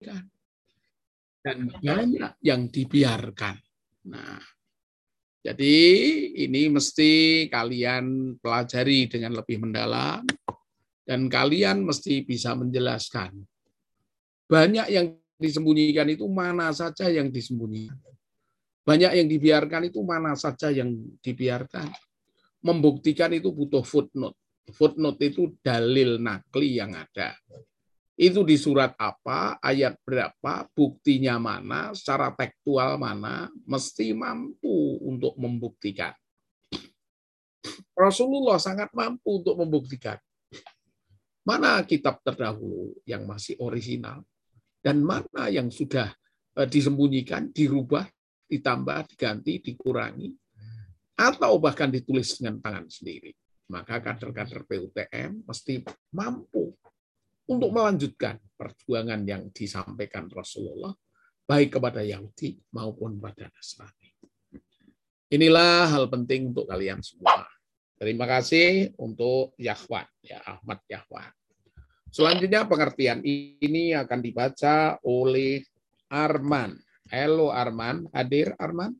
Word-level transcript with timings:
disembunyikan. 0.00 0.20
Dan 1.46 1.70
banyak 1.70 2.32
yang 2.42 2.66
dibiarkan. 2.66 3.56
Nah, 4.10 4.42
jadi 5.46 5.76
ini 6.42 6.66
mesti 6.74 7.46
kalian 7.46 8.34
pelajari 8.42 9.06
dengan 9.06 9.38
lebih 9.38 9.62
mendalam 9.62 10.26
dan 11.06 11.30
kalian 11.30 11.86
mesti 11.86 12.26
bisa 12.26 12.58
menjelaskan. 12.58 13.46
Banyak 14.50 14.90
yang 14.90 15.14
disembunyikan 15.38 16.10
itu 16.10 16.26
mana 16.26 16.74
saja 16.74 17.06
yang 17.06 17.30
disembunyikan. 17.30 17.98
Banyak 18.86 19.18
yang 19.18 19.26
dibiarkan 19.30 19.90
itu 19.90 20.02
mana 20.02 20.34
saja 20.34 20.70
yang 20.74 20.94
dibiarkan. 21.22 21.90
Membuktikan 22.62 23.30
itu 23.34 23.54
butuh 23.54 23.86
footnote. 23.86 24.34
Footnote 24.74 25.22
itu 25.22 25.54
dalil 25.62 26.18
nakli 26.18 26.78
yang 26.78 26.94
ada. 26.94 27.38
Itu 28.16 28.48
di 28.48 28.56
surat 28.56 28.96
apa, 28.96 29.60
ayat 29.60 30.00
berapa, 30.00 30.64
buktinya 30.72 31.36
mana, 31.36 31.92
secara 31.92 32.32
tekstual 32.32 32.96
mana, 32.96 33.52
mesti 33.68 34.16
mampu 34.16 35.04
untuk 35.04 35.36
membuktikan. 35.36 36.16
Rasulullah 37.92 38.56
sangat 38.56 38.88
mampu 38.96 39.44
untuk 39.44 39.60
membuktikan. 39.60 40.16
Mana 41.44 41.84
kitab 41.84 42.24
terdahulu 42.24 42.96
yang 43.04 43.28
masih 43.28 43.60
original 43.60 44.24
dan 44.80 45.04
mana 45.04 45.52
yang 45.52 45.68
sudah 45.68 46.08
eh, 46.56 46.68
disembunyikan, 46.72 47.52
dirubah, 47.52 48.08
ditambah, 48.48 49.12
diganti, 49.12 49.60
dikurangi, 49.60 50.32
atau 51.20 51.60
bahkan 51.60 51.92
ditulis 51.92 52.40
dengan 52.40 52.64
tangan 52.64 52.88
sendiri. 52.88 53.36
Maka 53.68 54.00
kader-kader 54.00 54.64
PUTM 54.64 55.44
mesti 55.44 55.84
mampu 56.16 56.72
untuk 57.46 57.70
melanjutkan 57.70 58.42
perjuangan 58.58 59.22
yang 59.22 59.48
disampaikan 59.54 60.26
Rasulullah, 60.26 60.90
baik 61.46 61.78
kepada 61.78 62.02
Yahudi 62.02 62.58
maupun 62.74 63.22
pada 63.22 63.46
Nasrani. 63.46 64.10
Inilah 65.30 65.90
hal 65.90 66.06
penting 66.10 66.50
untuk 66.54 66.66
kalian 66.66 67.02
semua. 67.02 67.46
Terima 67.96 68.28
kasih 68.28 68.92
untuk 69.00 69.56
Yahwan, 69.56 70.06
ya 70.20 70.42
Ahmad 70.44 70.82
Yahwan. 70.90 71.32
Selanjutnya 72.12 72.66
pengertian 72.68 73.20
ini 73.24 73.96
akan 73.96 74.20
dibaca 74.20 75.00
oleh 75.02 75.64
Arman. 76.10 76.78
Halo 77.10 77.50
Arman, 77.54 78.06
hadir 78.14 78.54
Arman? 78.58 78.94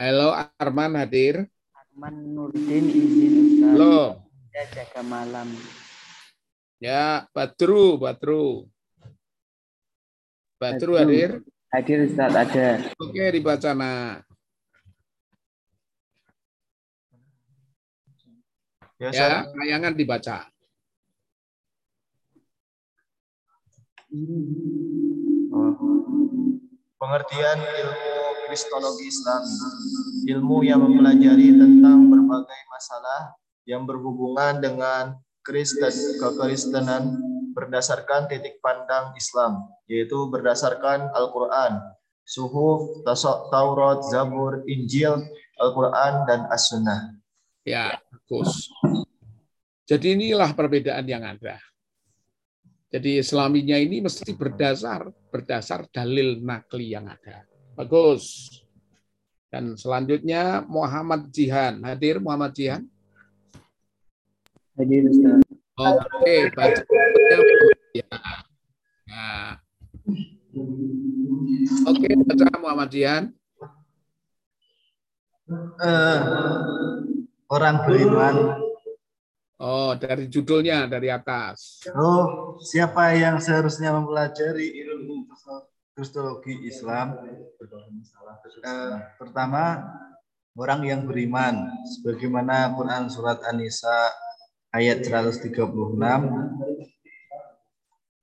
Halo 0.00 0.34
Arman 0.34 0.92
hadir? 0.98 1.46
Arman 1.72 2.34
Nurdin 2.34 2.84
izin 2.90 3.34
Ustaz. 3.38 3.70
Halo. 3.76 4.23
Ya 4.54 4.62
jaga 4.70 5.02
malam. 5.02 5.50
Ya, 6.78 7.26
Badru, 7.34 7.98
Badru. 7.98 8.70
Badru 10.62 10.94
hadir? 10.94 11.42
Hadir 11.74 12.06
Ustaz 12.06 12.30
ada. 12.30 12.78
Oke, 13.02 13.34
dibaca 13.34 13.74
nak. 13.74 14.22
Ya, 19.02 19.10
Ya, 19.10 19.42
tayangan 19.42 19.98
dibaca. 19.98 20.46
Oh. 25.50 25.74
Pengertian 26.94 27.58
ilmu 27.58 28.14
Kristologi 28.46 29.10
Islam, 29.10 29.42
ilmu 30.30 30.62
yang 30.62 30.78
mempelajari 30.78 31.58
tentang 31.58 32.06
berbagai 32.06 32.60
masalah 32.70 33.34
yang 33.64 33.88
berhubungan 33.88 34.60
dengan 34.60 35.16
Kristen 35.44 35.92
kekristenan 36.20 37.20
berdasarkan 37.52 38.26
titik 38.32 38.58
pandang 38.64 39.12
Islam, 39.14 39.68
yaitu 39.86 40.28
berdasarkan 40.32 41.12
Al-Quran, 41.12 41.80
Suhuf, 42.24 43.04
Taurat, 43.52 44.00
Zabur, 44.08 44.64
Injil, 44.64 45.20
Al-Quran, 45.60 46.24
dan 46.24 46.48
As-Sunnah. 46.48 47.14
Ya, 47.64 48.00
bagus. 48.10 48.72
Jadi 49.84 50.16
inilah 50.16 50.56
perbedaan 50.56 51.04
yang 51.04 51.24
ada. 51.24 51.60
Jadi 52.88 53.20
Islaminya 53.20 53.76
ini 53.76 54.00
mesti 54.00 54.32
berdasar 54.32 55.10
berdasar 55.28 55.84
dalil 55.90 56.40
nakli 56.40 56.94
yang 56.94 57.10
ada. 57.10 57.44
Bagus. 57.74 58.48
Dan 59.50 59.74
selanjutnya 59.74 60.62
Muhammad 60.66 61.28
Jihan. 61.34 61.82
Hadir 61.82 62.22
Muhammad 62.22 62.54
Jihan? 62.54 62.86
Hadir 64.74 65.06
Ustaz. 65.06 65.40
Oke, 65.78 66.36
baca. 66.54 66.82
Ya. 67.94 68.10
Nah. 69.06 69.52
Oke, 71.86 72.08
baca 72.26 72.46
Muhammad 72.58 72.88
Jihan. 72.90 73.24
Eh, 75.78 76.18
orang 77.52 77.76
beriman 77.86 78.36
Oh, 79.64 79.94
dari 79.94 80.26
judulnya 80.26 80.90
dari 80.90 81.08
atas. 81.08 81.86
Oh, 81.94 82.58
siapa 82.58 83.14
yang 83.14 83.38
seharusnya 83.38 83.94
mempelajari 83.94 84.82
ilmu 84.82 85.30
kristologi 85.94 86.58
Islam? 86.66 87.22
Eh, 88.60 88.94
pertama, 89.14 89.78
orang 90.58 90.82
yang 90.82 91.06
beriman, 91.06 91.70
sebagaimana 91.86 92.74
Quran 92.74 93.06
surat 93.06 93.40
An-Nisa 93.46 94.10
ayat 94.74 95.06
136. 95.06 95.54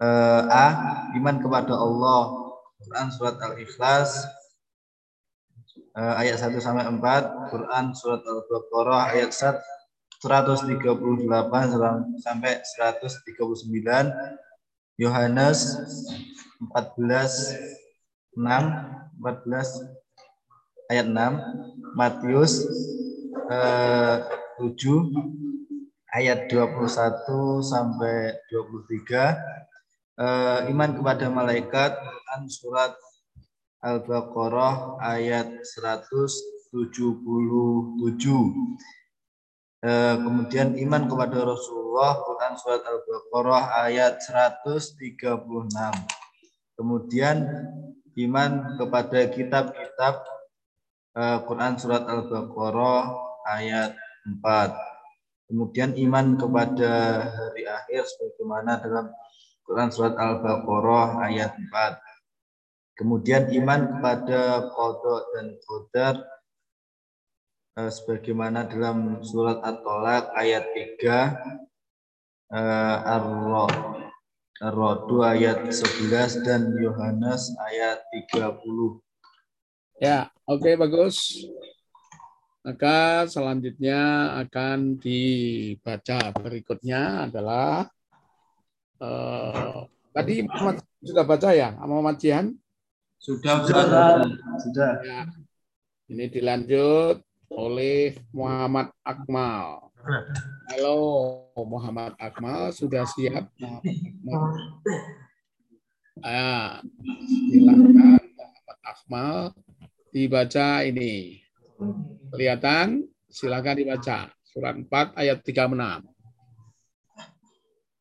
Eh, 0.02 0.42
A, 0.52 0.68
iman 1.16 1.36
kepada 1.40 1.80
Allah. 1.80 2.22
Quran 2.82 3.08
surat 3.16 3.38
Al-Ikhlas. 3.40 4.28
Eh, 5.96 6.14
ayat 6.20 6.44
1 6.44 6.60
sampai 6.60 6.84
4, 6.88 7.52
Quran 7.52 7.96
surat 7.96 8.24
Al-Baqarah 8.24 9.12
ayat 9.16 9.32
1 9.32 9.60
138 10.22 10.78
sampai 12.22 12.62
139 12.62 14.14
Yohanes 15.02 15.82
14 16.70 17.58
6 18.38 18.38
14 18.38 20.94
ayat 20.94 21.10
6 21.10 21.98
Matius 21.98 22.70
eh, 23.50 24.22
7 24.62 25.51
ayat 26.16 26.52
21 26.52 27.64
sampai 27.64 28.36
23 28.52 29.36
eh, 30.20 30.60
iman 30.72 30.90
kepada 30.96 31.26
malaikat 31.32 31.92
Quran 31.96 32.44
surat 32.52 32.94
Al-Baqarah 33.82 35.02
ayat 35.02 35.50
177 35.64 36.72
Eh, 39.82 40.14
kemudian 40.14 40.78
iman 40.78 41.10
kepada 41.10 41.42
Rasulullah 41.42 42.22
Quran 42.22 42.54
surat 42.54 42.86
Al-Baqarah 42.86 43.90
ayat 43.90 44.22
136. 44.22 44.94
Kemudian 46.78 47.50
iman 48.14 48.78
kepada 48.78 49.26
kitab-kitab 49.26 50.22
eh, 51.18 51.40
Quran 51.50 51.82
surat 51.82 52.06
Al-Baqarah 52.06 53.10
ayat 53.58 53.98
4. 54.30 54.91
Kemudian 55.52 55.92
iman 56.00 56.40
kepada 56.40 56.92
hari 57.28 57.68
akhir 57.68 58.08
sebagaimana 58.08 58.80
dalam 58.80 59.12
Quran 59.68 59.92
surat 59.92 60.16
Al-Baqarah 60.16 61.28
ayat 61.28 61.60
4. 61.60 62.96
Kemudian 62.96 63.52
iman 63.60 64.00
kepada 64.00 64.72
kodok 64.72 65.22
dan 65.36 65.48
qadar 65.60 66.16
eh, 67.84 67.92
sebagaimana 67.92 68.64
dalam 68.64 69.20
surat 69.28 69.60
At-Tolak 69.60 70.32
ayat 70.40 70.72
3 70.72 72.56
eh, 72.56 72.98
Ar-Rod 73.12 74.08
Ar-Rod 74.64 75.10
ayat 75.20 75.68
11 75.68 76.48
dan 76.48 76.72
Yohanes 76.80 77.52
ayat 77.60 78.08
30. 78.32 79.04
Ya, 80.00 80.32
oke 80.48 80.80
bagus. 80.80 81.44
Maka 82.62 83.26
selanjutnya 83.26 84.30
akan 84.46 85.02
dibaca 85.02 86.30
berikutnya 86.38 87.26
adalah 87.26 87.90
eh, 89.02 89.90
tadi 90.14 90.46
Muhammad 90.46 90.86
sudah 91.02 91.26
baca 91.26 91.50
ya, 91.58 91.74
Muhammad 91.82 92.22
Jihan? 92.22 92.54
Sudah, 93.18 93.66
sudah. 93.66 94.22
Sudah. 94.62 94.94
Ya. 95.02 95.22
Ini 96.06 96.30
dilanjut 96.30 97.26
oleh 97.50 98.22
Muhammad 98.30 98.94
Akmal. 99.02 99.90
Halo 100.70 100.98
Muhammad 101.66 102.14
Akmal, 102.22 102.70
sudah 102.78 103.10
siap? 103.10 103.50
Ah, 106.22 106.78
silakan 107.26 108.22
Muhammad 108.38 108.80
Akmal 108.86 109.38
dibaca 110.14 110.86
ini. 110.86 111.42
Kelihatan? 112.32 113.06
Silakan 113.32 113.76
dibaca. 113.80 114.30
Surat 114.44 114.76
4 114.76 115.16
ayat 115.16 115.40
36. 115.42 116.04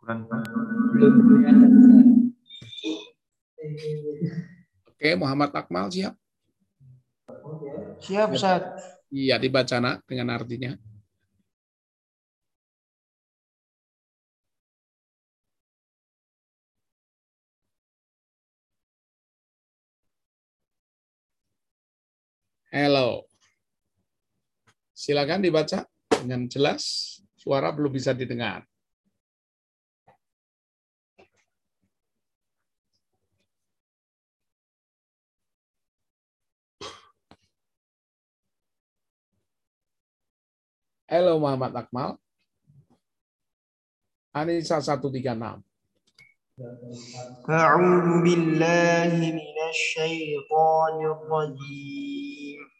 Quran 0.01 0.19
Belum 0.91 1.15
kelihatan 1.23 1.71
Ustaz. 1.79 2.07
Oke, 4.91 5.11
Muhammad 5.17 5.51
Akmal 5.55 5.89
siap? 5.89 6.15
Siap, 8.03 8.29
Ustaz. 8.35 8.63
Iya, 9.09 9.39
dibaca 9.39 9.77
nak 9.79 10.03
dengan 10.05 10.35
artinya. 10.35 10.75
Hello. 22.71 23.30
Silakan 25.01 25.41
dibaca 25.41 25.89
dengan 26.13 26.45
jelas. 26.45 27.17
Suara 27.33 27.73
belum 27.73 27.89
bisa 27.89 28.13
didengar. 28.13 28.69
Halo 41.09 41.41
Muhammad 41.41 41.73
Akmal. 41.81 42.21
Anissa 44.37 44.85
136. 44.85 45.65
A'udzu 47.49 48.17
billahi 48.21 49.33
minasy 49.33 49.81
syaithanir 49.97 51.25
rajim. 51.25 52.80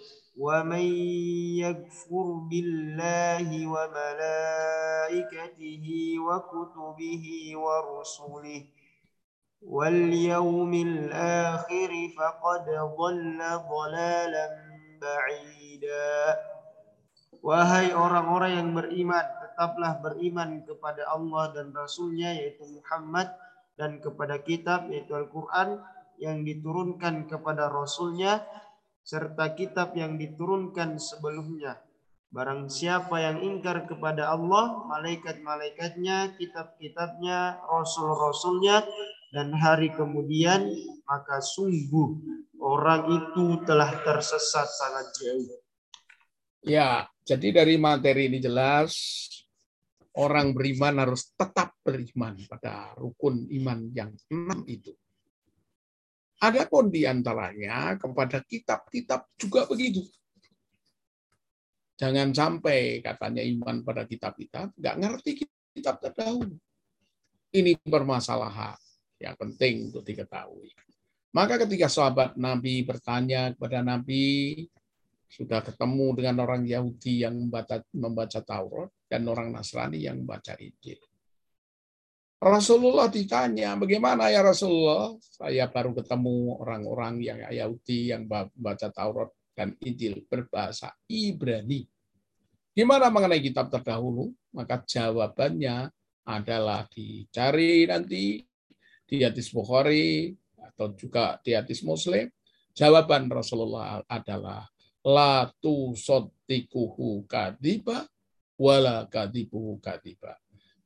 ومن 0.36 0.86
يكفر 1.64 2.26
بالله 2.50 3.48
وملائكته 3.66 5.06
وكتبه 6.20 7.24
ورسله 7.56 8.62
واليوم 9.62 10.72
الآخر 10.74 11.90
فقد 12.18 12.66
ضل 12.98 13.38
ضلالا 13.70 14.46
بعيدا 15.00 16.36
Wahai 17.46 17.94
orang-orang 17.94 18.58
yang 18.58 18.74
beriman, 18.74 19.22
tetaplah 19.38 20.02
beriman 20.02 20.66
kepada 20.66 21.06
Allah 21.06 21.54
dan 21.54 21.70
Rasulnya 21.70 22.34
yaitu 22.34 22.66
Muhammad 22.66 23.30
dan 23.78 24.02
kepada 24.02 24.42
kitab 24.42 24.90
yaitu 24.90 25.14
Al-Quran 25.14 25.78
yang 26.18 26.42
diturunkan 26.42 27.30
kepada 27.30 27.70
Rasulnya 27.70 28.42
serta 29.01 29.53
kitab 29.57 29.97
yang 29.97 30.15
diturunkan 30.15 31.01
sebelumnya. 31.01 31.81
Barang 32.31 32.71
siapa 32.71 33.19
yang 33.19 33.43
ingkar 33.43 33.83
kepada 33.91 34.31
Allah, 34.31 34.87
malaikat-malaikatnya, 34.87 36.39
kitab-kitabnya, 36.39 37.59
rasul-rasulnya, 37.67 38.87
dan 39.35 39.51
hari 39.51 39.91
kemudian, 39.91 40.71
maka 41.03 41.43
sungguh 41.43 42.15
orang 42.63 43.11
itu 43.11 43.59
telah 43.67 43.91
tersesat 44.07 44.67
sangat 44.67 45.07
jauh. 45.19 45.59
Ya, 46.63 47.09
jadi 47.27 47.63
dari 47.63 47.75
materi 47.75 48.31
ini 48.31 48.39
jelas 48.39 48.95
orang 50.15 50.51
beriman 50.51 51.03
harus 51.03 51.31
tetap 51.35 51.75
beriman 51.83 52.35
pada 52.47 52.95
rukun 52.95 53.47
iman 53.59 53.91
yang 53.91 54.11
enam 54.31 54.63
itu. 54.67 54.91
Adapun 56.41 56.89
di 56.89 57.05
antaranya 57.05 57.93
kepada 58.01 58.41
kitab-kitab 58.41 59.29
juga 59.37 59.69
begitu. 59.69 60.01
Jangan 62.01 62.33
sampai 62.33 62.97
katanya 63.05 63.45
iman 63.45 63.85
pada 63.85 64.09
kitab-kitab, 64.09 64.73
nggak 64.73 64.95
ngerti 64.97 65.45
kitab 65.77 66.01
terdahulu. 66.01 66.57
Ini 67.53 67.77
permasalahan 67.77 68.73
yang 69.21 69.37
penting 69.37 69.93
untuk 69.93 70.01
diketahui. 70.01 70.73
Maka 71.31 71.61
ketika 71.61 71.85
sahabat 71.85 72.33
Nabi 72.41 72.81
bertanya 72.89 73.53
kepada 73.53 73.85
Nabi, 73.85 74.65
sudah 75.29 75.61
ketemu 75.61 76.07
dengan 76.17 76.43
orang 76.43 76.65
Yahudi 76.65 77.21
yang 77.23 77.37
membaca 77.93 78.41
Taurat 78.41 78.89
dan 79.05 79.29
orang 79.29 79.53
Nasrani 79.53 80.01
yang 80.01 80.25
membaca 80.25 80.57
Injil. 80.57 80.99
Rasulullah 82.41 83.05
ditanya, 83.05 83.77
bagaimana 83.77 84.33
ya 84.33 84.41
Rasulullah? 84.41 85.13
Saya 85.21 85.69
baru 85.69 85.93
ketemu 85.93 86.57
orang-orang 86.57 87.21
yang 87.21 87.37
Yahudi 87.37 88.09
yang 88.09 88.25
membaca 88.25 88.89
Taurat 88.89 89.29
dan 89.53 89.77
Injil 89.77 90.25
berbahasa 90.25 90.89
Ibrani. 91.05 91.85
Gimana 92.73 93.13
mengenai 93.13 93.45
kitab 93.45 93.69
terdahulu? 93.69 94.33
Maka 94.57 94.81
jawabannya 94.81 95.93
adalah 96.25 96.89
dicari 96.89 97.85
nanti 97.85 98.41
di 99.05 99.17
hadis 99.21 99.53
Bukhari 99.53 100.33
atau 100.57 100.97
juga 100.97 101.37
di 101.45 101.53
hadis 101.53 101.85
Muslim. 101.85 102.25
Jawaban 102.73 103.29
Rasulullah 103.29 104.01
adalah 104.09 104.65
la 105.05 105.45
tu 105.61 105.93
kadiba 107.29 108.09
wala 108.57 109.05
kadibuhu 109.05 109.77
kadiba. 109.77 110.40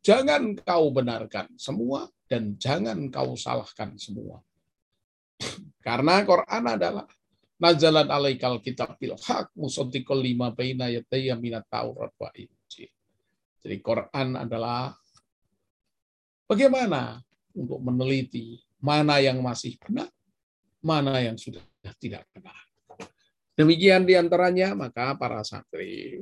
Jangan 0.05 0.53
kau 0.61 0.93
benarkan 0.93 1.49
semua 1.57 2.05
dan 2.29 2.53
jangan 2.61 3.09
kau 3.09 3.33
salahkan 3.33 3.97
semua. 3.97 4.37
Karena 5.85 6.21
Quran 6.21 6.63
adalah 6.77 7.09
nazalat 7.57 8.05
alaikal 8.13 8.61
kitab 8.61 9.01
bil 9.01 9.17
haq 9.17 9.49
musaddiqul 9.57 10.21
lima 10.21 10.53
baina 10.53 10.93
yadayya 10.93 11.33
minat 11.33 11.65
taurat 11.73 12.13
wa 12.21 12.29
injil. 12.37 12.93
Jadi 13.65 13.77
Quran 13.81 14.37
adalah 14.37 14.93
bagaimana 16.45 17.17
untuk 17.57 17.81
meneliti 17.81 18.61
mana 18.77 19.17
yang 19.17 19.41
masih 19.41 19.74
benar, 19.81 20.13
mana 20.85 21.17
yang 21.17 21.33
sudah 21.33 21.65
tidak 21.97 22.29
benar. 22.29 22.53
Demikian 23.57 24.05
di 24.05 24.13
antaranya, 24.13 24.77
maka 24.77 25.17
para 25.17 25.41
santri 25.41 26.21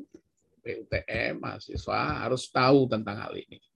PUTM, 0.64 1.44
mahasiswa 1.44 2.24
harus 2.24 2.48
tahu 2.48 2.88
tentang 2.88 3.20
hal 3.20 3.36
ini. 3.36 3.73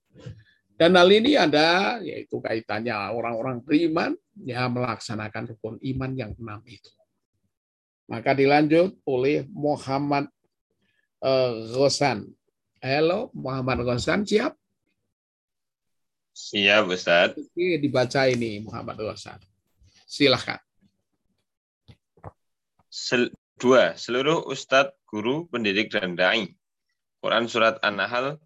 Dan 0.78 0.94
hal 0.94 1.10
ini 1.10 1.34
ada, 1.34 1.98
yaitu 2.06 2.38
kaitannya 2.38 2.94
orang-orang 2.94 3.66
beriman 3.66 4.14
yang 4.38 4.78
melaksanakan 4.78 5.50
rukun 5.54 5.82
iman 5.82 6.12
yang 6.14 6.32
enam 6.38 6.62
itu. 6.70 6.94
Maka 8.06 8.38
dilanjut 8.38 8.94
oleh 9.10 9.50
Muhammad 9.50 10.30
Ghosan. 11.74 12.30
Halo, 12.78 13.34
Muhammad 13.34 13.82
Ghosan, 13.82 14.22
siap? 14.22 14.54
Siap, 16.38 16.86
Ustaz. 16.94 17.34
Oke, 17.34 17.82
dibaca 17.82 18.30
ini 18.30 18.62
Muhammad 18.62 19.02
Ghosan. 19.02 19.42
Silahkan. 20.06 20.62
Sel 22.86 23.34
dua, 23.58 23.98
seluruh 23.98 24.46
Ustadz, 24.46 24.94
guru, 25.10 25.50
pendidik, 25.50 25.90
dan 25.90 26.14
da'i. 26.14 26.54
Quran 27.18 27.50
Surat 27.50 27.82
An-Nahl 27.82 28.38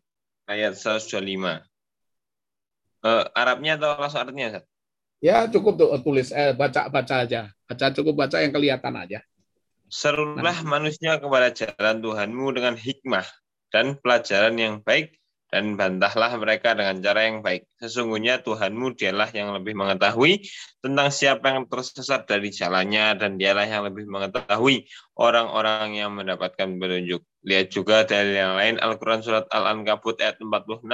ayat 0.50 0.78
125. 0.78 1.62
Uh, 3.02 3.26
Arabnya 3.34 3.82
atau 3.82 3.98
langsung 3.98 4.22
artinya, 4.22 4.58
Ustaz? 4.58 4.66
Ya, 5.22 5.46
cukup 5.46 5.78
tuh 5.78 5.94
tulis 6.02 6.34
eh 6.34 6.58
baca 6.58 6.90
baca 6.90 7.22
aja. 7.22 7.54
Baca 7.70 7.86
cukup 7.94 8.26
baca 8.26 8.42
yang 8.42 8.50
kelihatan 8.50 8.98
aja. 8.98 9.22
Serulah 9.86 10.66
manusia 10.66 11.22
kepada 11.22 11.54
jalan 11.54 12.02
Tuhanmu 12.02 12.48
dengan 12.58 12.74
hikmah 12.74 13.28
dan 13.70 14.02
pelajaran 14.02 14.58
yang 14.58 14.76
baik 14.82 15.22
dan 15.52 15.76
bantahlah 15.76 16.32
mereka 16.40 16.74
dengan 16.74 16.98
cara 17.04 17.28
yang 17.28 17.44
baik. 17.44 17.68
Sesungguhnya 17.78 18.40
Tuhanmu 18.42 18.96
dialah 18.96 19.30
yang 19.36 19.52
lebih 19.52 19.76
mengetahui 19.76 20.48
tentang 20.80 21.12
siapa 21.12 21.54
yang 21.54 21.68
tersesat 21.68 22.24
dari 22.26 22.50
jalannya 22.50 23.20
dan 23.20 23.36
dialah 23.36 23.68
yang 23.68 23.84
lebih 23.84 24.08
mengetahui 24.08 24.88
orang-orang 25.20 26.02
yang 26.02 26.16
mendapatkan 26.16 26.66
petunjuk. 26.80 27.22
Lihat 27.42 27.74
juga 27.74 28.06
dari 28.06 28.38
yang 28.38 28.54
lain 28.54 28.78
Al-Quran 28.78 29.26
Surat 29.26 29.50
Al-Ankabut 29.50 30.22
ayat 30.22 30.38
46, 30.38 30.86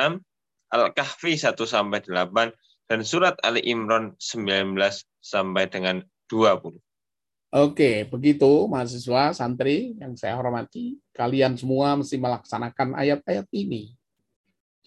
Al-Kahfi 0.71 1.33
1 1.35 1.59
sampai 1.67 1.99
8 2.07 2.87
dan 2.87 2.99
Surat 3.03 3.35
Ali 3.43 3.63
Imran 3.67 4.15
19 4.15 4.79
sampai 5.19 5.67
dengan 5.67 5.99
20. 6.31 6.79
Oke, 7.47 8.03
begitu 8.11 8.67
mahasiswa, 8.67 9.31
santri 9.31 9.95
yang 9.99 10.15
saya 10.19 10.35
hormati, 10.35 10.99
kalian 11.15 11.55
semua 11.55 11.95
mesti 11.95 12.19
melaksanakan 12.19 12.95
ayat-ayat 12.95 13.47
ini. 13.55 13.95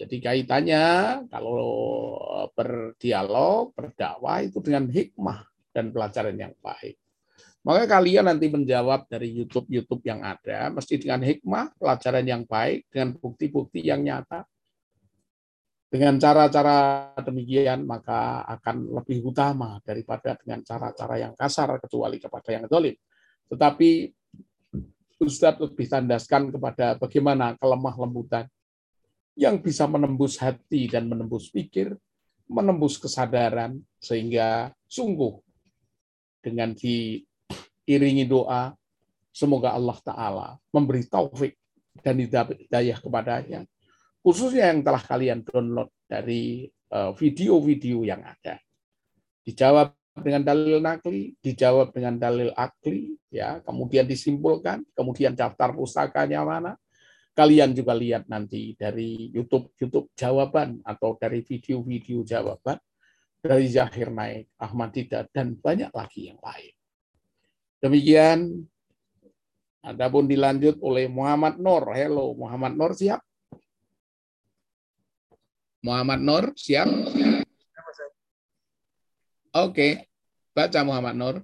Jadi 0.01 0.17
kaitannya 0.21 0.85
kalau 1.29 1.73
berdialog, 2.57 3.77
berdakwah 3.77 4.45
itu 4.45 4.61
dengan 4.65 4.89
hikmah 4.89 5.45
dan 5.77 5.93
pelajaran 5.93 6.37
yang 6.37 6.57
baik. 6.61 6.97
Maka 7.61 7.85
kalian 7.85 8.25
nanti 8.25 8.49
menjawab 8.49 9.05
dari 9.05 9.37
YouTube-YouTube 9.37 10.01
yang 10.09 10.25
ada, 10.25 10.73
mesti 10.73 10.97
dengan 10.97 11.21
hikmah, 11.21 11.77
pelajaran 11.77 12.25
yang 12.25 12.43
baik, 12.49 12.89
dengan 12.89 13.13
bukti-bukti 13.21 13.85
yang 13.85 14.01
nyata. 14.01 14.49
Dengan 15.91 16.17
cara-cara 16.17 17.11
demikian, 17.21 17.85
maka 17.85 18.47
akan 18.49 18.95
lebih 19.03 19.27
utama 19.27 19.77
daripada 19.85 20.39
dengan 20.41 20.65
cara-cara 20.65 21.21
yang 21.21 21.35
kasar, 21.37 21.77
kecuali 21.83 22.17
kepada 22.17 22.49
yang 22.49 22.65
dolim. 22.65 22.97
Tetapi 23.51 23.91
Ustadz 25.21 25.61
lebih 25.61 25.85
tandaskan 25.85 26.49
kepada 26.49 26.97
bagaimana 26.97 27.53
kelemah 27.61 27.93
lembutan 28.01 28.49
yang 29.37 29.61
bisa 29.61 29.85
menembus 29.85 30.41
hati 30.41 30.89
dan 30.89 31.13
menembus 31.13 31.53
pikir, 31.53 31.93
menembus 32.49 32.97
kesadaran, 32.97 33.77
sehingga 34.01 34.73
sungguh 34.89 35.37
dengan 36.41 36.73
diiringi 37.85 38.27
doa, 38.29 38.75
semoga 39.31 39.75
Allah 39.75 39.99
Ta'ala 40.03 40.49
memberi 40.75 41.07
taufik 41.07 41.55
dan 42.01 42.19
hidayah 42.19 42.99
kepadanya, 42.99 43.67
khususnya 44.23 44.71
yang 44.71 44.81
telah 44.83 45.03
kalian 45.03 45.43
download 45.43 45.91
dari 46.07 46.67
eh, 46.71 47.11
video-video 47.19 48.07
yang 48.07 48.23
ada. 48.23 48.59
Dijawab 49.43 49.97
dengan 50.21 50.43
dalil 50.45 50.79
nakli, 50.83 51.35
dijawab 51.41 51.95
dengan 51.95 52.19
dalil 52.21 52.51
akli, 52.55 53.17
ya, 53.33 53.63
kemudian 53.65 54.05
disimpulkan, 54.05 54.85
kemudian 54.93 55.33
daftar 55.33 55.73
pustakanya 55.73 56.45
mana, 56.45 56.73
kalian 57.33 57.73
juga 57.73 57.95
lihat 57.97 58.27
nanti 58.27 58.75
dari 58.77 59.31
YouTube 59.33 59.73
YouTube 59.79 60.13
jawaban 60.19 60.83
atau 60.85 61.17
dari 61.17 61.41
video-video 61.47 62.27
jawaban 62.27 62.77
dari 63.41 63.67
Zahir 63.73 64.13
Naik, 64.13 64.53
Ahmad 64.61 64.93
Dida, 64.93 65.25
dan 65.33 65.57
banyak 65.57 65.89
lagi 65.95 66.29
yang 66.29 66.41
lain. 66.45 66.75
Demikian, 67.81 68.69
adapun 69.81 70.29
dilanjut 70.29 70.77
oleh 70.85 71.09
Muhammad 71.09 71.57
Nur. 71.57 71.89
Hello, 71.97 72.37
Muhammad 72.37 72.77
Nur 72.77 72.93
siap? 72.93 73.25
Muhammad 75.81 76.21
Nur 76.21 76.53
siap? 76.61 76.85
Oke, 79.57 80.05
baca 80.53 80.81
Muhammad 80.85 81.17
Nur. 81.17 81.37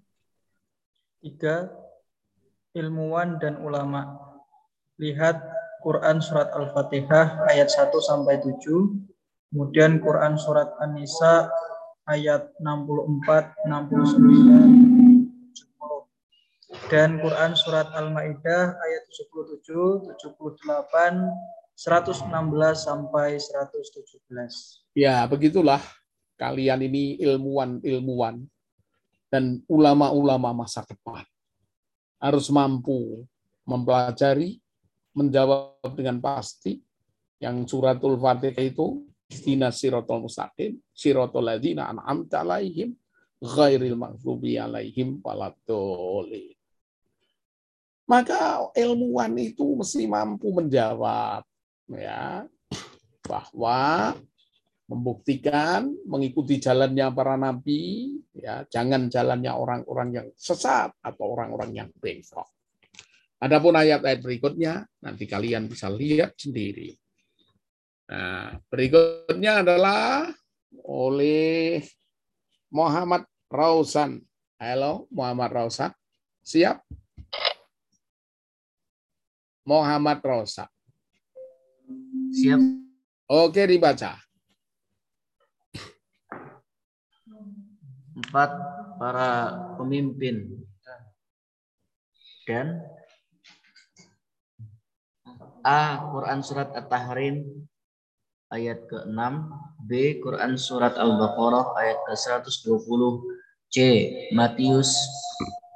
Tiga, 1.24 1.72
ilmuwan 2.76 3.40
dan 3.40 3.56
ulama. 3.64 4.20
Lihat 5.00 5.40
Quran 5.80 6.20
Surat 6.20 6.52
Al-Fatihah 6.52 7.48
ayat 7.48 7.72
1 7.72 7.96
sampai 7.96 8.44
7, 8.44 8.60
kemudian 9.48 10.04
Quran 10.04 10.36
Surat 10.36 10.68
An-Nisa 10.84 11.48
ayat 12.04 12.52
64, 12.60 13.56
69, 13.64 14.84
70. 14.84 14.85
Dan 16.86 17.18
Quran 17.18 17.58
Surat 17.58 17.90
Al-Ma'idah 17.98 18.78
ayat 18.78 19.04
77, 19.10 20.06
78, 20.22 20.70
116 21.74 22.30
sampai 22.78 23.42
117. 23.42 24.86
Ya, 24.94 25.26
begitulah 25.26 25.82
kalian 26.38 26.86
ini 26.86 27.18
ilmuwan-ilmuwan 27.18 28.46
dan 29.26 29.66
ulama-ulama 29.66 30.54
masa 30.62 30.86
depan. 30.86 31.26
Harus 32.22 32.54
mampu 32.54 33.26
mempelajari, 33.66 34.62
menjawab 35.10 35.90
dengan 35.98 36.22
pasti 36.22 36.78
yang 37.42 37.66
suratul 37.66 38.14
Fatihah 38.14 38.62
itu 38.62 39.02
Dina 39.26 39.74
sirotol 39.74 40.30
mustaqim, 40.30 40.78
sirotol 40.94 41.50
ladina 41.50 41.90
an'amta 41.90 42.46
alaihim, 42.46 42.94
ghairil 43.42 43.98
maghdubi 43.98 44.54
alaihim 44.54 45.18
waladolin. 45.18 46.55
Maka 48.06 48.70
ilmuwan 48.78 49.34
itu 49.34 49.74
mesti 49.74 50.06
mampu 50.06 50.54
menjawab 50.54 51.42
ya 51.90 52.46
bahwa 53.26 54.14
membuktikan 54.86 55.90
mengikuti 56.06 56.62
jalannya 56.62 57.10
para 57.10 57.34
nabi 57.34 58.14
ya 58.30 58.62
jangan 58.70 59.10
jalannya 59.10 59.50
orang-orang 59.50 60.08
yang 60.14 60.28
sesat 60.38 60.94
atau 61.02 61.34
orang-orang 61.34 61.70
yang 61.74 61.88
bengkok. 61.98 62.46
Adapun 63.42 63.74
ayat-ayat 63.74 64.22
berikutnya 64.22 64.86
nanti 65.02 65.26
kalian 65.26 65.66
bisa 65.66 65.90
lihat 65.90 66.38
sendiri. 66.38 66.94
Nah, 68.06 68.54
berikutnya 68.70 69.66
adalah 69.66 70.30
oleh 70.86 71.82
Muhammad 72.70 73.26
Rausan. 73.50 74.22
Halo, 74.56 75.10
Muhammad 75.10 75.50
Rausan. 75.52 75.90
Siap? 76.46 76.86
Muhammad 79.66 80.22
Rausan. 80.22 80.70
Siap. 82.30 82.60
Oke, 83.26 83.66
dibaca. 83.66 84.14
Empat 88.16 88.50
para 88.96 89.28
pemimpin 89.76 90.56
dan 92.46 92.78
A. 95.66 95.98
Quran 96.14 96.40
Surat 96.46 96.70
At-Tahrim 96.78 97.42
ayat 98.54 98.86
ke-6 98.86 99.18
B. 99.90 100.22
Quran 100.22 100.54
Surat 100.54 100.94
Al-Baqarah 100.94 101.74
ayat 101.74 101.98
ke-120 102.06 103.02
C. 103.74 103.76
Matius 104.30 104.94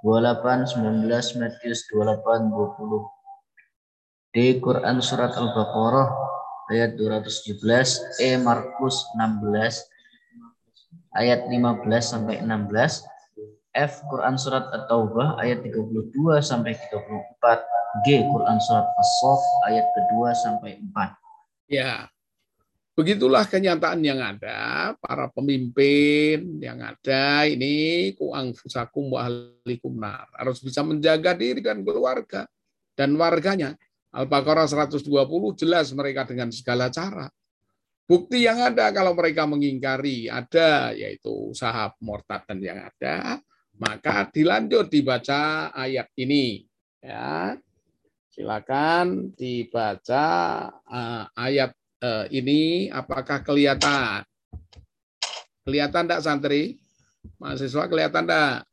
28 0.06 0.78
19 0.78 1.42
Matius 1.42 1.80
28 1.90 2.54
20 2.54 3.19
D. 4.30 4.62
Quran 4.62 5.02
Surat 5.02 5.34
Al-Baqarah 5.34 6.06
ayat 6.70 6.94
217 6.94 8.22
E. 8.22 8.38
Markus 8.38 9.02
16 9.18 9.90
ayat 11.18 11.50
15 11.50 11.82
sampai 11.98 12.38
16 12.38 13.10
F. 13.74 13.92
Quran 14.06 14.38
Surat 14.38 14.70
At-Taubah 14.70 15.34
ayat 15.42 15.66
32 15.66 16.14
sampai 16.46 16.78
34 16.78 18.06
G. 18.06 18.22
Quran 18.22 18.58
Surat 18.62 18.86
As-Sof 19.02 19.42
ayat 19.66 19.86
kedua 19.98 20.30
sampai 20.38 20.78
4 20.78 21.18
Ya, 21.70 22.06
begitulah 22.94 23.46
kenyataan 23.46 23.98
yang 24.02 24.22
ada. 24.22 24.94
Para 24.98 25.26
pemimpin 25.30 26.58
yang 26.62 26.78
ada 26.82 27.46
ini 27.50 28.10
kuang 28.14 28.54
fusakum 28.54 29.10
wa. 29.10 29.26
Harus 30.34 30.58
bisa 30.62 30.86
menjaga 30.86 31.34
diri 31.34 31.62
dan 31.62 31.82
keluarga 31.82 32.46
dan 32.98 33.14
warganya. 33.18 33.78
Al-Baqarah 34.10 34.66
120 34.66 35.06
jelas 35.54 35.94
mereka 35.94 36.26
dengan 36.26 36.50
segala 36.50 36.90
cara. 36.90 37.30
Bukti 38.10 38.42
yang 38.42 38.58
ada 38.58 38.90
kalau 38.90 39.14
mereka 39.14 39.46
mengingkari 39.46 40.26
ada 40.26 40.90
yaitu 40.90 41.54
usaha 41.54 41.94
dan 42.42 42.58
yang 42.58 42.82
ada, 42.90 43.38
maka 43.78 44.26
dilanjut 44.34 44.90
dibaca 44.90 45.70
ayat 45.70 46.10
ini 46.18 46.66
ya. 46.98 47.54
Silakan 48.30 49.30
dibaca 49.38 50.26
uh, 50.90 51.24
ayat 51.38 51.70
uh, 52.02 52.26
ini 52.34 52.90
apakah 52.90 53.46
kelihatan? 53.46 54.26
Kelihatan 55.62 56.10
enggak 56.10 56.24
santri? 56.26 56.82
Mahasiswa 57.38 57.86
kelihatan 57.86 58.26
enggak? 58.26 58.66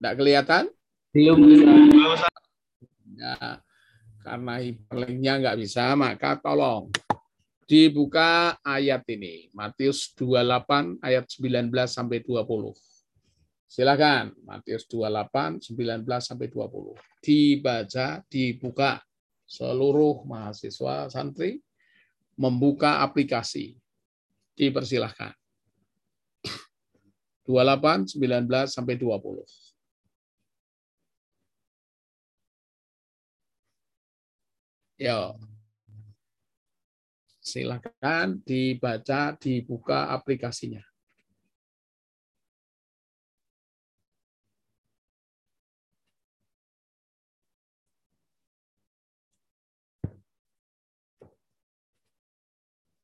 Enggak 0.00 0.14
kelihatan? 0.16 0.64
Belum. 1.12 1.40
Ya, 3.16 3.60
karena 4.22 4.54
hiperlinknya 4.62 5.32
nggak 5.42 5.58
bisa, 5.58 5.92
maka 5.98 6.38
tolong 6.38 6.88
dibuka 7.66 8.60
ayat 8.60 9.02
ini. 9.08 9.48
Matius 9.56 10.12
28 10.14 11.00
ayat 11.00 11.24
19 11.24 11.72
sampai 11.88 12.20
20. 12.20 12.44
Silakan 13.64 14.36
Matius 14.44 14.84
28 14.84 15.72
19 15.72 16.04
sampai 16.20 16.52
20. 16.52 16.92
Dibaca, 17.24 18.20
dibuka 18.28 19.00
seluruh 19.48 20.28
mahasiswa 20.28 21.08
santri 21.08 21.64
membuka 22.36 23.00
aplikasi. 23.00 23.80
Dipersilahkan. 24.52 25.32
28 27.48 28.20
19 28.20 28.68
sampai 28.68 29.00
20. 29.00 29.71
Ya. 35.02 35.34
Silakan 37.42 38.38
dibaca, 38.46 39.34
dibuka 39.34 40.14
aplikasinya. 40.14 40.78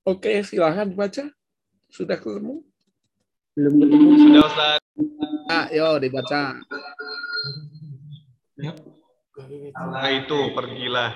Oke, 0.07 0.47
silahkan 0.47 0.87
dibaca. 0.87 1.35
Sudah 1.91 2.15
ketemu? 2.15 2.63
Belum 3.59 3.75
ketemu. 3.75 4.09
Sudah 4.23 4.43
Ustaz. 4.47 4.81
Ayo 5.51 5.99
dibaca. 5.99 6.63
Nah 9.75 10.11
itu 10.15 10.39
pergilah. 10.55 11.11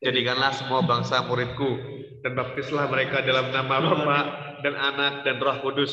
Jadikanlah 0.00 0.56
semua 0.56 0.80
bangsa 0.80 1.20
muridku 1.28 1.76
dan 2.24 2.32
baptislah 2.32 2.88
mereka 2.88 3.20
dalam 3.20 3.52
nama 3.52 3.76
Bapa 3.84 4.20
dan 4.64 4.72
Anak 4.72 5.28
dan 5.28 5.36
Roh 5.36 5.60
Kudus. 5.60 5.92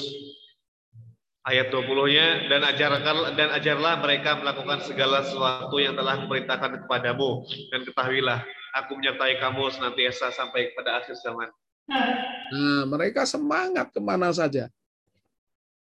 Ayat 1.44 1.72
20-nya 1.72 2.48
dan 2.48 2.64
ajarkan 2.64 3.36
dan 3.36 3.52
ajarlah 3.56 4.00
mereka 4.00 4.40
melakukan 4.40 4.84
segala 4.88 5.24
sesuatu 5.28 5.76
yang 5.80 5.96
telah 5.96 6.24
kuperintahkan 6.24 6.88
kepadamu 6.88 7.44
dan 7.72 7.84
ketahuilah 7.88 8.40
aku 8.76 8.96
menyertai 8.96 9.40
kamu 9.44 9.76
senantiasa 9.76 10.32
sampai 10.32 10.72
pada 10.72 11.04
akhir 11.04 11.16
zaman. 11.20 11.52
Nah, 11.88 12.84
mereka 12.88 13.28
semangat 13.28 13.92
ke 13.92 14.00
mana 14.00 14.32
saja. 14.32 14.72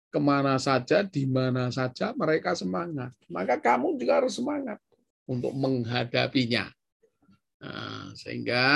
Ke 0.09 0.21
mana 0.21 0.57
saja, 0.57 1.05
di 1.05 1.29
mana 1.29 1.69
saja 1.69 2.17
mereka 2.17 2.57
semangat. 2.57 3.13
Maka 3.29 3.61
kamu 3.61 4.01
juga 4.01 4.25
harus 4.25 4.37
semangat 4.37 4.81
untuk 5.29 5.53
menghadapinya. 5.53 6.73
Nah, 7.65 8.13
sehingga 8.13 8.67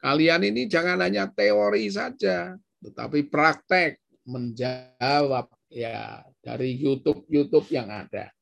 kalian 0.00 0.48
ini 0.48 0.64
jangan 0.64 1.04
hanya 1.04 1.28
teori 1.28 1.92
saja, 1.92 2.56
tetapi 2.80 3.28
praktek 3.28 4.00
menjawab 4.24 5.52
ya 5.68 6.24
dari 6.40 6.72
YouTube 6.72 7.28
YouTube 7.28 7.68
yang 7.68 7.92
ada. 7.92 8.32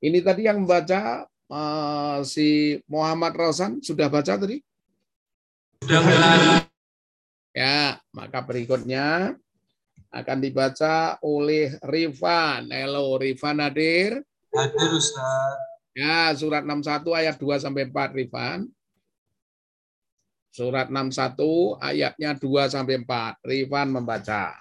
Ini 0.00 0.22
tadi 0.22 0.46
yang 0.46 0.62
membaca 0.62 1.26
uh, 1.50 2.22
si 2.22 2.78
Muhammad 2.86 3.34
Rosan 3.34 3.82
sudah 3.82 4.06
baca 4.06 4.38
tadi? 4.38 4.62
Sudah 5.82 6.00
Ya, 7.50 7.98
maka 8.14 8.46
berikutnya 8.46 9.34
akan 10.14 10.38
dibaca 10.38 11.18
oleh 11.18 11.74
Rifan. 11.82 12.70
Halo 12.70 13.18
Rifan 13.18 13.58
hadir. 13.58 14.22
Hadir 14.54 14.90
Ustaz. 14.94 15.69
Ya, 15.90 16.30
surat 16.38 16.62
61 16.62 17.10
ayat 17.18 17.34
2 17.34 17.58
sampai 17.58 17.90
4 17.90 18.14
Rifan. 18.14 18.70
Surat 20.50 20.86
61 20.90 21.78
ayatnya 21.82 22.30
2 22.38 22.70
sampai 22.70 23.02
4. 23.02 23.38
Rifan 23.42 23.88
membaca. 23.90 24.54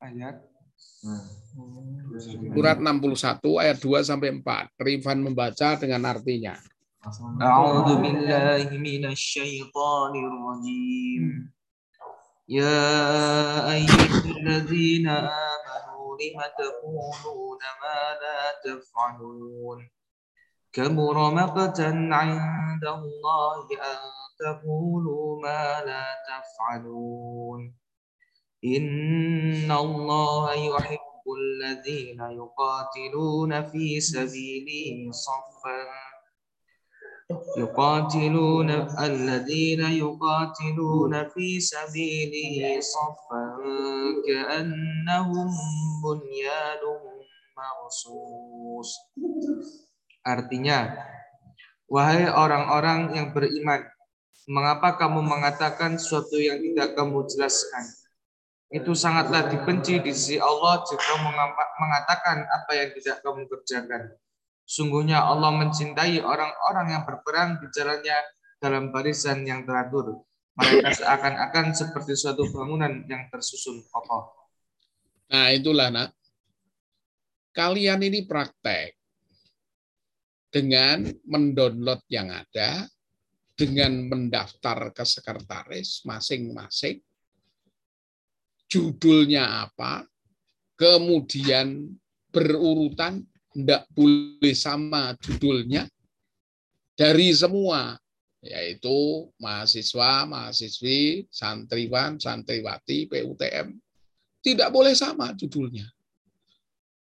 Ayat. 0.00 0.36
Surat 2.52 2.76
61 2.80 3.60
ayat 3.60 3.76
2 3.80 4.00
sampai 4.04 4.28
4. 4.40 4.72
Rifan 4.76 5.18
membaca 5.24 5.76
dengan 5.80 6.04
artinya. 6.04 6.56
أعوذ 7.42 7.96
بالله 8.02 8.76
من 8.76 9.04
الشيطان 9.04 10.12
الرجيم. 10.28 11.52
يا 12.48 12.92
أيها 13.72 14.24
الذين 14.36 15.08
آمنوا 15.08 16.06
لم 16.20 16.38
تقولون 16.60 17.58
ما 17.82 18.00
لا 18.20 18.40
تفعلون؟ 18.64 19.90
كبر 20.72 21.16
مقتا 21.34 22.08
عند 22.12 22.84
الله 22.84 23.64
أن 23.92 24.00
تقولوا 24.40 25.42
ما 25.42 25.80
لا 25.80 26.06
تفعلون؟ 26.28 27.74
إن 28.64 29.72
الله 29.72 30.52
يحب 30.52 31.24
الذين 31.40 32.20
يقاتلون 32.20 33.64
في 33.64 34.00
سبيله 34.00 35.12
صفا 35.12 36.09
يقاتلون 37.57 38.69
الذين 38.99 39.81
يقاتلون 39.81 41.13
في 41.33 41.59
سبيله 41.59 42.79
صفا 42.79 43.45
كأنهم 44.27 45.49
بنيان 46.03 46.83
مرصوص 47.57 48.89
Artinya, 50.25 50.89
wahai 51.85 52.25
orang-orang 52.25 53.13
yang 53.13 53.29
beriman, 53.29 53.85
mengapa 54.49 54.97
kamu 54.97 55.21
mengatakan 55.21 56.01
sesuatu 56.01 56.41
yang 56.41 56.57
tidak 56.57 56.97
kamu 56.97 57.29
jelaskan? 57.29 57.85
Itu 58.73 58.97
sangatlah 58.97 59.53
dibenci 59.53 60.01
di 60.01 60.09
sisi 60.09 60.41
Allah 60.41 60.81
jika 60.81 61.13
mengapa- 61.21 61.77
mengatakan 61.77 62.41
apa 62.41 62.71
yang 62.73 62.89
tidak 62.97 63.21
kamu 63.21 63.45
kerjakan. 63.45 64.17
Sungguhnya 64.70 65.26
Allah 65.26 65.50
mencintai 65.50 66.22
orang-orang 66.22 66.94
yang 66.94 67.02
berperang 67.02 67.58
di 67.58 67.66
jalannya 67.74 68.14
dalam 68.62 68.94
barisan 68.94 69.42
yang 69.42 69.66
teratur. 69.66 70.22
Mereka 70.54 70.94
seakan-akan 70.94 71.74
seperti 71.74 72.14
suatu 72.14 72.46
bangunan 72.54 73.02
yang 73.10 73.26
tersusun 73.34 73.82
kokoh. 73.90 74.30
Nah, 75.34 75.50
itulah 75.50 75.90
nak. 75.90 76.14
Kalian 77.50 77.98
ini 78.06 78.22
praktek 78.30 78.94
dengan 80.54 81.10
mendownload 81.26 82.06
yang 82.06 82.30
ada, 82.30 82.86
dengan 83.58 84.06
mendaftar 84.06 84.94
ke 84.94 85.02
sekretaris 85.02 86.06
masing-masing, 86.06 87.02
judulnya 88.70 89.66
apa, 89.66 90.06
kemudian 90.78 91.90
berurutan, 92.30 93.26
tidak 93.50 93.86
boleh 93.90 94.54
sama 94.54 95.14
judulnya, 95.18 95.90
dari 96.94 97.32
semua, 97.32 97.96
yaitu 98.44 99.28
mahasiswa, 99.40 100.28
mahasiswi, 100.28 101.26
santriwan, 101.28 102.16
santriwati, 102.20 103.08
PUTM, 103.08 103.76
tidak 104.40 104.68
boleh 104.72 104.96
sama 104.96 105.32
judulnya. 105.36 105.88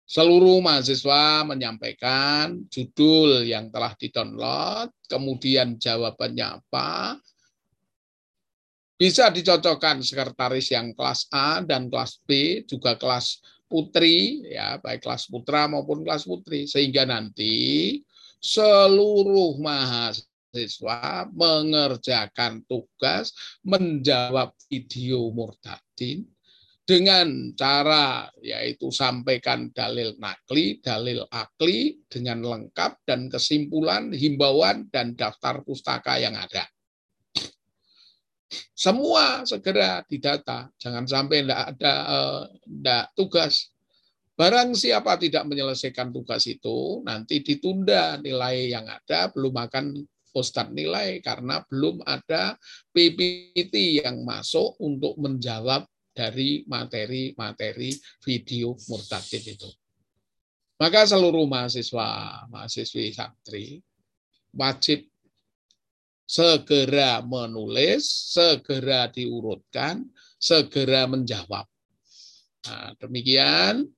Seluruh 0.08 0.64
mahasiswa 0.64 1.44
menyampaikan 1.44 2.64
judul 2.72 3.44
yang 3.44 3.68
telah 3.68 3.92
di-download, 3.92 4.88
kemudian 5.04 5.76
jawabannya 5.76 6.64
apa, 6.64 7.20
bisa 8.98 9.28
dicocokkan 9.30 10.00
sekretaris 10.00 10.74
yang 10.74 10.96
kelas 10.96 11.28
A 11.30 11.60
dan 11.60 11.92
kelas 11.92 12.18
B, 12.24 12.60
juga 12.64 12.96
kelas 12.96 13.38
putri, 13.68 14.42
ya 14.48 14.80
baik 14.80 15.04
kelas 15.04 15.28
putra 15.28 15.68
maupun 15.68 16.02
kelas 16.02 16.24
putri, 16.24 16.64
sehingga 16.64 17.04
nanti 17.04 18.00
seluruh 18.40 19.60
mahasiswa 19.60 21.28
mengerjakan 21.30 22.64
tugas 22.64 23.36
menjawab 23.62 24.56
video 24.66 25.28
murtadin 25.30 26.24
dengan 26.88 27.52
cara 27.52 28.32
yaitu 28.40 28.88
sampaikan 28.88 29.68
dalil 29.76 30.16
nakli, 30.16 30.80
dalil 30.80 31.28
akli 31.28 32.00
dengan 32.08 32.40
lengkap 32.40 33.04
dan 33.04 33.28
kesimpulan, 33.28 34.08
himbauan 34.16 34.88
dan 34.88 35.12
daftar 35.12 35.60
pustaka 35.68 36.16
yang 36.16 36.32
ada. 36.32 36.64
Semua 38.72 39.44
segera 39.44 40.00
didata, 40.08 40.72
jangan 40.80 41.04
sampai 41.04 41.44
tidak 41.44 41.62
ada 41.76 41.94
eh, 42.08 42.42
tidak 42.64 43.04
tugas. 43.12 43.54
Barang 44.38 44.72
siapa 44.72 45.18
tidak 45.18 45.44
menyelesaikan 45.50 46.14
tugas 46.14 46.46
itu, 46.46 47.02
nanti 47.02 47.42
ditunda 47.42 48.22
nilai 48.22 48.70
yang 48.70 48.86
ada, 48.86 49.28
belum 49.34 49.50
akan 49.50 49.98
Ustadz 50.30 50.70
nilai 50.70 51.18
karena 51.18 51.64
belum 51.66 52.04
ada 52.06 52.54
PPT 52.94 54.04
yang 54.04 54.22
masuk 54.22 54.78
untuk 54.78 55.18
menjawab 55.18 55.88
dari 56.14 56.62
materi-materi 56.70 57.94
video 58.22 58.78
murtadin 58.86 59.44
itu. 59.54 59.70
Maka 60.78 61.10
seluruh 61.10 61.46
mahasiswa, 61.50 62.46
mahasiswi 62.46 63.10
santri 63.10 63.82
wajib 64.54 65.10
segera 66.28 67.24
menulis, 67.24 68.04
segera 68.36 69.08
diurutkan, 69.08 70.04
segera 70.36 71.08
menjawab. 71.08 71.64
Nah, 72.68 72.92
demikian 73.00 73.88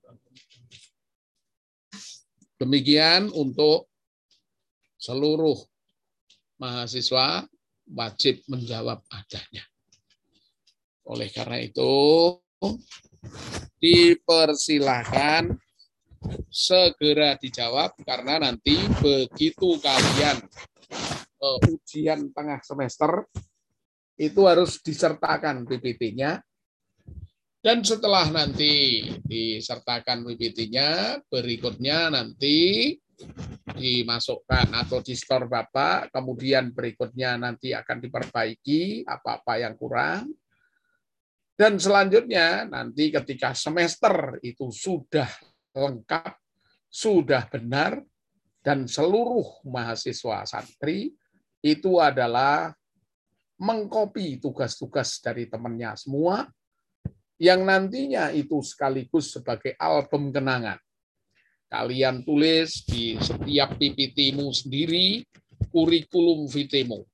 demikian 2.54 3.34
untuk 3.34 3.90
seluruh 4.94 5.58
mahasiswa 6.62 7.50
wajib 7.90 8.46
menjawab 8.46 9.02
adanya. 9.10 9.64
Oleh 11.10 11.32
karena 11.34 11.58
itu, 11.58 11.90
dipersilahkan 13.80 15.50
segera 16.52 17.34
dijawab 17.40 17.96
karena 18.04 18.44
nanti 18.44 18.76
begitu 19.00 19.80
kalian 19.80 20.36
uh, 21.40 21.58
ujian 21.72 22.30
tengah 22.30 22.60
semester 22.60 23.26
itu 24.20 24.40
harus 24.44 24.78
disertakan 24.84 25.64
PPT-nya 25.64 26.40
Dan 27.60 27.84
setelah 27.84 28.24
nanti 28.32 29.04
disertakan 29.20 30.24
PPT-nya, 30.24 31.20
berikutnya 31.28 32.08
nanti 32.08 32.96
dimasukkan 33.76 34.72
atau 34.72 35.04
di 35.04 35.12
store 35.12 35.44
Bapak, 35.44 36.08
kemudian 36.08 36.72
berikutnya 36.72 37.36
nanti 37.36 37.76
akan 37.76 38.00
diperbaiki 38.00 39.04
apa-apa 39.04 39.60
yang 39.60 39.76
kurang. 39.76 40.32
Dan 41.52 41.76
selanjutnya 41.76 42.64
nanti 42.64 43.12
ketika 43.12 43.52
semester 43.52 44.40
itu 44.40 44.72
sudah 44.72 45.28
lengkap, 45.76 46.32
sudah 46.88 47.44
benar, 47.52 48.00
dan 48.64 48.88
seluruh 48.88 49.68
mahasiswa 49.68 50.48
santri 50.48 51.12
itu 51.60 52.00
adalah 52.00 52.72
mengkopi 53.60 54.40
tugas-tugas 54.40 55.20
dari 55.20 55.44
temannya 55.44 55.92
semua, 55.96 56.48
yang 57.40 57.64
nantinya 57.64 58.32
itu 58.32 58.60
sekaligus 58.64 59.36
sebagai 59.36 59.76
album 59.76 60.32
kenangan. 60.32 60.80
Kalian 61.70 62.26
tulis 62.26 62.82
di 62.88 63.14
setiap 63.20 63.78
PPT-mu 63.78 64.50
sendiri 64.50 65.22
kurikulum 65.70 66.48
vitemu. 66.50 67.04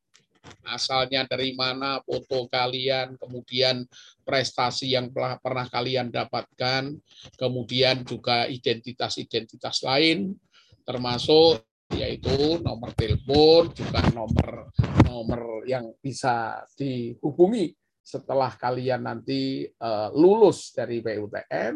Asalnya 0.63 1.27
dari 1.27 1.55
mana 1.59 1.99
foto 2.07 2.47
kalian, 2.47 3.19
kemudian 3.19 3.83
prestasi 4.23 4.95
yang 4.95 5.11
pernah 5.13 5.67
kalian 5.67 6.15
dapatkan, 6.15 6.95
kemudian 7.35 8.07
juga 8.07 8.47
identitas-identitas 8.47 9.83
lain, 9.83 10.39
termasuk 10.87 11.67
yaitu 11.94 12.59
nomor 12.62 12.90
telepon, 12.96 13.70
juga 13.70 14.03
nomor 14.11 14.72
nomor 15.07 15.62
yang 15.64 15.94
bisa 16.03 16.62
dihubungi 16.75 17.72
setelah 18.07 18.55
kalian 18.55 19.03
nanti 19.03 19.66
uh, 19.83 20.14
lulus 20.14 20.70
dari 20.70 21.03
PUTN, 21.03 21.75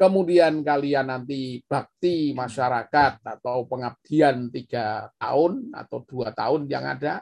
kemudian 0.00 0.64
kalian 0.64 1.12
nanti 1.12 1.60
bakti 1.68 2.32
masyarakat 2.32 3.20
atau 3.20 3.68
pengabdian 3.68 4.48
tiga 4.48 5.12
tahun 5.20 5.68
atau 5.76 6.00
dua 6.08 6.32
tahun 6.32 6.64
yang 6.64 6.88
ada, 6.88 7.20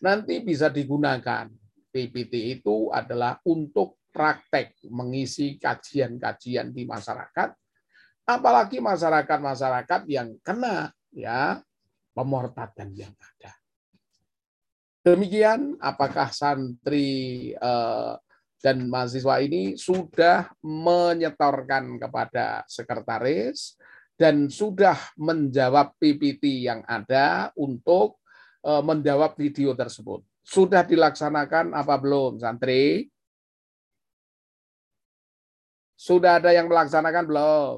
nanti 0.00 0.40
bisa 0.40 0.72
digunakan. 0.72 1.48
PPT 1.96 2.60
itu 2.60 2.92
adalah 2.92 3.40
untuk 3.48 4.04
praktek 4.12 4.84
mengisi 4.92 5.56
kajian-kajian 5.56 6.68
di 6.68 6.84
masyarakat, 6.84 7.56
apalagi 8.28 8.84
masyarakat-masyarakat 8.84 10.04
yang 10.04 10.36
kena 10.44 10.92
ya 11.16 11.64
pemortadan 12.12 12.92
yang 12.92 13.16
ada. 13.16 13.56
Demikian, 15.00 15.80
apakah 15.80 16.28
santri 16.34 17.54
eh, 17.56 18.14
dan 18.60 18.76
mahasiswa 18.90 19.38
ini 19.40 19.78
sudah 19.80 20.50
menyetorkan 20.60 21.96
kepada 21.96 22.66
sekretaris 22.68 23.78
dan 24.18 24.50
sudah 24.50 24.98
menjawab 25.16 25.94
PPT 25.96 26.68
yang 26.68 26.84
ada 26.84 27.48
untuk 27.56 28.20
eh, 28.66 28.82
menjawab 28.84 29.38
video 29.40 29.72
tersebut. 29.72 30.20
Sudah 30.46 30.84
dilaksanakan 30.84 31.74
apa 31.74 31.94
belum, 31.98 32.38
santri? 32.42 33.08
Sudah 35.96 36.38
ada 36.42 36.52
yang 36.52 36.68
melaksanakan 36.68 37.24
belum? 37.24 37.76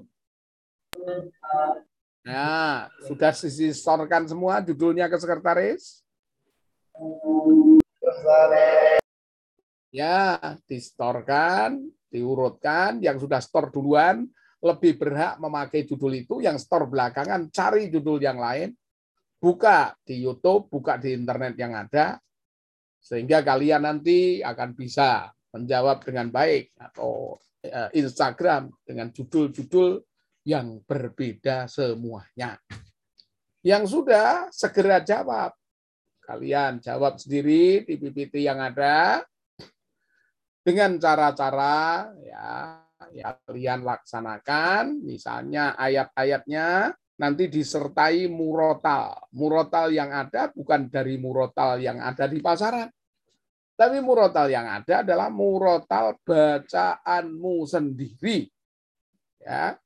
Nah, 2.28 2.92
sudah 3.08 3.32
disistorkan 3.32 4.28
semua 4.28 4.60
judulnya 4.60 5.08
ke 5.08 5.16
sekretaris? 5.16 6.04
Ya, 9.88 10.36
distorkan, 10.68 11.88
diurutkan, 12.12 13.00
yang 13.00 13.16
sudah 13.16 13.40
store 13.40 13.72
duluan 13.72 14.28
lebih 14.60 15.00
berhak 15.00 15.40
memakai 15.40 15.88
judul 15.88 16.20
itu, 16.20 16.44
yang 16.44 16.60
store 16.60 16.84
belakangan 16.84 17.48
cari 17.48 17.88
judul 17.88 18.20
yang 18.20 18.36
lain, 18.36 18.76
buka 19.40 19.96
di 20.04 20.20
YouTube, 20.20 20.68
buka 20.68 21.00
di 21.00 21.16
internet 21.16 21.56
yang 21.56 21.72
ada, 21.80 22.20
sehingga 23.00 23.40
kalian 23.40 23.88
nanti 23.88 24.44
akan 24.44 24.76
bisa 24.76 25.32
menjawab 25.56 26.04
dengan 26.04 26.28
baik 26.28 26.76
atau 26.76 27.40
eh, 27.64 27.88
Instagram 27.96 28.68
dengan 28.84 29.08
judul-judul 29.16 30.07
yang 30.48 30.80
berbeda 30.88 31.68
semuanya. 31.68 32.56
Yang 33.61 34.00
sudah 34.00 34.48
segera 34.48 35.04
jawab 35.04 35.52
Kalian 36.28 36.84
jawab 36.84 37.16
sendiri 37.16 37.88
di 37.88 37.96
PPT 37.96 38.44
yang 38.44 38.61
ada 38.61 39.24
dengan 40.61 41.00
cara-cara 41.00 42.12
ya, 42.20 42.84
ya 43.16 43.32
kalian 43.48 43.80
laksanakan, 43.80 45.00
misalnya 45.00 45.72
ayat-ayatnya 45.80 46.92
nanti 47.16 47.48
disertai 47.48 48.28
murotal. 48.28 49.24
Murotal 49.32 49.88
yang 49.88 50.12
ada 50.12 50.52
bukan 50.52 50.92
dari 50.92 51.16
murotal 51.16 51.80
yang 51.80 51.96
ada 51.96 52.28
di 52.28 52.44
pasaran. 52.44 52.92
Tapi 53.72 53.96
murotal 54.04 54.52
yang 54.52 54.68
ada 54.68 55.00
adalah 55.00 55.32
murotal 55.32 56.12
bacaanmu 56.28 57.64
sendiri. 57.64 58.52
Ya. 59.40 59.80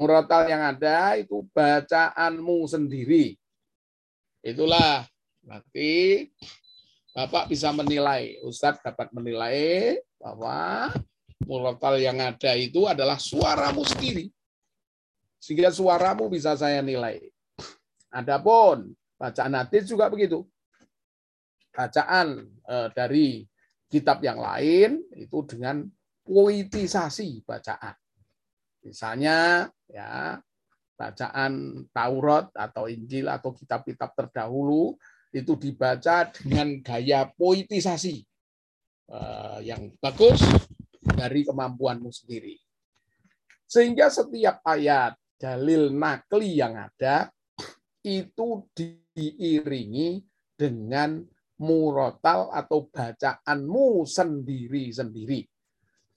Murotal 0.00 0.48
yang 0.48 0.64
ada 0.64 1.20
itu 1.20 1.44
bacaanmu 1.52 2.64
sendiri. 2.64 3.36
Itulah 4.40 5.04
Nanti 5.44 6.28
Bapak 7.10 7.50
bisa 7.50 7.74
menilai, 7.74 8.38
Ustadz 8.46 8.86
dapat 8.86 9.10
menilai 9.10 9.98
bahwa 10.14 10.94
murotal 11.42 11.98
yang 11.98 12.22
ada 12.22 12.54
itu 12.54 12.86
adalah 12.86 13.18
suaramu 13.18 13.82
sendiri. 13.82 14.30
Sehingga 15.42 15.74
suaramu 15.74 16.30
bisa 16.30 16.54
saya 16.54 16.78
nilai. 16.78 17.18
Adapun 18.14 18.94
bacaan 19.18 19.58
hadis 19.58 19.90
juga 19.90 20.06
begitu. 20.06 20.46
Bacaan 21.74 22.46
eh, 22.46 22.88
dari 22.94 23.42
kitab 23.90 24.22
yang 24.22 24.38
lain 24.38 25.02
itu 25.18 25.42
dengan 25.50 25.82
poetisasi 26.22 27.42
bacaan. 27.42 27.98
Misalnya 28.86 29.66
ya 29.90 30.38
bacaan 30.94 31.84
Taurat 31.90 32.52
atau 32.52 32.84
Injil 32.86 33.26
atau 33.26 33.56
kitab-kitab 33.56 34.12
terdahulu 34.12 34.94
itu 35.32 35.56
dibaca 35.56 36.28
dengan 36.28 36.82
gaya 36.82 37.24
poetisasi 37.30 38.16
eh, 39.08 39.58
yang 39.64 39.94
bagus 39.96 40.44
dari 41.00 41.46
kemampuanmu 41.46 42.10
sendiri. 42.12 42.58
Sehingga 43.64 44.10
setiap 44.10 44.60
ayat 44.66 45.14
dalil 45.40 45.94
nakli 45.94 46.58
yang 46.58 46.76
ada 46.76 47.32
itu 48.04 48.66
diiringi 48.74 50.20
dengan 50.52 51.22
murotal 51.60 52.48
atau 52.52 52.88
bacaanmu 52.88 54.04
sendiri-sendiri. 54.08 55.46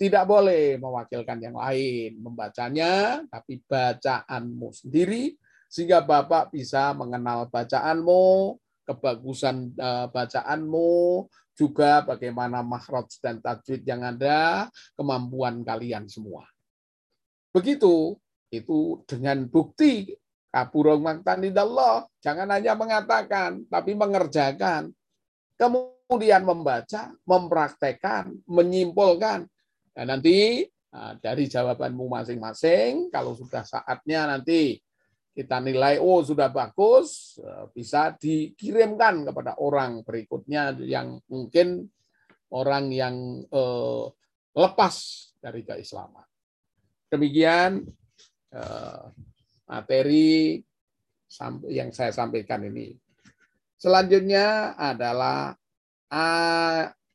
Tidak 0.03 0.27
boleh 0.27 0.75
mewakilkan 0.83 1.39
yang 1.39 1.55
lain 1.55 2.19
membacanya, 2.19 3.23
tapi 3.31 3.63
bacaanmu 3.63 4.67
sendiri, 4.75 5.31
sehingga 5.71 6.03
Bapak 6.03 6.51
bisa 6.51 6.91
mengenal 6.91 7.47
bacaanmu, 7.47 8.59
kebagusan 8.83 9.71
uh, 9.79 10.11
bacaanmu, 10.11 11.23
juga 11.55 12.03
bagaimana 12.03 12.59
makhraj 12.59 13.15
dan 13.23 13.39
tajwid 13.39 13.87
yang 13.87 14.03
ada, 14.03 14.67
kemampuan 14.99 15.63
kalian 15.63 16.11
semua. 16.11 16.43
Begitu, 17.55 18.19
itu 18.51 19.07
dengan 19.07 19.47
bukti 19.47 20.11
kaburong 20.51 20.99
maktanidallah. 20.99 22.11
Jangan 22.19 22.59
hanya 22.59 22.75
mengatakan, 22.75 23.63
tapi 23.71 23.95
mengerjakan. 23.95 24.91
Kemudian 25.55 26.43
membaca, 26.43 27.15
mempraktekkan, 27.23 28.35
menyimpulkan. 28.51 29.47
Dan 29.93 30.09
nanti 30.09 30.65
nah, 30.89 31.13
dari 31.21 31.45
jawabanmu 31.45 32.09
masing-masing, 32.09 33.13
kalau 33.13 33.37
sudah 33.37 33.61
saatnya 33.61 34.25
nanti 34.25 34.81
kita 35.33 35.57
nilai 35.57 35.97
oh 35.97 36.21
sudah 36.21 36.53
bagus 36.53 37.37
eh, 37.41 37.65
bisa 37.73 38.13
dikirimkan 38.13 39.25
kepada 39.25 39.57
orang 39.57 40.05
berikutnya 40.05 40.77
yang 40.85 41.17
mungkin 41.25 41.89
orang 42.53 42.93
yang 42.93 43.41
eh, 43.45 44.05
lepas 44.53 44.95
dari 45.41 45.61
keislaman. 45.65 46.25
Demikian 47.09 47.81
eh, 48.53 49.03
materi 49.69 50.61
yang 51.73 51.89
saya 51.89 52.13
sampaikan 52.13 52.61
ini. 52.61 52.93
Selanjutnya 53.73 54.77
adalah 54.77 55.57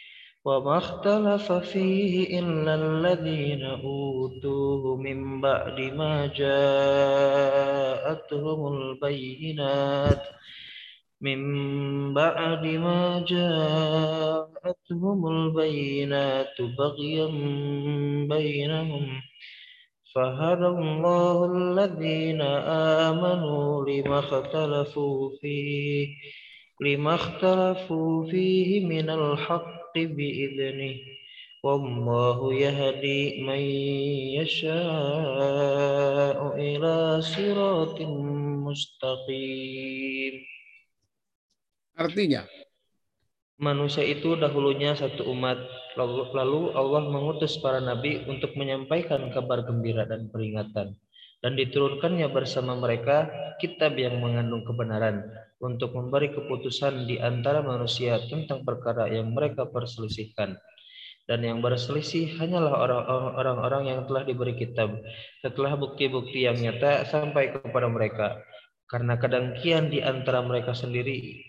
وما 0.45 0.77
اختلف 0.77 1.51
فيه 1.51 2.39
إلا 2.39 2.75
الذين 2.75 3.63
أوتوه 3.63 4.97
من 4.97 5.41
بعد 5.41 5.79
ما 5.79 6.27
جاءتهم 6.35 7.87
البينات. 8.73 10.27
من 11.21 12.13
بعد 12.13 12.65
ما 12.65 13.25
جاءتهم 13.27 15.27
البينات 15.27 16.61
بغيا 16.61 17.27
بينهم. 18.29 19.21
فهدى 20.15 20.65
الله 20.65 21.45
الذين 21.45 22.41
آمنوا 23.11 23.85
لما 23.89 24.19
اختلفوا 24.19 25.29
فيه 25.41 26.07
لما 26.81 27.15
اختلفوا 27.15 28.31
فيه 28.31 28.85
من 28.85 29.09
الحق 29.09 29.80
بإذنه 29.96 30.96
والله 31.66 32.38
يهدي 32.54 33.42
من 33.42 33.62
يشاء 34.38 36.38
إلى 36.54 36.94
صراط 37.22 37.98
مستقيم 38.66 40.34
Artinya, 41.96 42.44
Manusia 43.56 44.04
itu 44.04 44.36
dahulunya 44.36 44.92
satu 44.92 45.32
umat, 45.32 45.56
lalu, 45.96 46.28
lalu 46.36 46.76
Allah 46.76 47.08
mengutus 47.08 47.56
para 47.56 47.80
nabi 47.80 48.20
untuk 48.28 48.52
menyampaikan 48.52 49.32
kabar 49.32 49.64
gembira 49.64 50.04
dan 50.04 50.28
peringatan. 50.28 50.92
Dan 51.40 51.56
diturunkannya 51.56 52.28
bersama 52.28 52.76
mereka 52.76 53.32
kitab 53.56 53.96
yang 53.96 54.20
mengandung 54.20 54.60
kebenaran 54.68 55.24
untuk 55.61 55.93
memberi 55.93 56.33
keputusan 56.33 57.05
di 57.05 57.21
antara 57.21 57.61
manusia 57.61 58.17
tentang 58.25 58.65
perkara 58.65 59.05
yang 59.07 59.31
mereka 59.31 59.69
perselisihkan. 59.69 60.57
Dan 61.29 61.45
yang 61.45 61.61
berselisih 61.61 62.41
hanyalah 62.41 62.73
orang- 62.75 63.05
orang-orang 63.37 63.83
yang 63.93 63.99
telah 64.09 64.25
diberi 64.25 64.57
kitab 64.57 64.99
setelah 65.39 65.77
bukti-bukti 65.77 66.49
yang 66.49 66.57
nyata 66.57 67.05
sampai 67.07 67.53
kepada 67.53 67.87
mereka. 67.87 68.41
Karena 68.89 69.15
kedengkian 69.15 69.87
di 69.87 70.03
antara 70.03 70.43
mereka 70.43 70.75
sendiri, 70.75 71.39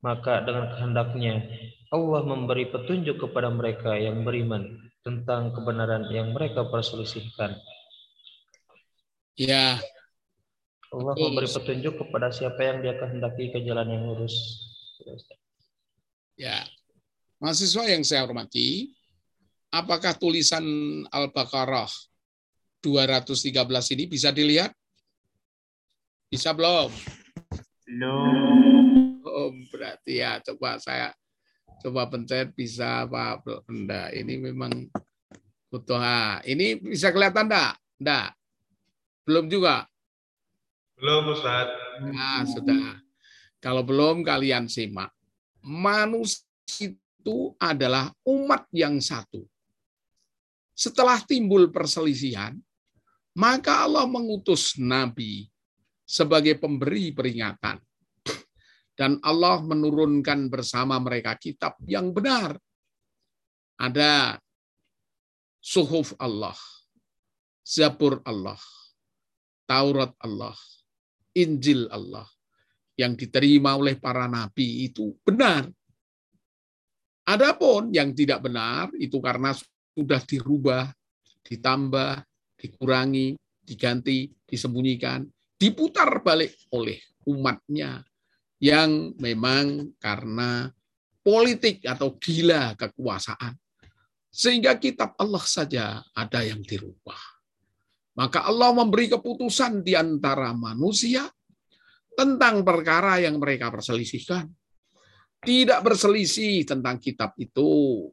maka 0.00 0.40
dengan 0.46 0.72
kehendaknya 0.72 1.42
Allah 1.90 2.22
memberi 2.24 2.70
petunjuk 2.70 3.28
kepada 3.28 3.50
mereka 3.52 3.98
yang 3.98 4.22
beriman 4.22 4.86
tentang 5.02 5.52
kebenaran 5.52 6.06
yang 6.14 6.32
mereka 6.32 6.66
perselisihkan. 6.66 7.58
ya 9.36 9.76
Allah 10.96 11.12
Betul. 11.12 11.24
memberi 11.28 11.48
petunjuk 11.52 11.94
kepada 12.00 12.32
siapa 12.32 12.60
yang 12.64 12.80
dia 12.80 12.96
kehendaki 12.96 13.52
ke 13.52 13.60
jalan 13.68 13.84
yang 13.84 14.02
lurus. 14.08 14.32
Ya, 16.40 16.64
mahasiswa 17.36 17.84
yang 17.84 18.00
saya 18.00 18.24
hormati, 18.24 18.96
apakah 19.68 20.16
tulisan 20.16 20.64
Al-Baqarah 21.12 21.92
213 22.80 23.92
ini 23.92 24.04
bisa 24.08 24.32
dilihat? 24.32 24.72
Bisa 26.32 26.56
belum? 26.56 26.88
Belum. 27.84 29.20
Oh, 29.20 29.52
berarti 29.68 30.24
ya 30.24 30.40
coba 30.40 30.80
saya 30.80 31.12
coba 31.84 32.08
pencet 32.08 32.56
bisa 32.56 33.04
Pak 33.04 33.68
Enggak, 33.68 34.16
ini 34.16 34.40
memang 34.40 34.88
butuh 35.68 36.00
ah, 36.00 36.40
ini 36.48 36.80
bisa 36.80 37.12
kelihatan 37.12 37.52
enggak? 37.52 37.76
Enggak. 38.00 38.28
Belum 39.28 39.44
juga. 39.52 39.84
Belum 40.96 41.36
Ustaz. 41.36 41.68
Nah, 42.00 42.42
sudah. 42.48 43.00
Kalau 43.60 43.84
belum 43.84 44.24
kalian 44.24 44.68
simak. 44.68 45.12
Manusia 45.60 46.46
itu 47.26 47.58
adalah 47.58 48.14
umat 48.22 48.70
yang 48.70 49.02
satu. 49.02 49.42
Setelah 50.76 51.18
timbul 51.26 51.74
perselisihan, 51.74 52.54
maka 53.34 53.82
Allah 53.82 54.06
mengutus 54.06 54.78
nabi 54.78 55.50
sebagai 56.06 56.54
pemberi 56.56 57.10
peringatan. 57.10 57.82
Dan 58.96 59.20
Allah 59.20 59.60
menurunkan 59.60 60.48
bersama 60.48 60.96
mereka 61.02 61.36
kitab 61.36 61.76
yang 61.84 62.14
benar. 62.16 62.56
Ada 63.76 64.40
suhuf 65.60 66.16
Allah, 66.16 66.56
Zabur 67.60 68.24
Allah, 68.24 68.56
Taurat 69.68 70.16
Allah, 70.22 70.56
Injil 71.36 71.92
Allah 71.92 72.24
yang 72.96 73.12
diterima 73.12 73.76
oleh 73.76 74.00
para 74.00 74.24
nabi 74.24 74.88
itu 74.88 75.12
benar. 75.20 75.68
Adapun 77.26 77.92
yang 77.92 78.16
tidak 78.16 78.40
benar 78.40 78.88
itu 78.96 79.20
karena 79.20 79.52
sudah 79.92 80.20
dirubah, 80.24 80.88
ditambah, 81.44 82.24
dikurangi, 82.56 83.36
diganti, 83.60 84.30
disembunyikan, 84.48 85.26
diputar 85.58 86.24
balik 86.24 86.56
oleh 86.72 87.02
umatnya 87.26 88.00
yang 88.62 89.12
memang 89.20 89.92
karena 90.00 90.70
politik 91.20 91.84
atau 91.84 92.14
gila 92.16 92.78
kekuasaan. 92.78 93.58
Sehingga 94.30 94.76
kitab 94.78 95.16
Allah 95.18 95.44
saja 95.44 96.04
ada 96.14 96.40
yang 96.44 96.62
dirubah. 96.62 97.35
Maka 98.16 98.48
Allah 98.48 98.72
memberi 98.72 99.12
keputusan 99.12 99.84
di 99.84 99.92
antara 99.92 100.56
manusia 100.56 101.28
tentang 102.16 102.64
perkara 102.64 103.20
yang 103.20 103.36
mereka 103.36 103.68
perselisihkan. 103.68 104.48
Tidak 105.36 105.84
berselisih 105.84 106.64
tentang 106.64 106.96
kitab 106.96 107.36
itu, 107.36 108.08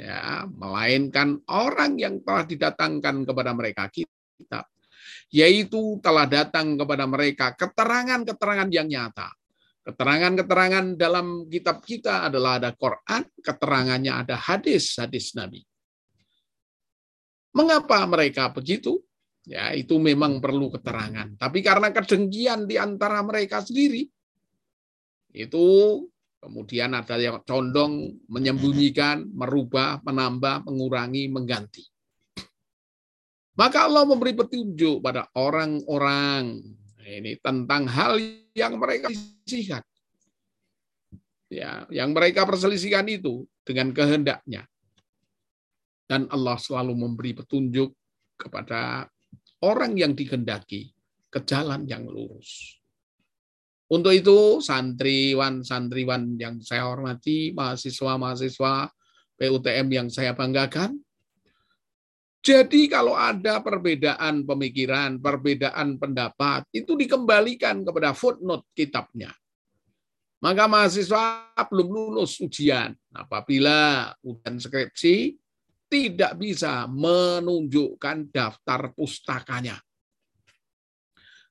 ya, 0.00 0.48
melainkan 0.48 1.36
orang 1.52 2.00
yang 2.00 2.24
telah 2.24 2.48
didatangkan 2.48 3.28
kepada 3.28 3.52
mereka 3.52 3.92
kitab, 3.92 4.64
yaitu 5.28 6.00
telah 6.00 6.24
datang 6.24 6.74
kepada 6.80 7.04
mereka 7.04 7.52
keterangan-keterangan 7.52 8.72
yang 8.72 8.88
nyata. 8.88 9.30
Keterangan-keterangan 9.82 10.96
dalam 10.96 11.44
kitab 11.50 11.84
kita 11.84 12.24
adalah 12.24 12.56
ada 12.56 12.72
Quran, 12.72 13.26
keterangannya 13.42 14.14
ada 14.24 14.38
hadis, 14.38 14.96
hadis 14.96 15.36
Nabi. 15.36 15.60
Mengapa 17.52 18.00
mereka 18.08 18.48
begitu? 18.48 19.04
Ya, 19.42 19.74
itu 19.74 19.98
memang 19.98 20.38
perlu 20.38 20.70
keterangan. 20.70 21.34
Tapi 21.34 21.66
karena 21.66 21.90
kedengkian 21.90 22.70
di 22.70 22.78
antara 22.78 23.18
mereka 23.26 23.58
sendiri, 23.58 24.06
itu 25.34 25.66
kemudian 26.38 26.94
ada 26.94 27.18
yang 27.18 27.42
condong 27.42 28.22
menyembunyikan, 28.30 29.26
merubah, 29.34 29.98
menambah, 30.06 30.62
mengurangi, 30.66 31.26
mengganti. 31.26 31.82
Maka 33.58 33.90
Allah 33.90 34.06
memberi 34.06 34.32
petunjuk 34.32 35.02
pada 35.02 35.28
orang-orang 35.34 36.62
ini 37.02 37.36
tentang 37.42 37.90
hal 37.90 38.16
yang 38.54 38.78
mereka 38.78 39.10
perselisihkan. 39.10 39.82
Ya, 41.52 41.84
yang 41.92 42.16
mereka 42.16 42.48
perselisihkan 42.48 43.04
itu 43.12 43.44
dengan 43.66 43.92
kehendaknya. 43.92 44.64
Dan 46.08 46.30
Allah 46.32 46.56
selalu 46.56 46.96
memberi 46.96 47.36
petunjuk 47.36 47.92
kepada 48.40 49.04
orang 49.62 49.94
yang 49.94 50.12
dikehendaki 50.12 50.90
ke 51.30 51.38
jalan 51.46 51.86
yang 51.88 52.04
lurus. 52.04 52.78
Untuk 53.92 54.12
itu, 54.16 54.58
santriwan-santriwan 54.64 56.40
yang 56.40 56.58
saya 56.64 56.88
hormati, 56.88 57.52
mahasiswa-mahasiswa 57.52 58.88
PUTM 59.36 59.88
yang 59.92 60.08
saya 60.08 60.32
banggakan, 60.32 60.96
jadi 62.42 62.90
kalau 62.90 63.14
ada 63.14 63.62
perbedaan 63.62 64.42
pemikiran, 64.42 65.22
perbedaan 65.22 65.94
pendapat, 65.94 66.66
itu 66.74 66.98
dikembalikan 66.98 67.86
kepada 67.86 68.10
footnote 68.18 68.66
kitabnya. 68.74 69.30
Maka 70.42 70.66
mahasiswa 70.66 71.54
belum 71.70 71.86
lulus 71.86 72.42
ujian. 72.42 72.98
Apabila 73.14 74.10
ujian 74.26 74.58
skripsi, 74.58 75.38
tidak 75.92 76.40
bisa 76.40 76.88
menunjukkan 76.88 78.32
daftar 78.32 78.96
pustakanya. 78.96 79.76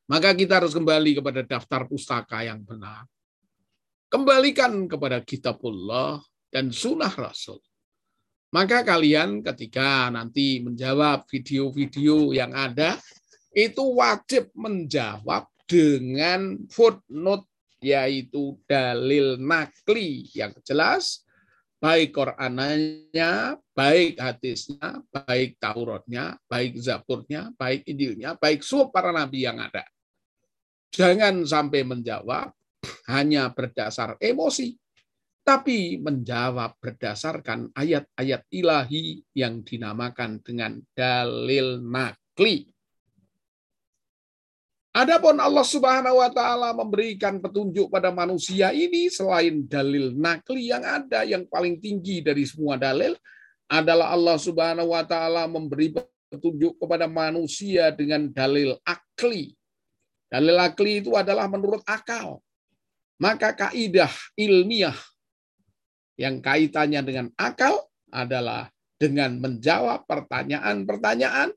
Maka 0.10 0.34
kita 0.34 0.58
harus 0.58 0.74
kembali 0.74 1.22
kepada 1.22 1.46
daftar 1.46 1.86
pustaka 1.86 2.42
yang 2.42 2.66
benar. 2.66 3.06
Kembalikan 4.10 4.90
kepada 4.90 5.22
kitabullah 5.22 6.20
dan 6.50 6.74
sunnah 6.74 7.14
Rasul. 7.14 7.62
Maka 8.52 8.84
kalian 8.84 9.40
ketika 9.40 10.12
nanti 10.12 10.60
menjawab 10.60 11.24
video-video 11.30 12.36
yang 12.36 12.52
ada, 12.52 13.00
itu 13.56 13.96
wajib 13.96 14.52
menjawab 14.58 15.48
dengan 15.64 16.60
footnote 16.68 17.48
yaitu 17.80 18.60
dalil 18.68 19.40
nakli 19.40 20.28
yang 20.36 20.52
jelas 20.68 21.24
baik 21.82 22.14
Qurannya, 22.14 23.58
baik 23.74 24.22
hadisnya, 24.22 25.02
baik 25.10 25.58
Tauratnya, 25.58 26.38
baik 26.46 26.78
Zaburnya, 26.78 27.50
baik 27.58 27.90
Injilnya, 27.90 28.38
baik 28.38 28.62
suap 28.62 28.94
para 28.94 29.10
nabi 29.10 29.50
yang 29.50 29.58
ada. 29.58 29.82
Jangan 30.94 31.42
sampai 31.42 31.82
menjawab 31.82 32.54
hanya 33.10 33.50
berdasar 33.50 34.22
emosi, 34.22 34.78
tapi 35.42 35.98
menjawab 35.98 36.78
berdasarkan 36.78 37.74
ayat-ayat 37.74 38.46
ilahi 38.54 39.26
yang 39.34 39.66
dinamakan 39.66 40.38
dengan 40.46 40.78
dalil 40.94 41.82
nakli. 41.82 42.70
Adapun 44.92 45.40
Allah 45.40 45.64
Subhanahu 45.64 46.20
wa 46.20 46.28
taala 46.28 46.76
memberikan 46.76 47.40
petunjuk 47.40 47.88
pada 47.88 48.12
manusia 48.12 48.76
ini 48.76 49.08
selain 49.08 49.64
dalil 49.64 50.12
nakli 50.12 50.68
yang 50.68 50.84
ada 50.84 51.24
yang 51.24 51.48
paling 51.48 51.80
tinggi 51.80 52.20
dari 52.20 52.44
semua 52.44 52.76
dalil 52.76 53.16
adalah 53.72 54.12
Allah 54.12 54.36
Subhanahu 54.36 54.92
wa 54.92 55.00
taala 55.08 55.48
memberi 55.48 55.96
petunjuk 56.28 56.76
kepada 56.76 57.08
manusia 57.08 57.88
dengan 57.96 58.28
dalil 58.36 58.76
akli. 58.84 59.56
Dalil 60.28 60.60
akli 60.60 61.00
itu 61.00 61.16
adalah 61.16 61.48
menurut 61.48 61.80
akal. 61.88 62.44
Maka 63.16 63.56
kaidah 63.56 64.12
ilmiah 64.36 64.96
yang 66.20 66.44
kaitannya 66.44 67.00
dengan 67.00 67.28
akal 67.40 67.80
adalah 68.12 68.68
dengan 69.00 69.40
menjawab 69.40 70.04
pertanyaan-pertanyaan 70.04 71.56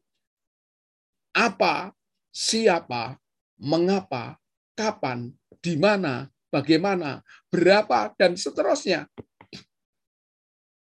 apa, 1.35 1.91
siapa, 2.31 3.19
mengapa, 3.65 4.37
kapan, 4.77 5.33
di 5.65 5.81
mana, 5.81 6.29
bagaimana, 6.53 7.25
berapa, 7.49 8.13
dan 8.21 8.37
seterusnya. 8.37 9.09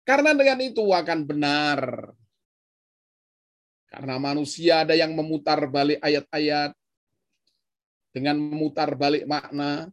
Karena 0.02 0.34
dengan 0.34 0.58
itu 0.58 0.82
akan 0.90 1.22
benar. 1.22 2.10
Karena 3.86 4.18
manusia 4.18 4.82
ada 4.82 4.98
yang 4.98 5.14
memutar 5.14 5.62
balik 5.70 6.02
ayat-ayat 6.02 6.74
dengan 8.10 8.36
memutar 8.36 8.98
balik 8.98 9.24
makna, 9.24 9.88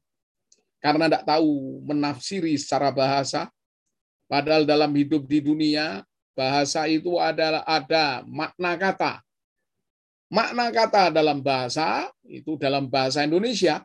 karena 0.81 1.05
tidak 1.07 1.23
tahu 1.29 1.83
menafsiri 1.85 2.57
secara 2.57 2.89
bahasa. 2.89 3.51
Padahal 4.25 4.65
dalam 4.65 4.89
hidup 4.95 5.29
di 5.29 5.39
dunia, 5.43 6.01
bahasa 6.33 6.87
itu 6.89 7.19
adalah 7.19 7.61
ada 7.67 8.23
makna 8.25 8.79
kata. 8.79 9.13
Makna 10.29 10.69
kata 10.69 11.09
dalam 11.09 11.41
bahasa 11.41 12.05
itu 12.21 12.53
dalam 12.53 12.85
bahasa 12.85 13.25
Indonesia 13.25 13.81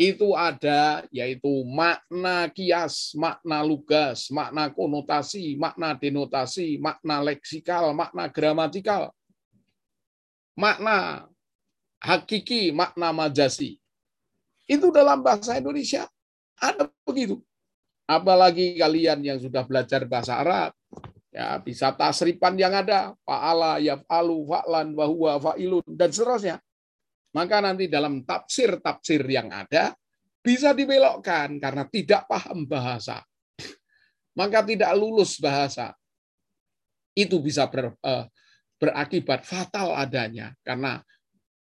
itu 0.00 0.32
ada 0.32 1.04
yaitu 1.12 1.52
makna 1.68 2.48
kias, 2.48 3.12
makna 3.12 3.60
lugas, 3.60 4.32
makna 4.32 4.72
konotasi, 4.72 5.60
makna 5.60 5.92
denotasi, 5.92 6.80
makna 6.80 7.20
leksikal, 7.20 7.92
makna 7.92 8.32
gramatikal, 8.32 9.12
makna 10.56 11.28
hakiki, 12.00 12.72
makna 12.72 13.12
majasi. 13.12 13.76
Itu 14.64 14.88
dalam 14.88 15.20
bahasa 15.20 15.60
Indonesia 15.60 16.08
ada 16.56 16.88
begitu. 17.04 17.44
Apalagi 18.08 18.80
kalian 18.80 19.20
yang 19.20 19.36
sudah 19.36 19.68
belajar 19.68 20.08
bahasa 20.08 20.40
Arab, 20.40 20.72
Ya, 21.30 21.62
bisa 21.62 21.94
tasripan 21.94 22.58
yang 22.58 22.74
ada, 22.74 23.14
fa'ala, 23.22 23.78
yaf'alu, 23.78 24.50
fa'lan, 24.50 24.98
wahuwa, 24.98 25.38
fa'ilun, 25.38 25.86
dan 25.86 26.10
seterusnya. 26.10 26.58
Maka 27.30 27.62
nanti 27.62 27.86
dalam 27.86 28.26
tafsir-tafsir 28.26 29.22
yang 29.30 29.46
ada, 29.54 29.94
bisa 30.42 30.74
dibelokkan 30.74 31.62
karena 31.62 31.86
tidak 31.86 32.26
paham 32.26 32.66
bahasa. 32.66 33.22
Maka 34.34 34.66
tidak 34.66 34.90
lulus 34.98 35.38
bahasa. 35.38 35.94
Itu 37.14 37.38
bisa 37.38 37.70
ber, 37.70 37.94
eh, 38.02 38.26
berakibat 38.82 39.46
fatal 39.46 39.94
adanya. 39.94 40.50
Karena 40.66 40.98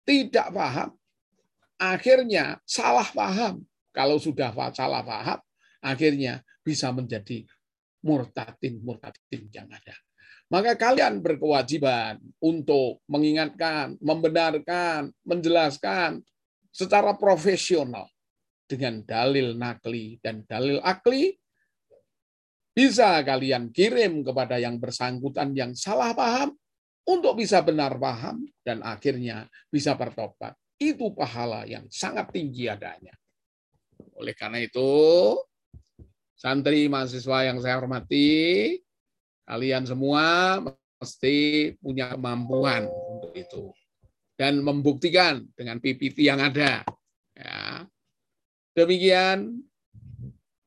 tidak 0.08 0.48
paham, 0.56 0.96
akhirnya 1.76 2.64
salah 2.64 3.08
paham. 3.12 3.68
Kalau 3.92 4.16
sudah 4.16 4.56
salah 4.72 5.04
paham, 5.04 5.40
akhirnya 5.84 6.40
bisa 6.64 6.94
menjadi 6.96 7.44
murtadin 8.08 8.80
murtadin 8.80 9.52
yang 9.52 9.68
ada. 9.68 9.96
Maka 10.48 10.80
kalian 10.80 11.20
berkewajiban 11.20 12.24
untuk 12.40 13.04
mengingatkan, 13.12 14.00
membenarkan, 14.00 15.12
menjelaskan 15.28 16.24
secara 16.72 17.20
profesional 17.20 18.08
dengan 18.64 19.04
dalil 19.04 19.60
nakli 19.60 20.16
dan 20.24 20.48
dalil 20.48 20.80
akli 20.80 21.36
bisa 22.72 23.20
kalian 23.28 23.76
kirim 23.76 24.24
kepada 24.24 24.56
yang 24.56 24.80
bersangkutan 24.80 25.52
yang 25.52 25.76
salah 25.76 26.16
paham 26.16 26.56
untuk 27.08 27.40
bisa 27.40 27.60
benar 27.66 27.98
paham 27.98 28.46
dan 28.62 28.86
akhirnya 28.86 29.50
bisa 29.68 29.98
bertobat. 30.00 30.54
Itu 30.78 31.10
pahala 31.12 31.66
yang 31.66 31.90
sangat 31.90 32.30
tinggi 32.30 32.70
adanya. 32.70 33.16
Oleh 34.14 34.38
karena 34.38 34.62
itu, 34.62 34.86
santri 36.38 36.86
mahasiswa 36.86 37.50
yang 37.50 37.58
saya 37.58 37.82
hormati, 37.82 38.78
kalian 39.50 39.90
semua 39.90 40.62
mesti 41.02 41.74
punya 41.82 42.14
kemampuan 42.14 42.86
untuk 42.86 43.34
itu 43.34 43.74
dan 44.38 44.62
membuktikan 44.62 45.42
dengan 45.58 45.82
PPT 45.82 46.30
yang 46.30 46.38
ada. 46.38 46.86
Ya. 47.34 47.90
Demikian. 48.78 49.66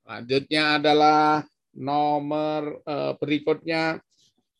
Lanjutnya 0.03 0.83
adalah 0.83 1.47
nomor 1.71 2.83
eh, 2.83 3.12
berikutnya 3.14 4.03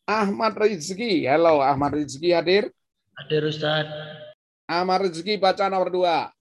Ahmad 0.07 0.55
Rizki. 0.55 1.27
Halo 1.27 1.59
Ahmad 1.59 1.99
Rizki 1.99 2.31
hadir? 2.31 2.71
Hadir 3.19 3.43
Ustaz. 3.51 3.91
Ahmad 4.63 5.03
Rizki 5.03 5.35
baca 5.35 5.67
nomor 5.67 5.91
dua 5.91 6.31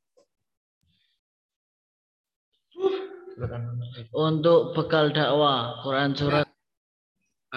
untuk 4.14 4.74
bekal 4.76 5.11
dakwah 5.11 5.82
Quran 5.82 6.16
surat 6.16 6.47
ya. 6.47 6.53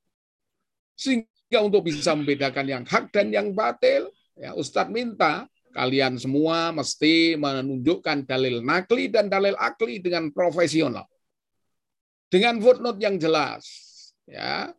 Sehingga 0.97 1.61
untuk 1.61 1.91
bisa 1.91 2.15
membedakan 2.17 2.67
yang 2.71 2.85
hak 2.87 3.11
dan 3.13 3.29
yang 3.35 3.53
batil, 3.53 4.09
ya 4.39 4.55
Ustadz 4.57 4.95
minta 4.95 5.51
kalian 5.77 6.17
semua 6.17 6.73
mesti 6.73 7.37
menunjukkan 7.37 8.25
dalil 8.25 8.65
nakli 8.65 9.13
dan 9.13 9.29
dalil 9.29 9.53
akli 9.61 10.01
dengan 10.01 10.33
profesional. 10.33 11.05
Dengan 12.33 12.57
footnote 12.65 12.97
yang 12.97 13.21
jelas. 13.21 13.69
ya 14.25 14.73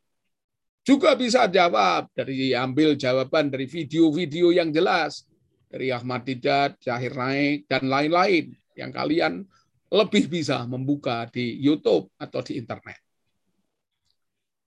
Juga 0.81 1.13
bisa 1.13 1.45
jawab 1.45 2.09
dari 2.17 2.57
ambil 2.57 2.97
jawaban 2.97 3.53
dari 3.53 3.69
video-video 3.69 4.49
yang 4.55 4.73
jelas 4.73 5.27
dari 5.67 5.91
Ahmad 5.93 6.23
Didat, 6.25 6.79
Zahir 6.79 7.13
Naik 7.13 7.67
dan 7.67 7.91
lain-lain 7.91 8.55
yang 8.73 8.89
kalian 8.89 9.43
lebih 9.91 10.31
bisa 10.31 10.63
membuka 10.65 11.27
di 11.27 11.59
YouTube 11.59 12.09
atau 12.15 12.39
di 12.41 12.57
internet. 12.57 12.99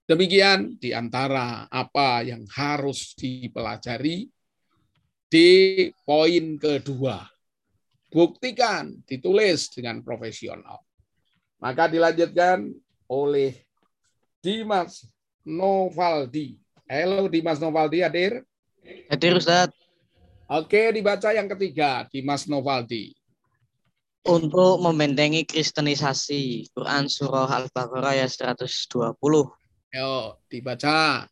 Demikian 0.05 0.77
di 0.77 0.93
antara 0.93 1.65
apa 1.69 2.21
yang 2.25 2.45
harus 2.53 3.17
dipelajari 3.17 4.29
di 5.31 5.87
poin 6.03 6.59
kedua. 6.59 7.23
Buktikan, 8.11 8.99
ditulis 9.07 9.71
dengan 9.71 10.03
profesional. 10.03 10.83
Maka 11.63 11.87
dilanjutkan 11.87 12.67
oleh 13.07 13.55
Dimas 14.43 15.07
Novaldi. 15.47 16.59
Halo 16.83 17.31
Dimas 17.31 17.63
Novaldi 17.63 18.03
hadir? 18.03 18.43
Hadir 19.07 19.39
Ustaz. 19.39 19.71
Oke, 20.51 20.91
dibaca 20.91 21.31
yang 21.31 21.47
ketiga, 21.47 22.03
Dimas 22.11 22.51
Novaldi. 22.51 23.15
Untuk 24.27 24.83
membentengi 24.83 25.47
kristenisasi, 25.47 26.75
Quran 26.75 27.07
Surah 27.07 27.47
Al-Baqarah 27.47 28.19
ayat 28.19 28.35
120. 28.59 29.15
Ayo 29.95 30.35
dibaca. 30.51 31.25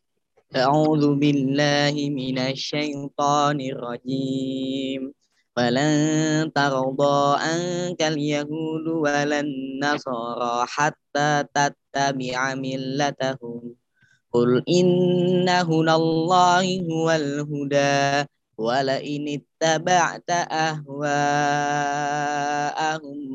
أعوذ 0.56 1.14
بالله 1.14 2.10
من 2.10 2.38
الشيطان 2.38 3.60
الرجيم. 3.60 5.12
فلن 5.56 6.52
ترضى 6.54 7.38
عنك 7.38 8.02
اليهود 8.02 8.86
ولا 8.88 9.40
النصارى 9.40 10.66
حتى 10.66 11.44
تتبع 11.54 12.54
ملتهم. 12.54 13.60
قل 14.32 14.62
إن 14.68 15.48
هدى 15.48 15.92
الله 15.92 16.82
هو 16.92 17.10
الهدى. 17.10 18.30
wala 18.60 19.00
ini 19.00 19.40
taba'ta 19.56 20.44
ahwa'ahum 20.44 21.00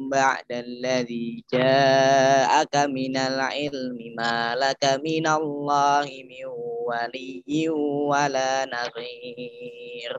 ba'da 0.05 0.61
alladhi 0.61 1.41
ja'aka 1.49 2.85
minal 2.85 3.41
ilmi 3.49 4.13
ma 4.13 4.53
laka 4.53 5.01
minallahi 5.01 6.29
min 6.29 6.45
waliyyin 6.85 7.73
wala 8.05 8.69
naghir. 8.69 10.13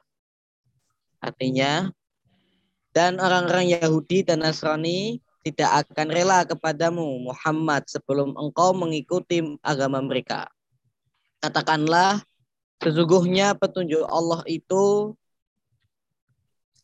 Artinya 1.22 1.94
dan 2.90 3.22
orang-orang 3.22 3.78
Yahudi 3.78 4.26
dan 4.26 4.42
Nasrani 4.42 5.22
tidak 5.46 5.86
akan 5.86 6.10
rela 6.10 6.42
kepadamu 6.42 7.30
Muhammad 7.30 7.86
sebelum 7.86 8.34
engkau 8.34 8.74
mengikuti 8.74 9.38
agama 9.62 10.02
mereka. 10.02 10.50
Katakanlah 11.38 12.26
Sesungguhnya 12.80 13.56
petunjuk 13.56 14.04
Allah 14.04 14.44
itu 14.44 15.16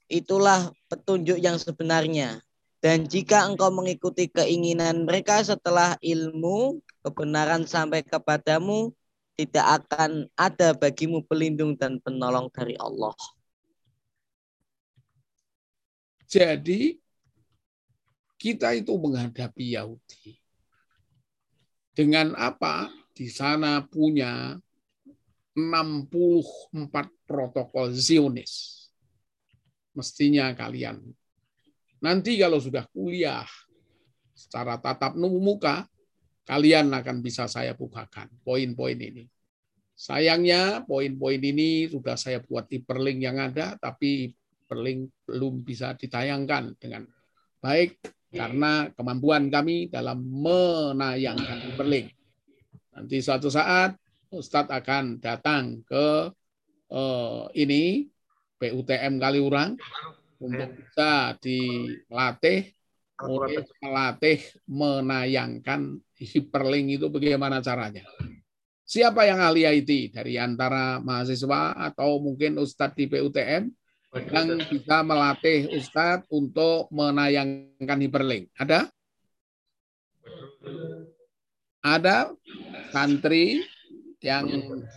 itulah 0.08 0.72
petunjuk 0.92 1.40
yang 1.40 1.56
sebenarnya. 1.56 2.40
Dan 2.82 3.06
jika 3.06 3.46
engkau 3.46 3.70
mengikuti 3.70 4.26
keinginan 4.26 5.06
mereka 5.06 5.38
setelah 5.46 5.94
ilmu 6.02 6.82
kebenaran 7.06 7.62
sampai 7.62 8.02
kepadamu, 8.02 8.90
tidak 9.38 9.86
akan 9.86 10.26
ada 10.34 10.74
bagimu 10.74 11.22
pelindung 11.24 11.78
dan 11.78 12.02
penolong 12.02 12.50
dari 12.50 12.74
Allah. 12.76 13.14
Jadi 16.26 16.98
kita 18.40 18.74
itu 18.74 18.90
menghadapi 18.98 19.78
Yahudi. 19.78 20.42
Dengan 21.94 22.34
apa? 22.34 22.90
Di 23.12 23.28
sana 23.28 23.84
punya 23.84 24.58
64 25.54 27.28
protokol 27.28 27.92
Zionis. 27.92 28.86
Mestinya 29.92 30.52
kalian 30.56 31.12
nanti 32.02 32.34
kalau 32.34 32.58
sudah 32.58 32.82
kuliah 32.90 33.46
secara 34.34 34.74
tatap 34.82 35.14
muka, 35.14 35.86
kalian 36.42 36.90
akan 36.90 37.22
bisa 37.22 37.46
saya 37.46 37.78
bukakan 37.78 38.26
poin-poin 38.42 38.98
ini. 38.98 39.24
Sayangnya 39.94 40.82
poin-poin 40.82 41.38
ini 41.38 41.86
sudah 41.86 42.18
saya 42.18 42.42
buat 42.42 42.66
di 42.66 42.82
perlink 42.82 43.22
yang 43.22 43.38
ada, 43.38 43.78
tapi 43.78 44.34
perlink 44.66 45.14
belum 45.30 45.62
bisa 45.62 45.94
ditayangkan 45.94 46.74
dengan 46.82 47.06
baik 47.62 48.02
karena 48.34 48.90
kemampuan 48.98 49.46
kami 49.46 49.86
dalam 49.86 50.18
menayangkan 50.26 51.78
perlink. 51.78 52.10
Nanti 52.98 53.22
suatu 53.22 53.46
saat 53.46 53.94
Ustadz 54.32 54.72
akan 54.72 55.20
datang 55.20 55.84
ke 55.84 56.32
uh, 56.88 57.44
ini 57.52 58.08
PUTM 58.56 59.20
Kaliurang 59.20 59.76
untuk 60.40 60.68
bisa 60.74 61.36
dilatih 61.38 62.72
oleh 63.22 63.62
melatih 63.78 64.40
menayangkan 64.66 66.00
hiperlink 66.18 66.98
itu 66.98 67.06
bagaimana 67.12 67.62
caranya. 67.62 68.02
Siapa 68.82 69.24
yang 69.24 69.38
ahli 69.40 69.64
IT 69.64 70.16
dari 70.16 70.36
antara 70.36 70.98
mahasiswa 70.98 71.76
atau 71.76 72.18
mungkin 72.18 72.58
Ustadz 72.58 72.98
di 72.98 73.06
PUTM 73.06 73.62
yang 74.12 74.48
bisa 74.68 75.00
melatih 75.06 75.70
Ustadz 75.72 76.28
untuk 76.28 76.90
menayangkan 76.92 77.98
hiperlink? 78.02 78.52
Ada? 78.58 78.90
Ada 81.82 82.30
santri 82.94 83.64
yang 84.22 84.46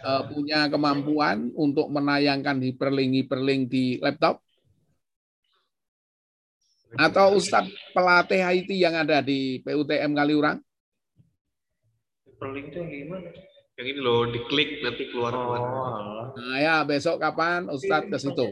uh, 0.05 0.23
punya 0.29 0.69
kemampuan 0.69 1.49
untuk 1.57 1.89
menayangkan 1.89 2.61
hiperlink-hiperlink 2.61 3.61
di 3.67 3.97
laptop? 3.99 4.39
Atau 6.95 7.35
Ustadz 7.35 7.73
pelatih 7.91 8.39
IT 8.39 8.69
yang 8.71 8.95
ada 8.95 9.19
di 9.19 9.59
PUTM 9.65 10.15
Kaliurang? 10.15 10.61
Hiperlink 12.23 12.71
itu 12.71 12.77
yang 12.79 12.89
gimana? 12.93 13.29
Yang 13.75 13.87
ini 13.91 13.99
loh, 13.99 14.23
diklik 14.31 14.79
nanti 14.79 15.03
keluar. 15.11 15.35
Oh, 15.35 16.31
Nah 16.31 16.57
ya 16.63 16.75
besok 16.87 17.19
kapan 17.19 17.67
Ustadz 17.67 18.07
ke 18.07 18.17
situ? 18.21 18.47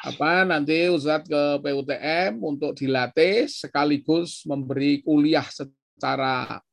Apa 0.00 0.48
nanti 0.48 0.88
Ustadz 0.88 1.28
ke 1.28 1.42
PUTM 1.60 2.40
untuk 2.40 2.72
dilatih 2.72 3.50
sekaligus 3.50 4.48
memberi 4.48 5.04
kuliah 5.04 5.44
secara 5.44 6.64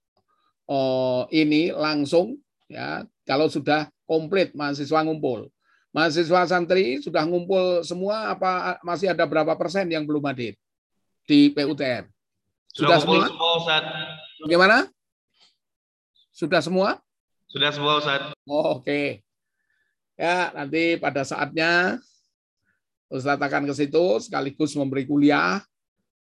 oh, 0.71 1.27
ini 1.35 1.75
langsung 1.75 2.39
ya 2.71 3.03
kalau 3.27 3.51
sudah 3.51 3.91
komplit 4.07 4.55
mahasiswa 4.55 5.03
ngumpul. 5.03 5.51
Mahasiswa 5.91 6.47
santri 6.47 7.03
sudah 7.03 7.27
ngumpul 7.27 7.83
semua 7.83 8.31
apa 8.31 8.79
masih 8.79 9.11
ada 9.11 9.27
berapa 9.27 9.51
persen 9.59 9.91
yang 9.91 10.07
belum 10.07 10.23
hadir 10.23 10.55
di 11.27 11.51
PUTM? 11.51 12.07
Sudah 12.71 12.95
Sudah, 12.95 12.97
semua? 13.03 13.23
semua 13.27 13.51
Ustaz. 13.59 13.83
Bagaimana? 14.39 14.77
Sudah 16.31 16.61
semua? 16.63 16.89
Sudah 17.51 17.69
semua 17.75 17.99
Ustaz. 17.99 18.31
Oh, 18.47 18.79
Oke. 18.79 19.19
Ya, 20.15 20.55
nanti 20.55 20.95
pada 20.95 21.27
saatnya 21.27 21.99
Ustadz 23.11 23.43
akan 23.43 23.67
ke 23.67 23.73
situ 23.75 24.05
sekaligus 24.23 24.71
memberi 24.79 25.03
kuliah, 25.03 25.59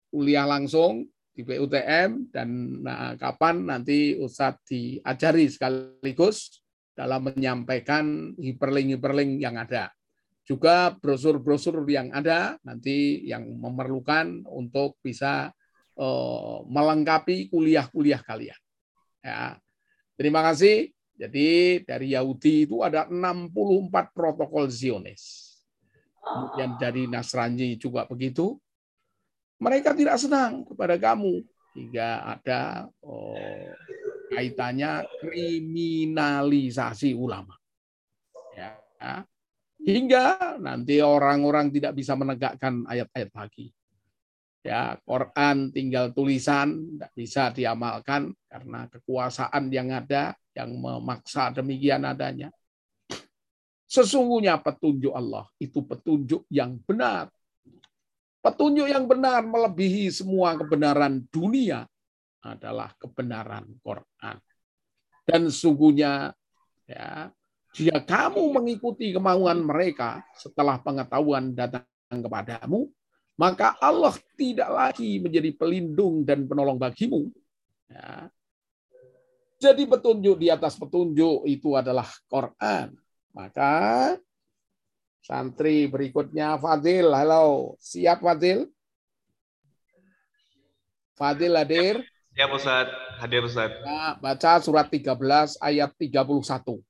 kuliah 0.10 0.50
langsung 0.50 1.06
di 1.42 1.50
PUTM 1.50 2.30
dan 2.30 2.50
nah, 2.86 3.18
kapan 3.18 3.66
nanti 3.66 4.14
Ustadz 4.14 4.62
diajari 4.70 5.50
sekaligus 5.50 6.62
dalam 6.94 7.34
menyampaikan 7.34 8.38
hiperlink-hiperlink 8.38 9.42
yang 9.42 9.58
ada. 9.58 9.90
Juga 10.46 10.94
brosur-brosur 10.94 11.82
yang 11.90 12.14
ada 12.14 12.62
nanti 12.62 13.26
yang 13.26 13.50
memerlukan 13.58 14.46
untuk 14.46 15.02
bisa 15.02 15.50
eh, 15.98 16.58
melengkapi 16.70 17.50
kuliah-kuliah 17.50 18.22
kalian. 18.22 18.62
Ya. 19.26 19.58
Terima 20.14 20.46
kasih. 20.46 20.94
Jadi 21.18 21.82
dari 21.86 22.14
Yahudi 22.14 22.70
itu 22.70 22.86
ada 22.86 23.10
64 23.10 24.14
protokol 24.14 24.70
Zionis. 24.70 25.54
Kemudian 26.22 26.78
dari 26.78 27.10
Nasrani 27.10 27.78
juga 27.82 28.06
begitu. 28.06 28.62
Mereka 29.62 29.94
tidak 29.94 30.18
senang 30.18 30.66
kepada 30.66 30.98
kamu 30.98 31.46
hingga 31.78 32.36
ada 32.36 32.90
oh, 33.06 33.70
kaitannya 34.34 35.06
kriminalisasi 35.22 37.14
ulama. 37.14 37.54
Ya. 38.58 38.74
Hingga 39.82 40.58
nanti 40.62 41.02
orang-orang 41.02 41.74
tidak 41.74 41.94
bisa 41.98 42.18
menegakkan 42.18 42.86
ayat-ayat 42.90 43.32
lagi. 43.34 43.74
Ya, 44.62 44.94
Quran 45.02 45.74
tinggal 45.74 46.14
tulisan, 46.14 46.86
tidak 46.94 47.12
bisa 47.18 47.50
diamalkan 47.50 48.30
karena 48.46 48.86
kekuasaan 48.94 49.74
yang 49.74 49.90
ada 49.90 50.38
yang 50.54 50.70
memaksa 50.78 51.50
demikian 51.50 52.06
adanya. 52.06 52.54
Sesungguhnya 53.90 54.62
petunjuk 54.62 55.12
Allah 55.18 55.50
itu 55.58 55.82
petunjuk 55.82 56.46
yang 56.54 56.78
benar. 56.86 57.34
Petunjuk 58.42 58.90
yang 58.90 59.06
benar 59.06 59.46
melebihi 59.46 60.10
semua 60.10 60.58
kebenaran 60.58 61.22
dunia 61.30 61.86
adalah 62.42 62.90
kebenaran 62.98 63.70
Quran. 63.86 64.38
Dan 65.22 65.48
sesungguhnya 65.54 66.34
ya, 66.90 67.30
jika 67.72 68.02
kamu 68.02 68.58
mengikuti 68.58 69.14
kemauan 69.14 69.62
mereka 69.62 70.26
setelah 70.34 70.82
pengetahuan 70.82 71.54
datang 71.54 71.86
kepadamu, 72.10 72.90
maka 73.38 73.78
Allah 73.78 74.18
tidak 74.34 74.70
lagi 74.74 75.22
menjadi 75.22 75.54
pelindung 75.54 76.26
dan 76.26 76.50
penolong 76.50 76.82
bagimu. 76.82 77.30
Ya. 77.88 78.28
Jadi 79.62 79.86
petunjuk 79.86 80.42
di 80.42 80.50
atas 80.50 80.74
petunjuk 80.74 81.46
itu 81.46 81.78
adalah 81.78 82.10
Quran. 82.26 82.98
Maka 83.32 84.18
Santri 85.22 85.86
berikutnya 85.86 86.58
Fadil. 86.58 87.14
Halo, 87.14 87.78
siap 87.78 88.26
Fadil? 88.26 88.66
Fadil 91.14 91.54
hadir. 91.54 92.02
Ya, 92.34 92.50
Ustaz. 92.50 92.90
Hadir 93.22 93.46
Ustaz. 93.46 93.70
Nah, 93.86 94.18
baca 94.18 94.58
surat 94.58 94.90
13 94.90 95.62
ayat 95.62 95.94
31. 95.94 96.82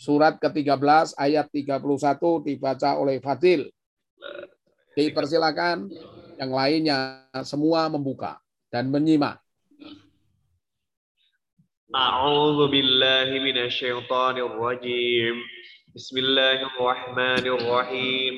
Surat 0.00 0.40
ke-13 0.40 1.12
ayat 1.20 1.46
31 1.52 2.40
dibaca 2.40 2.90
oleh 2.96 3.20
Fadil. 3.20 3.68
Dipersilakan 4.96 5.92
yang 6.40 6.50
lainnya 6.56 7.28
semua 7.44 7.92
membuka 7.92 8.40
dan 8.72 8.88
menyimak. 8.88 9.36
A'udzu 11.92 12.72
billahi 12.72 13.44
minasyaitonir 13.44 14.48
rajim. 14.56 15.36
بسم 15.95 16.17
الله 16.17 16.57
الرحمن 16.75 17.43
الرحيم 17.47 18.33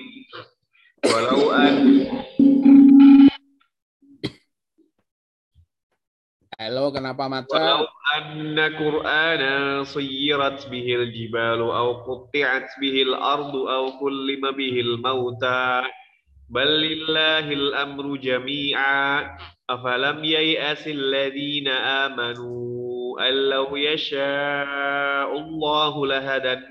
ولو 1.06 1.52
أن 1.52 1.76
Halo, 6.58 6.90
kenapa 6.90 7.30
ولو 7.30 7.30
macam? 7.30 7.86
أن 8.18 8.58
قرآنا 8.60 9.84
صيرت 9.84 10.68
به 10.74 10.88
الجبال 10.96 11.60
أو 11.62 11.88
قطعت 12.02 12.70
به 12.82 13.02
الأرض 13.02 13.56
أو 13.56 13.84
كلم 14.00 14.42
به 14.52 14.76
الموتى 14.82 15.82
بل 16.50 16.68
لله 16.82 17.46
الأمر 17.54 18.16
جميعا 18.18 19.38
أفلم 19.70 20.24
ييأس 20.24 20.88
الذين 20.88 21.68
آمنوا 21.68 23.30
أن 23.30 23.34
لو 23.50 23.76
يشاء 23.76 25.30
الله 25.38 26.08
لهدى 26.08 26.71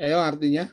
Ayo 0.00 0.18
artinya. 0.20 0.70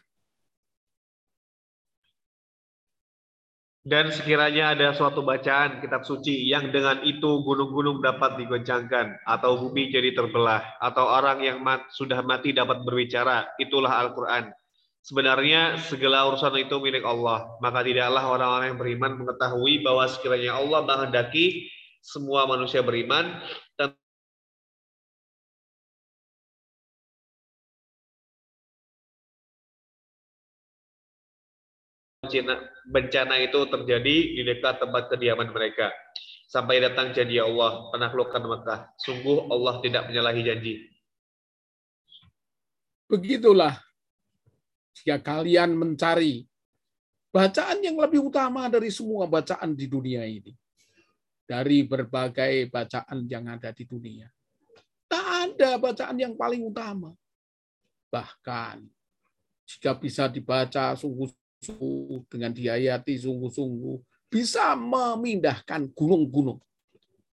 Dan 3.89 4.13
sekiranya 4.13 4.77
ada 4.77 4.93
suatu 4.93 5.25
bacaan 5.25 5.81
kitab 5.81 6.05
suci 6.05 6.45
yang 6.45 6.69
dengan 6.69 7.01
itu 7.01 7.41
gunung-gunung 7.41 8.05
dapat 8.05 8.37
digoncangkan, 8.37 9.17
atau 9.25 9.57
bumi 9.65 9.89
jadi 9.89 10.13
terbelah, 10.13 10.77
atau 10.77 11.09
orang 11.09 11.41
yang 11.41 11.57
mat, 11.65 11.89
sudah 11.89 12.21
mati 12.21 12.53
dapat 12.53 12.85
berbicara, 12.85 13.49
itulah 13.57 13.89
Al-Quran. 13.89 14.53
Sebenarnya 15.01 15.81
segala 15.89 16.27
urusan 16.29 16.53
itu 16.59 16.77
milik 16.77 17.01
Allah, 17.01 17.49
maka 17.63 17.81
tidaklah 17.81 18.29
orang-orang 18.29 18.67
yang 18.75 18.79
beriman 18.83 19.11
mengetahui 19.25 19.81
bahwa 19.81 20.05
sekiranya 20.05 20.59
Allah 20.59 20.85
menghendaki 20.85 21.71
semua 22.03 22.45
manusia 22.45 22.85
beriman, 22.85 23.41
bencana, 32.85 33.41
itu 33.41 33.59
terjadi 33.67 34.17
di 34.37 34.41
dekat 34.45 34.79
tempat 34.79 35.09
kediaman 35.09 35.49
mereka. 35.49 35.89
Sampai 36.49 36.81
datang 36.81 37.13
janji 37.13 37.37
Allah, 37.37 37.89
penaklukkan 37.93 38.41
Mekah. 38.41 38.79
Sungguh 39.05 39.53
Allah 39.53 39.81
tidak 39.85 40.09
menyalahi 40.09 40.41
janji. 40.41 40.73
Begitulah 43.09 43.77
jika 44.97 45.17
kalian 45.21 45.73
mencari 45.73 46.45
bacaan 47.29 47.81
yang 47.81 47.97
lebih 47.97 48.29
utama 48.29 48.69
dari 48.69 48.89
semua 48.89 49.29
bacaan 49.29 49.73
di 49.73 49.85
dunia 49.89 50.25
ini. 50.25 50.53
Dari 51.49 51.81
berbagai 51.81 52.69
bacaan 52.69 53.25
yang 53.25 53.49
ada 53.49 53.73
di 53.73 53.81
dunia. 53.85 54.29
Tak 55.09 55.25
ada 55.57 55.81
bacaan 55.81 56.17
yang 56.21 56.37
paling 56.37 56.61
utama. 56.61 57.09
Bahkan 58.13 58.85
jika 59.65 59.97
bisa 59.97 60.29
dibaca 60.29 60.93
sungguh-sungguh 61.59 62.31
dengan 62.31 62.51
dihayati 62.55 63.13
sungguh-sungguh 63.19 63.97
bisa 64.31 64.77
memindahkan 64.77 65.91
gunung-gunung. 65.91 66.59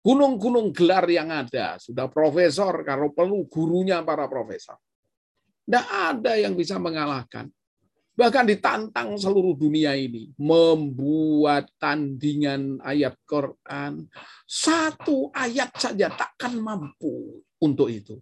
Gunung-gunung 0.04 0.76
gelar 0.76 1.08
yang 1.08 1.32
ada. 1.32 1.80
Sudah 1.80 2.12
profesor, 2.12 2.84
kalau 2.84 3.16
perlu 3.16 3.48
gurunya 3.48 4.04
para 4.04 4.28
profesor. 4.28 4.76
Tidak 5.64 5.88
ada 6.12 6.36
yang 6.36 6.60
bisa 6.60 6.76
mengalahkan. 6.76 7.48
Bahkan 8.14 8.46
ditantang 8.46 9.18
seluruh 9.18 9.58
dunia 9.58 9.98
ini 9.98 10.30
membuat 10.38 11.72
tandingan 11.82 12.78
ayat 12.84 13.18
Quran. 13.26 14.06
Satu 14.46 15.34
ayat 15.34 15.74
saja 15.74 16.14
takkan 16.14 16.62
mampu 16.62 17.42
untuk 17.58 17.90
itu. 17.90 18.22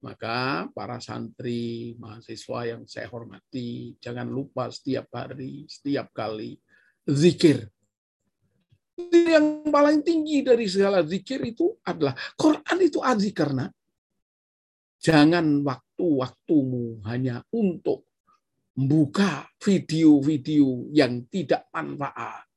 Maka 0.00 0.64
para 0.72 0.96
santri, 0.96 1.92
mahasiswa 2.00 2.72
yang 2.72 2.82
saya 2.88 3.04
hormati, 3.12 3.94
jangan 4.00 4.28
lupa 4.32 4.72
setiap 4.72 5.12
hari, 5.12 5.68
setiap 5.68 6.08
kali 6.16 6.56
zikir. 7.04 7.68
Yang 9.00 9.70
paling 9.72 10.00
tinggi 10.04 10.44
dari 10.44 10.68
segala 10.68 11.04
zikir 11.04 11.40
itu 11.44 11.76
adalah 11.84 12.16
Quran 12.36 12.78
itu 12.80 13.00
aziz 13.00 13.32
karena 13.32 13.68
jangan 15.00 15.64
waktu-waktumu 15.64 17.04
hanya 17.08 17.40
untuk 17.52 18.04
membuka 18.76 19.48
video-video 19.60 20.92
yang 20.92 21.24
tidak 21.28 21.68
manfaat. 21.72 22.49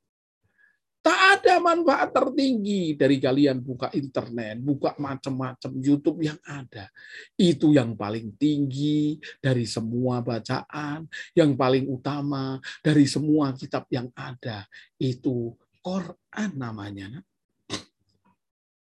Ada 1.44 1.60
manfaat 1.60 2.16
tertinggi 2.16 2.96
dari 2.96 3.20
kalian 3.20 3.60
buka 3.60 3.92
internet, 3.92 4.64
buka 4.64 4.96
macam-macam 4.96 5.76
YouTube 5.76 6.24
yang 6.24 6.40
ada. 6.48 6.88
Itu 7.36 7.76
yang 7.76 8.00
paling 8.00 8.40
tinggi 8.40 9.20
dari 9.44 9.68
semua 9.68 10.24
bacaan, 10.24 11.04
yang 11.36 11.60
paling 11.60 11.92
utama 11.92 12.64
dari 12.80 13.04
semua 13.04 13.52
kitab 13.60 13.92
yang 13.92 14.08
ada. 14.16 14.64
Itu 14.96 15.60
Quran 15.84 16.56
namanya. 16.56 17.20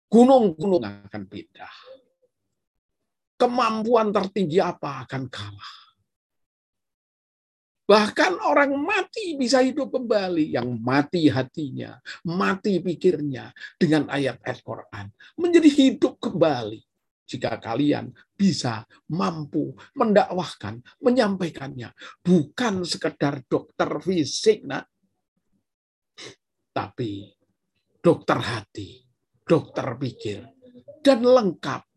Gunung-gunung 0.05 0.85
akan 0.85 1.23
beda. 1.25 1.69
Kemampuan 3.41 4.13
tertinggi 4.13 4.61
apa 4.61 5.01
akan 5.01 5.33
kalah 5.33 5.84
Bahkan 7.85 8.41
orang 8.41 8.73
mati 8.81 9.37
bisa 9.37 9.61
hidup 9.61 9.93
kembali. 9.93 10.57
Yang 10.57 10.69
mati 10.81 11.29
hatinya, 11.29 12.01
mati 12.25 12.81
pikirnya 12.81 13.53
dengan 13.77 14.09
ayat 14.09 14.41
Al-Quran. 14.41 15.13
Menjadi 15.37 15.69
hidup 15.69 16.17
kembali. 16.17 16.81
Jika 17.25 17.57
kalian 17.57 18.13
bisa 18.37 18.85
mampu 19.09 19.73
mendakwahkan, 19.97 20.81
menyampaikannya. 21.01 21.89
Bukan 22.21 22.85
sekedar 22.85 23.41
dokter 23.45 23.89
fisik, 24.01 24.65
nak. 24.65 24.89
tapi 26.75 27.31
dokter 28.03 28.35
hati, 28.35 28.99
dokter 29.47 29.95
pikir, 29.95 30.43
dan 30.99 31.23
lengkap 31.23 31.87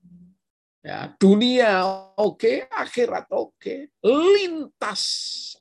Ya, 0.79 1.11
dunia 1.18 1.83
oke, 2.14 2.39
okay, 2.39 2.57
akhirat 2.70 3.26
oke, 3.35 3.59
okay. 3.59 3.81
lintas 4.07 5.03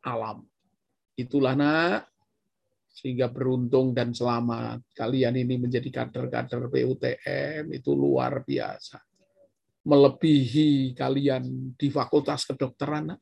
alam. 0.06 0.46
Itulah 1.18 1.58
nak, 1.58 2.06
sehingga 2.94 3.26
beruntung 3.26 3.98
dan 3.98 4.14
selamat. 4.14 4.86
Kalian 4.94 5.42
ini 5.42 5.58
menjadi 5.58 5.90
kader-kader 5.90 6.70
PUTM 6.70 7.66
itu 7.74 7.98
luar 7.98 8.46
biasa. 8.46 9.02
Melebihi 9.90 10.94
kalian 10.94 11.74
di 11.74 11.90
fakultas 11.90 12.46
kedokteran. 12.46 13.18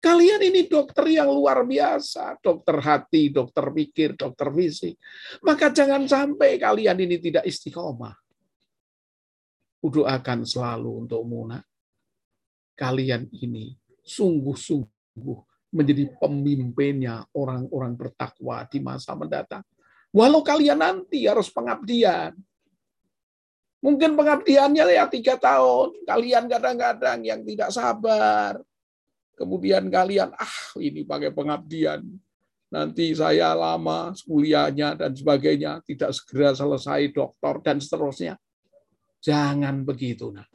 Kalian 0.00 0.44
ini 0.44 0.68
dokter 0.68 1.08
yang 1.08 1.32
luar 1.32 1.64
biasa, 1.64 2.36
dokter 2.36 2.84
hati, 2.84 3.32
dokter 3.32 3.64
pikir, 3.72 4.12
dokter 4.12 4.52
fisik. 4.52 4.96
Maka 5.40 5.72
jangan 5.72 6.04
sampai 6.04 6.60
kalian 6.60 7.00
ini 7.00 7.16
tidak 7.16 7.48
istiqomah 7.48 8.12
Kudoakan 9.80 10.44
selalu 10.44 11.08
untuk 11.08 11.24
Muna. 11.24 11.60
Kalian 12.76 13.28
ini 13.32 13.76
sungguh-sungguh 14.04 15.38
menjadi 15.70 16.10
pemimpinnya 16.18 17.24
orang-orang 17.32 17.96
bertakwa 17.96 18.66
di 18.66 18.78
masa 18.82 19.16
mendatang. 19.16 19.64
Walau 20.10 20.42
kalian 20.42 20.82
nanti 20.82 21.24
harus 21.24 21.46
pengabdian. 21.48 22.34
Mungkin 23.80 24.12
pengabdiannya 24.12 24.84
ya 24.92 25.08
tiga 25.08 25.40
tahun. 25.40 26.04
Kalian 26.04 26.44
kadang-kadang 26.50 27.24
yang 27.24 27.40
tidak 27.46 27.72
sabar. 27.72 28.60
Kemudian 29.38 29.88
kalian, 29.88 30.36
ah 30.36 30.56
ini 30.76 31.00
pakai 31.00 31.32
pengabdian. 31.32 32.04
Nanti 32.68 33.16
saya 33.16 33.56
lama 33.56 34.12
kuliahnya 34.28 35.00
dan 35.00 35.16
sebagainya. 35.16 35.80
Tidak 35.80 36.12
segera 36.12 36.52
selesai 36.52 37.08
doktor 37.08 37.64
dan 37.64 37.80
seterusnya. 37.80 38.36
Jangan 39.20 39.84
begitu. 39.84 40.32
Nah. 40.32 40.48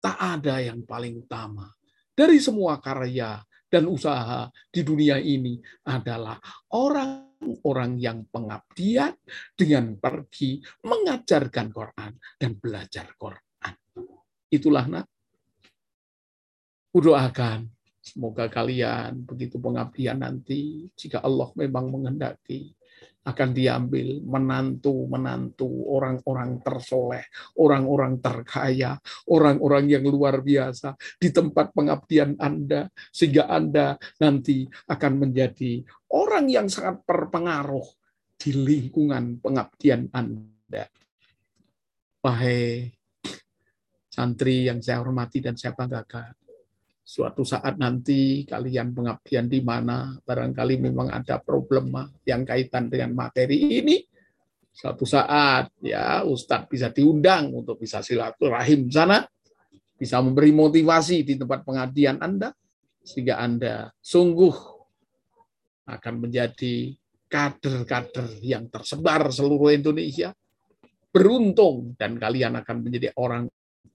Tak 0.00 0.16
ada 0.20 0.60
yang 0.60 0.84
paling 0.84 1.20
utama. 1.20 1.68
Dari 2.14 2.36
semua 2.40 2.80
karya 2.80 3.40
dan 3.68 3.90
usaha 3.90 4.46
di 4.70 4.86
dunia 4.86 5.18
ini 5.18 5.58
adalah 5.88 6.38
orang-orang 6.76 7.98
yang 7.98 8.22
pengabdian 8.28 9.16
dengan 9.56 9.98
pergi 9.98 10.62
mengajarkan 10.84 11.66
Quran 11.74 12.12
dan 12.38 12.50
belajar 12.60 13.10
Quran. 13.18 13.74
Itulah 14.52 14.86
nak. 14.86 15.06
Kudoakan 16.94 17.66
semoga 17.98 18.46
kalian 18.52 19.24
begitu 19.26 19.56
pengabdian 19.58 20.20
nanti 20.20 20.86
jika 20.94 21.24
Allah 21.24 21.48
memang 21.56 21.88
menghendaki 21.88 22.76
akan 23.24 23.50
diambil 23.56 24.20
menantu-menantu 24.20 25.88
orang-orang 25.88 26.60
tersoleh, 26.60 27.24
orang-orang 27.56 28.20
terkaya, 28.20 29.00
orang-orang 29.32 29.88
yang 29.88 30.04
luar 30.04 30.44
biasa 30.44 30.92
di 31.16 31.32
tempat 31.32 31.72
pengabdian 31.72 32.36
Anda, 32.36 32.92
sehingga 33.08 33.48
Anda 33.48 33.96
nanti 34.20 34.68
akan 34.68 35.12
menjadi 35.24 35.80
orang 36.12 36.52
yang 36.52 36.68
sangat 36.68 37.00
berpengaruh 37.08 37.88
di 38.36 38.50
lingkungan 38.52 39.40
pengabdian 39.40 40.12
Anda. 40.12 40.84
Wahai 42.20 42.92
santri 44.12 44.68
yang 44.68 44.78
saya 44.78 45.02
hormati 45.02 45.42
dan 45.42 45.58
saya 45.58 45.74
banggakan, 45.74 46.43
suatu 47.04 47.44
saat 47.44 47.76
nanti 47.76 48.48
kalian 48.48 48.96
pengabdian 48.96 49.44
di 49.44 49.60
mana, 49.60 50.16
barangkali 50.16 50.80
memang 50.80 51.12
ada 51.12 51.36
problema 51.36 52.08
yang 52.24 52.48
kaitan 52.48 52.88
dengan 52.88 53.12
materi 53.12 53.84
ini, 53.84 54.00
suatu 54.72 55.04
saat 55.04 55.68
ya 55.84 56.24
Ustadz 56.24 56.66
bisa 56.66 56.88
diundang 56.88 57.52
untuk 57.52 57.76
bisa 57.76 58.00
silaturahim 58.00 58.88
sana, 58.88 59.20
bisa 60.00 60.18
memberi 60.24 60.50
motivasi 60.50 61.22
di 61.22 61.36
tempat 61.36 61.62
pengabdian 61.62 62.24
Anda, 62.24 62.56
sehingga 63.04 63.36
Anda 63.36 63.92
sungguh 64.00 64.56
akan 65.84 66.14
menjadi 66.16 66.96
kader-kader 67.28 68.40
yang 68.40 68.72
tersebar 68.72 69.28
seluruh 69.28 69.76
Indonesia, 69.76 70.32
beruntung 71.12 71.92
dan 72.00 72.16
kalian 72.16 72.56
akan 72.58 72.76
menjadi 72.80 73.12
orang 73.20 73.46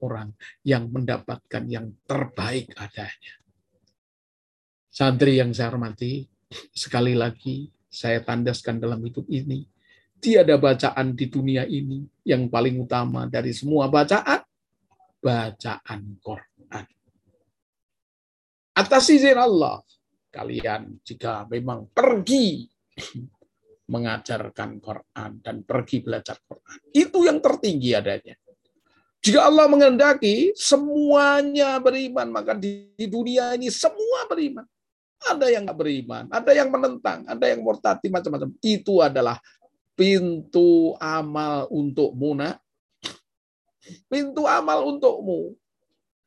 orang 0.04 0.34
yang 0.64 0.88
mendapatkan 0.90 1.64
yang 1.68 1.92
terbaik 2.08 2.72
adanya. 2.76 3.34
Santri 4.90 5.40
yang 5.40 5.54
saya 5.54 5.72
hormati, 5.72 6.26
sekali 6.74 7.14
lagi 7.14 7.70
saya 7.90 8.22
tandaskan 8.26 8.82
dalam 8.82 9.00
hidup 9.06 9.26
ini, 9.30 9.66
tiada 10.20 10.60
bacaan 10.60 11.16
di 11.16 11.26
dunia 11.32 11.64
ini 11.66 12.04
yang 12.28 12.52
paling 12.52 12.78
utama 12.82 13.26
dari 13.26 13.56
semua 13.56 13.88
bacaan, 13.88 14.44
bacaan 15.24 16.02
Quran. 16.20 16.86
Atas 18.76 19.12
izin 19.12 19.36
Allah, 19.36 19.84
kalian 20.32 21.04
jika 21.04 21.48
memang 21.48 21.90
pergi 21.92 22.68
mengajarkan 23.90 24.78
Quran 24.80 25.32
dan 25.42 25.66
pergi 25.66 25.98
belajar 26.06 26.38
Quran, 26.46 26.80
itu 26.94 27.26
yang 27.26 27.42
tertinggi 27.42 27.92
adanya. 27.98 28.38
Jika 29.20 29.52
Allah 29.52 29.68
menghendaki 29.68 30.56
semuanya 30.56 31.76
beriman, 31.84 32.32
maka 32.32 32.56
di 32.56 32.88
dunia 33.04 33.56
ini 33.60 33.68
semua 33.68 34.24
beriman. 34.32 34.64
Ada 35.20 35.52
yang 35.52 35.68
nggak 35.68 35.80
beriman, 35.80 36.24
ada 36.32 36.52
yang 36.56 36.72
menentang, 36.72 37.28
ada 37.28 37.46
yang 37.52 37.60
murtad, 37.60 38.00
macam-macam. 38.00 38.56
Itu 38.64 39.04
adalah 39.04 39.36
pintu 39.92 40.96
amal 40.96 41.68
untukmu, 41.68 42.40
nak. 42.40 42.64
Pintu 44.08 44.48
amal 44.48 44.88
untukmu. 44.88 45.52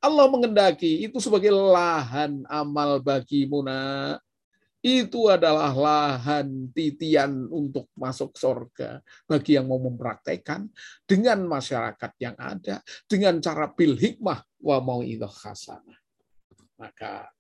Allah 0.03 0.27
mengendaki 0.29 1.09
itu 1.09 1.17
sebagai 1.23 1.49
lahan 1.49 2.45
amal 2.53 3.01
bagimu, 3.01 3.65
nak 3.65 4.21
itu 4.83 5.31
adalah 5.31 5.71
lahan 5.71 6.67
titian 6.75 7.47
untuk 7.47 7.87
masuk 7.95 8.35
surga 8.35 8.99
bagi 9.31 9.55
yang 9.55 9.71
mau 9.71 9.79
mempraktekkan 9.79 10.67
dengan 11.07 11.47
masyarakat 11.47 12.11
yang 12.19 12.35
ada 12.35 12.83
dengan 13.07 13.39
cara 13.39 13.71
bil 13.71 13.95
hikmah 13.95 14.43
wa 14.59 14.77
mau 14.83 14.99
hasanah. 15.07 15.99
Maka 16.75 17.31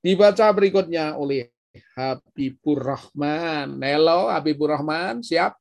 dibaca 0.00 0.48
berikutnya 0.48 1.20
oleh 1.20 1.52
Habibur 1.92 2.80
Rahman. 2.80 3.76
Nelo 3.76 4.32
Habibur 4.32 4.72
Rahman, 4.72 5.20
siap? 5.20 5.52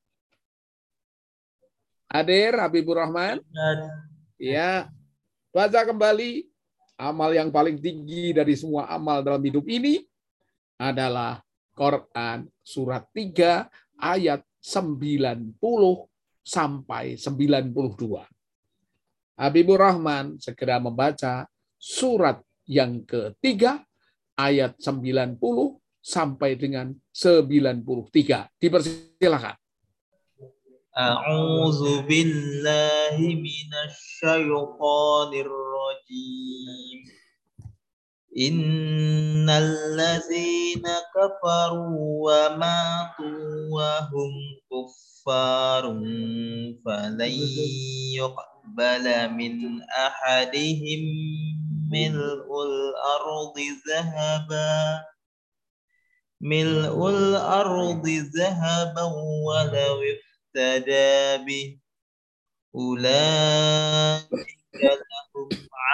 Hadir 2.07 2.55
Habibur 2.55 3.03
Rahman? 3.03 3.43
Ya. 4.39 4.87
Baca 5.51 5.83
kembali 5.83 6.47
amal 6.95 7.35
yang 7.35 7.51
paling 7.51 7.75
tinggi 7.83 8.31
dari 8.31 8.55
semua 8.55 8.87
amal 8.87 9.19
dalam 9.19 9.43
hidup 9.43 9.67
ini 9.67 10.07
adalah 10.81 11.37
Quran 11.77 12.49
surat 12.65 13.05
3 13.13 13.69
ayat 14.01 14.41
90 14.57 15.61
sampai 16.41 17.13
92. 17.13 18.25
Habibur 19.37 19.77
Rahman 19.77 20.41
segera 20.41 20.81
membaca 20.81 21.45
surat 21.77 22.41
yang 22.65 23.05
ketiga 23.05 23.85
ayat 24.33 24.73
90 24.81 25.37
sampai 26.01 26.57
dengan 26.57 26.93
93. 27.13 28.49
Dipersilakan. 28.57 29.57
A'udzu 30.91 32.03
billahi 32.03 33.39
minasy 33.39 34.11
syaithanir 34.21 35.49
rajim. 35.49 37.20
إن 38.37 39.49
الذين 39.49 40.83
كفروا 41.15 42.31
وماتوا 42.31 43.67
وهم 43.71 44.31
كفار 44.71 45.83
فلن 46.85 47.31
يقبل 48.15 49.29
من 49.33 49.81
أحدهم 49.83 51.01
ملء 51.91 52.47
الأرض 52.63 53.55
ذهبا 53.89 55.01
ملء 56.41 57.09
الأرض 57.09 58.07
ذهبا 58.37 59.03
ولو 59.47 59.99
افتدى 60.15 61.37
به 61.45 61.77
أولئك 62.75 64.47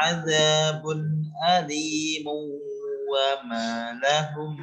عذاب 0.01 0.83
أليم 1.49 2.27
وما 3.11 3.99
لهم 4.03 4.53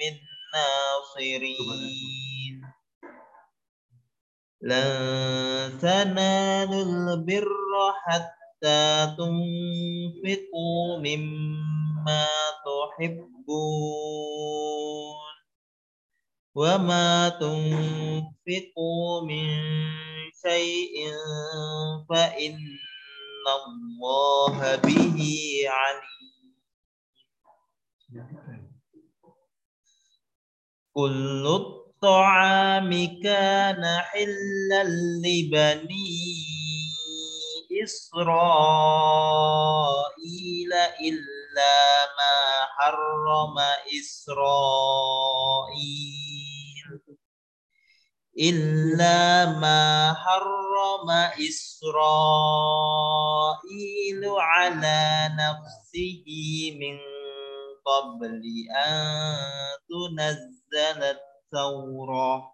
من 0.00 0.14
ناصرين. 0.54 2.56
لن 4.62 5.78
تنالوا 5.78 6.84
البر 6.84 7.46
حتى 8.04 9.14
تنفقوا 9.18 10.98
مما 10.98 12.26
تحبون. 12.66 14.36
وما 16.56 17.28
تنفقوا 17.28 19.20
من 19.28 19.48
شيء 20.42 20.96
فإن 22.08 22.54
الله 23.48 24.76
به 24.76 25.18
عليم. 25.68 26.16
كل 30.94 31.46
الطعام 31.46 32.90
كان 33.22 33.98
حلا 34.00 34.84
لبني 35.24 36.46
إسرائيل 37.84 38.26
إلا 41.00 41.76
ما 42.16 42.36
حرم 42.76 43.58
إسرائيل. 44.00 45.26
إلا 48.38 49.46
ما 49.60 50.12
حرم 50.14 51.10
إسرائيل 51.48 51.82
على 54.24 55.28
نفسه 55.40 56.24
من 56.80 56.98
قبل 57.86 58.42
أن 58.76 59.36
تنزل 59.88 61.02
التوراة 61.02 62.52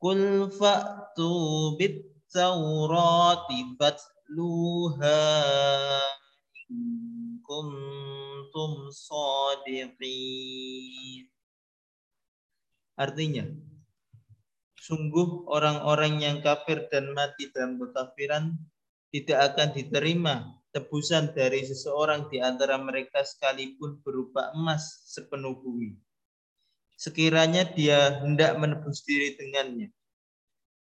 قل 0.00 0.50
فأتوا 0.50 1.76
بالتوراة 1.78 3.48
فاتلوها 3.80 5.22
إن 6.70 7.12
kuntum 7.52 8.88
sadiqin. 8.88 9.98
Artinya, 12.96 13.44
sungguh 14.82 15.46
orang-orang 15.46 16.18
yang 16.18 16.36
kafir 16.42 16.90
dan 16.90 17.14
mati 17.14 17.54
dalam 17.54 17.78
kekafiran 17.78 18.58
tidak 19.14 19.54
akan 19.54 19.68
diterima 19.70 20.34
tebusan 20.74 21.30
dari 21.30 21.62
seseorang 21.62 22.26
di 22.26 22.42
antara 22.42 22.80
mereka 22.82 23.22
sekalipun 23.22 24.02
berupa 24.02 24.50
emas 24.58 25.06
sepenuh 25.06 25.54
bumi. 25.54 25.94
Sekiranya 26.98 27.62
dia 27.70 28.18
hendak 28.26 28.58
menebus 28.58 29.06
diri 29.06 29.38
dengannya. 29.38 29.94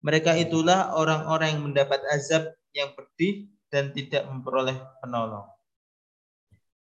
Mereka 0.02 0.40
itulah 0.40 0.96
orang-orang 0.96 1.60
yang 1.60 1.64
mendapat 1.68 2.00
azab 2.16 2.56
yang 2.72 2.96
pedih 2.96 3.52
dan 3.68 3.92
tidak 3.92 4.24
memperoleh 4.32 4.80
penolong 5.04 5.52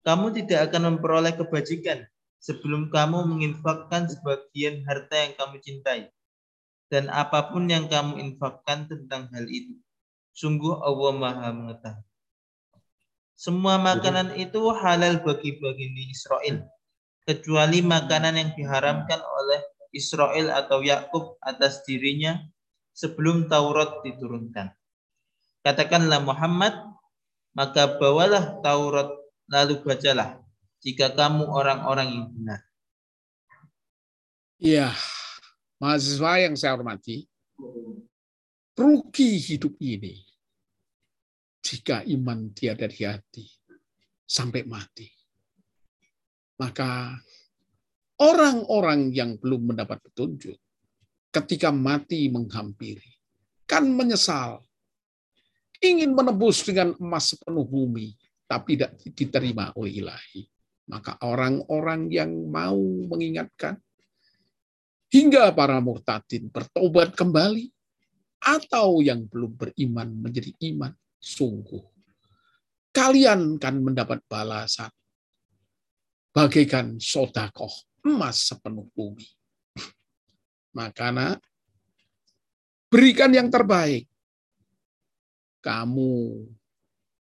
kamu 0.07 0.30
tidak 0.38 0.70
akan 0.70 0.94
memperoleh 0.94 1.34
kebajikan 1.34 2.07
sebelum 2.38 2.94
kamu 2.94 3.26
menginfakkan 3.26 4.07
sebagian 4.07 4.86
harta 4.86 5.18
yang 5.18 5.34
kamu 5.34 5.59
cintai. 5.59 6.07
Dan 6.87 7.11
apa 7.11 7.51
pun 7.51 7.66
yang 7.66 7.91
kamu 7.91 8.22
infakkan 8.22 8.87
tentang 8.87 9.26
hal 9.34 9.47
itu. 9.51 9.74
Sungguh 10.37 10.78
Allah 10.78 11.12
maha 11.16 11.49
mengetahui. 11.51 12.07
Semua 13.37 13.76
makanan 13.76 14.32
itu 14.41 14.72
halal 14.72 15.20
bagi 15.20 15.61
Bani 15.61 16.09
Israel. 16.09 16.64
Kecuali 17.28 17.84
makanan 17.84 18.34
yang 18.39 18.51
diharamkan 18.57 19.20
oleh 19.20 19.61
Israel 19.93 20.57
atau 20.57 20.80
Yakub 20.80 21.37
atas 21.45 21.84
dirinya 21.84 22.41
sebelum 22.97 23.45
Taurat 23.45 24.01
diturunkan. 24.01 24.72
Katakanlah 25.61 26.24
Muhammad, 26.24 26.72
maka 27.53 28.01
bawalah 28.01 28.57
Taurat 28.64 29.12
lalu 29.53 29.84
bacalah 29.84 30.41
jika 30.80 31.12
kamu 31.12 31.45
orang-orang 31.45 32.09
yang 32.09 32.26
benar. 32.32 32.61
Ya, 34.57 34.97
mahasiswa 35.83 36.33
yang 36.43 36.55
saya 36.57 36.77
hormati, 36.77 37.27
rugi 38.77 39.31
hidup 39.41 39.74
ini 39.81 40.20
jika 41.64 42.05
iman 42.07 42.53
tiada 42.55 42.87
di 42.87 43.01
hati 43.03 43.47
sampai 44.27 44.62
mati. 44.64 45.09
Maka 46.57 47.12
orang-orang 48.22 49.12
yang 49.12 49.37
belum 49.37 49.74
mendapat 49.74 50.01
petunjuk 50.09 50.57
ketika 51.29 51.68
mati 51.68 52.33
menghampiri 52.33 53.12
kan 53.68 53.85
menyesal 53.85 54.64
ingin 55.85 56.16
menebus 56.16 56.64
dengan 56.64 56.97
emas 56.97 57.37
sepenuh 57.37 57.68
bumi 57.68 58.16
tapi 58.47 58.79
tidak 58.79 58.97
diterima 59.12 59.74
oleh 59.77 60.01
ilahi. 60.01 60.43
Maka 60.87 61.18
orang-orang 61.27 62.07
yang 62.14 62.31
mau 62.47 62.79
mengingatkan, 63.11 63.74
hingga 65.11 65.50
para 65.54 65.78
murtadin 65.78 66.50
bertobat 66.50 67.14
kembali, 67.14 67.70
atau 68.42 69.02
yang 69.02 69.26
belum 69.26 69.59
beriman 69.59 70.07
menjadi 70.22 70.54
iman, 70.72 70.94
sungguh. 71.18 71.82
Kalian 72.94 73.59
kan 73.61 73.76
mendapat 73.82 74.22
balasan, 74.24 74.88
bagaikan 76.32 76.96
sodakoh 76.96 77.72
emas 78.07 78.46
sepenuh 78.46 78.86
bumi. 78.94 79.26
Makanya, 80.76 81.40
berikan 82.86 83.34
yang 83.34 83.50
terbaik. 83.50 84.07
Kamu 85.64 86.46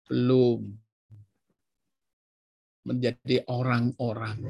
belum 0.07 0.59
menjadi 2.87 3.43
orang-orang 3.51 4.47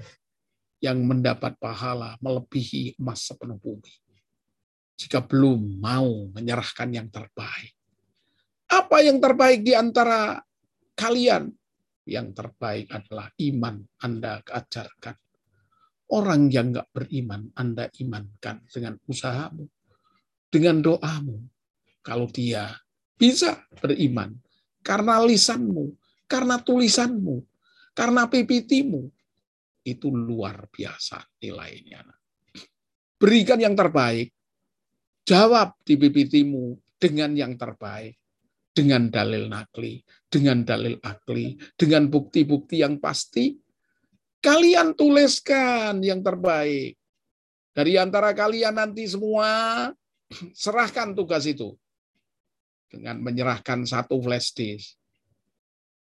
yang 0.82 0.98
mendapat 1.06 1.56
pahala 1.62 2.18
melebihi 2.20 2.98
emas 2.98 3.30
sepenuh 3.30 3.62
bumi. 3.62 3.94
Jika 4.98 5.22
belum 5.22 5.78
mau 5.78 6.30
menyerahkan 6.34 6.90
yang 6.90 7.08
terbaik. 7.14 7.78
Apa 8.66 9.06
yang 9.06 9.22
terbaik 9.22 9.62
di 9.62 9.78
antara 9.78 10.42
kalian? 10.98 11.54
Yang 12.02 12.34
terbaik 12.34 12.90
adalah 12.90 13.30
iman 13.38 13.78
Anda 14.02 14.42
ajarkan. 14.42 15.16
Orang 16.12 16.50
yang 16.50 16.74
nggak 16.76 16.90
beriman, 16.92 17.54
Anda 17.56 17.88
imankan 18.02 18.68
dengan 18.68 18.98
usahamu, 19.06 19.64
dengan 20.50 20.82
doamu. 20.82 21.40
Kalau 22.02 22.28
dia 22.28 22.74
bisa 23.16 23.64
beriman, 23.80 24.34
karena 24.82 25.22
lisanmu, 25.24 25.94
karena 26.26 26.58
tulisanmu, 26.58 27.46
karena 27.94 28.26
PPT-mu 28.28 29.21
itu 29.82 30.14
luar 30.14 30.70
biasa 30.70 31.22
nilainya. 31.42 32.06
Berikan 33.18 33.62
yang 33.62 33.78
terbaik. 33.78 34.34
Jawab 35.22 35.78
di 35.86 35.98
PPT-mu 35.98 36.74
dengan 36.98 37.38
yang 37.38 37.54
terbaik. 37.58 38.18
dengan 38.72 39.12
dalil 39.12 39.52
nakli, 39.52 40.00
dengan 40.32 40.64
dalil 40.64 40.96
akli, 41.04 41.60
dengan 41.76 42.08
bukti-bukti 42.08 42.80
yang 42.80 43.04
pasti. 43.04 43.60
Kalian 44.40 44.96
tuliskan 44.96 46.00
yang 46.00 46.24
terbaik. 46.24 46.96
Dari 47.76 48.00
antara 48.00 48.32
kalian 48.32 48.80
nanti 48.80 49.06
semua 49.12 49.92
serahkan 50.64 51.12
tugas 51.12 51.44
itu 51.46 51.76
dengan 52.88 53.20
menyerahkan 53.20 53.84
satu 53.84 54.24
flash 54.24 54.56
disk. 54.56 55.01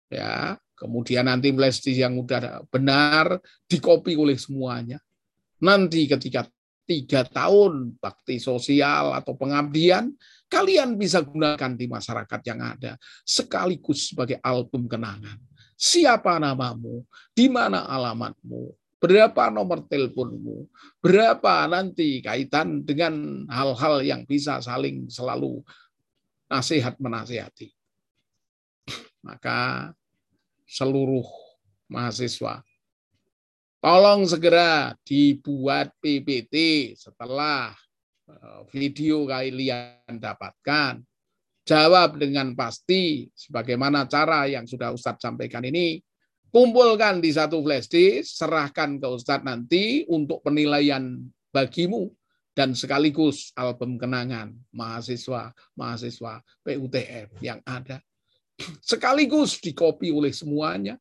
Ya, 0.10 0.57
kemudian 0.74 1.30
nanti 1.30 1.53
disk 1.53 1.86
yang 1.93 2.18
udah 2.18 2.66
benar 2.74 3.38
dikopi 3.70 4.18
oleh 4.18 4.36
semuanya. 4.41 4.97
Nanti 5.62 6.10
ketika 6.10 6.49
tiga 6.89 7.22
tahun 7.22 8.01
bakti 8.01 8.41
sosial 8.41 9.14
atau 9.14 9.38
pengabdian, 9.38 10.10
kalian 10.49 10.97
bisa 10.97 11.22
gunakan 11.22 11.78
di 11.78 11.86
masyarakat 11.86 12.41
yang 12.49 12.60
ada 12.66 12.97
sekaligus 13.22 14.10
sebagai 14.10 14.41
album 14.41 14.89
kenangan. 14.89 15.38
Siapa 15.78 16.41
namamu, 16.41 17.05
di 17.38 17.45
mana 17.45 17.86
alamatmu, 17.86 18.74
berapa 18.97 19.53
nomor 19.53 19.86
teleponmu, 19.86 20.66
berapa 20.99 21.70
nanti 21.70 22.20
kaitan 22.26 22.82
dengan 22.82 23.45
hal-hal 23.47 24.01
yang 24.01 24.26
bisa 24.26 24.57
saling 24.60 25.05
selalu 25.07 25.62
nasihat 26.49 26.97
menasihati. 26.97 27.72
Maka 29.24 29.91
seluruh 30.70 31.26
mahasiswa. 31.89 32.61
Tolong 33.82 34.30
segera 34.30 34.93
dibuat 35.01 35.97
PPT 35.97 36.55
setelah 36.93 37.74
eh, 38.30 38.61
video 38.70 39.26
kalian 39.26 40.22
dapatkan. 40.22 41.01
Jawab 41.65 42.17
dengan 42.17 42.53
pasti 42.57 43.30
sebagaimana 43.34 44.05
cara 44.09 44.45
yang 44.49 44.65
sudah 44.65 44.93
Ustadz 44.93 45.22
sampaikan 45.22 45.65
ini. 45.65 46.01
Kumpulkan 46.49 47.22
di 47.22 47.30
satu 47.30 47.61
flash 47.61 47.86
disk, 47.86 48.41
serahkan 48.41 48.97
ke 48.97 49.05
Ustadz 49.05 49.45
nanti 49.45 50.01
untuk 50.09 50.41
penilaian 50.41 51.22
bagimu 51.53 52.09
dan 52.57 52.74
sekaligus 52.74 53.53
album 53.53 54.01
kenangan 54.01 54.57
mahasiswa 54.74 55.53
mahasiswa 55.78 56.41
PUTM 56.65 57.30
yang 57.39 57.61
ada 57.70 58.01
sekaligus 58.84 59.60
dikopi 59.64 60.12
oleh 60.12 60.32
semuanya. 60.36 60.95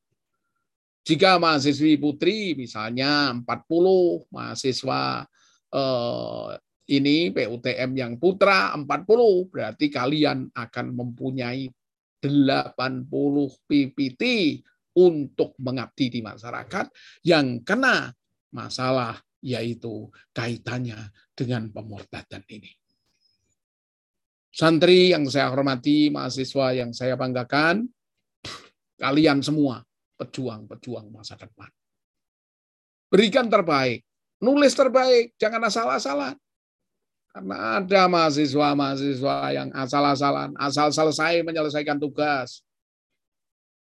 Jika 1.03 1.41
mahasiswi 1.41 1.97
putri 1.97 2.53
misalnya 2.53 3.33
40 3.33 4.29
mahasiswa 4.29 5.25
eh, 5.73 6.51
ini 6.89 7.29
PUTM 7.33 7.91
yang 7.97 8.13
putra 8.17 8.73
40 8.77 9.53
berarti 9.53 9.93
kalian 9.93 10.49
akan 10.53 10.87
mempunyai 10.97 11.69
80 12.19 12.83
PPT 13.69 14.23
untuk 14.99 15.55
mengabdi 15.63 16.19
di 16.19 16.21
masyarakat 16.25 16.91
yang 17.23 17.63
kena 17.63 18.11
masalah 18.51 19.15
yaitu 19.39 20.11
kaitannya 20.35 20.99
dengan 21.37 21.71
pemurtadan 21.71 22.43
ini. 22.51 22.78
Santri 24.49 25.13
yang 25.13 25.29
saya 25.29 25.53
hormati, 25.53 26.09
mahasiswa 26.09 26.75
yang 26.75 26.91
saya 26.91 27.15
banggakan, 27.15 27.87
kalian 28.99 29.45
semua 29.45 29.85
pejuang-pejuang 30.19 31.13
masa 31.15 31.39
depan. 31.39 31.69
Berikan 33.09 33.47
terbaik, 33.47 34.03
nulis 34.43 34.75
terbaik, 34.75 35.37
jangan 35.39 35.63
asal-asalan. 35.69 36.35
Karena 37.29 37.79
ada 37.79 38.03
mahasiswa-mahasiswa 38.09 39.37
yang 39.55 39.69
asal-asalan, 39.77 40.57
asal 40.59 40.91
selesai 40.91 41.45
menyelesaikan 41.45 42.01
tugas, 42.01 42.67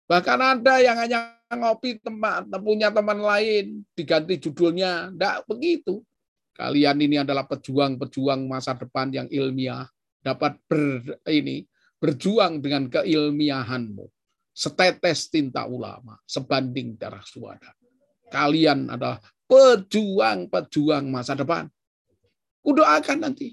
Bahkan 0.04 0.36
ada 0.40 0.84
yang 0.84 0.96
hanya 1.00 1.32
ngopi 1.48 1.96
teman, 1.96 2.44
punya 2.60 2.92
teman 2.92 3.24
lain, 3.24 3.88
diganti 3.96 4.36
judulnya. 4.36 5.08
Tidak 5.08 5.48
begitu. 5.48 6.04
Kalian 6.54 7.00
ini 7.00 7.24
adalah 7.24 7.48
pejuang-pejuang 7.48 8.44
masa 8.44 8.76
depan 8.76 9.08
yang 9.10 9.26
ilmiah. 9.32 9.88
Dapat 10.24 10.52
ber, 10.64 11.20
ini 11.28 11.60
berjuang 12.00 12.64
dengan 12.64 12.88
keilmiahanmu. 12.88 14.08
Setetes 14.54 15.28
tinta 15.28 15.68
ulama, 15.68 16.16
sebanding 16.24 16.96
darah 16.96 17.24
suada. 17.26 17.74
Kalian 18.32 18.88
adalah 18.88 19.20
pejuang-pejuang 19.44 21.04
masa 21.12 21.36
depan. 21.36 21.68
Kudoakan 22.64 23.18
nanti. 23.20 23.52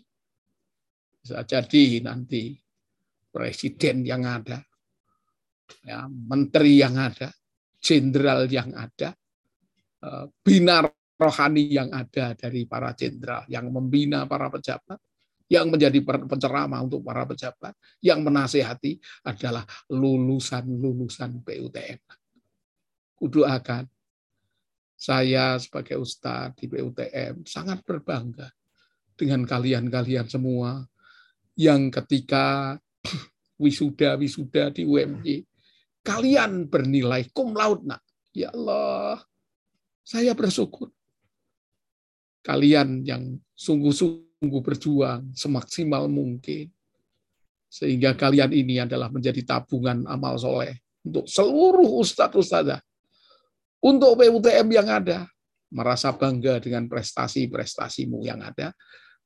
Bisa 1.19 1.43
jadi 1.43 1.99
nanti 2.01 2.55
presiden 3.29 4.07
yang 4.07 4.23
ada 4.23 4.63
ya, 5.83 6.07
menteri 6.07 6.83
yang 6.83 6.95
ada, 6.99 7.31
jenderal 7.79 8.47
yang 8.51 8.75
ada, 8.75 9.15
eh, 10.03 10.25
bina 10.43 10.83
rohani 11.15 11.69
yang 11.69 11.89
ada 11.93 12.33
dari 12.33 12.65
para 12.65 12.91
jenderal 12.97 13.45
yang 13.47 13.69
membina 13.69 14.25
para 14.25 14.49
pejabat, 14.49 14.97
yang 15.51 15.67
menjadi 15.67 15.99
penceramah 16.07 16.79
untuk 16.79 17.03
para 17.03 17.27
pejabat, 17.27 17.75
yang 17.99 18.23
menasehati 18.23 19.03
adalah 19.27 19.67
lulusan-lulusan 19.91 21.43
PUTM. 21.43 21.99
Kudoakan 23.19 23.83
saya 24.95 25.59
sebagai 25.59 25.99
ustadz 25.99 26.55
di 26.55 26.71
PUTM 26.71 27.43
sangat 27.43 27.83
berbangga 27.83 28.47
dengan 29.19 29.43
kalian-kalian 29.43 30.31
semua 30.31 30.87
yang 31.59 31.91
ketika 31.91 32.79
wisuda-wisuda 33.61 34.71
di 34.71 34.87
UMY 34.87 35.43
kalian 35.99 36.71
bernilai 36.71 37.27
cum 37.35 37.51
laude 37.51 37.91
nak. 37.91 38.01
Ya 38.31 38.55
Allah, 38.55 39.19
saya 40.07 40.31
bersyukur. 40.31 40.87
Kalian 42.41 43.03
yang 43.03 43.37
sungguh-sungguh 43.53 44.30
berjuang 44.41 45.29
semaksimal 45.37 46.09
mungkin. 46.09 46.73
Sehingga 47.71 48.17
kalian 48.17 48.51
ini 48.51 48.81
adalah 48.81 49.07
menjadi 49.07 49.45
tabungan 49.45 50.03
amal 50.09 50.35
soleh 50.35 50.75
untuk 51.05 51.29
seluruh 51.29 52.01
ustadz 52.01 52.35
ustadzah. 52.35 52.81
Untuk 53.81 54.19
PUTM 54.19 54.67
yang 54.73 54.89
ada, 54.91 55.25
merasa 55.73 56.13
bangga 56.13 56.61
dengan 56.61 56.85
prestasi-prestasimu 56.85 58.21
yang 58.21 58.43
ada, 58.43 58.75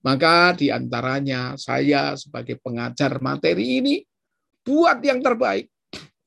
maka 0.05 0.55
di 0.55 0.71
antaranya 0.71 1.57
saya 1.59 2.15
sebagai 2.15 2.61
pengajar 2.61 3.19
materi 3.19 3.81
ini 3.83 3.95
buat 4.63 5.01
yang 5.03 5.19
terbaik 5.19 5.67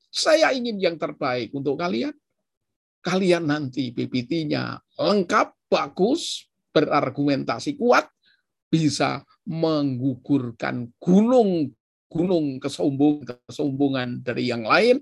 saya 0.09 0.49
ingin 0.51 0.81
yang 0.81 0.97
terbaik 0.97 1.53
untuk 1.53 1.77
kalian. 1.77 2.13
Kalian 2.99 3.47
nanti 3.47 3.95
PPT-nya 3.95 4.75
lengkap, 4.99 5.71
bagus, 5.71 6.51
berargumentasi 6.75 7.79
kuat, 7.79 8.11
bisa 8.69 9.25
menggugurkan 9.49 10.93
gunung-gunung 11.01 12.61
kesombongan, 12.61 13.41
kesombongan 13.49 14.09
dari 14.21 14.53
yang 14.53 14.63
lain. 14.63 15.01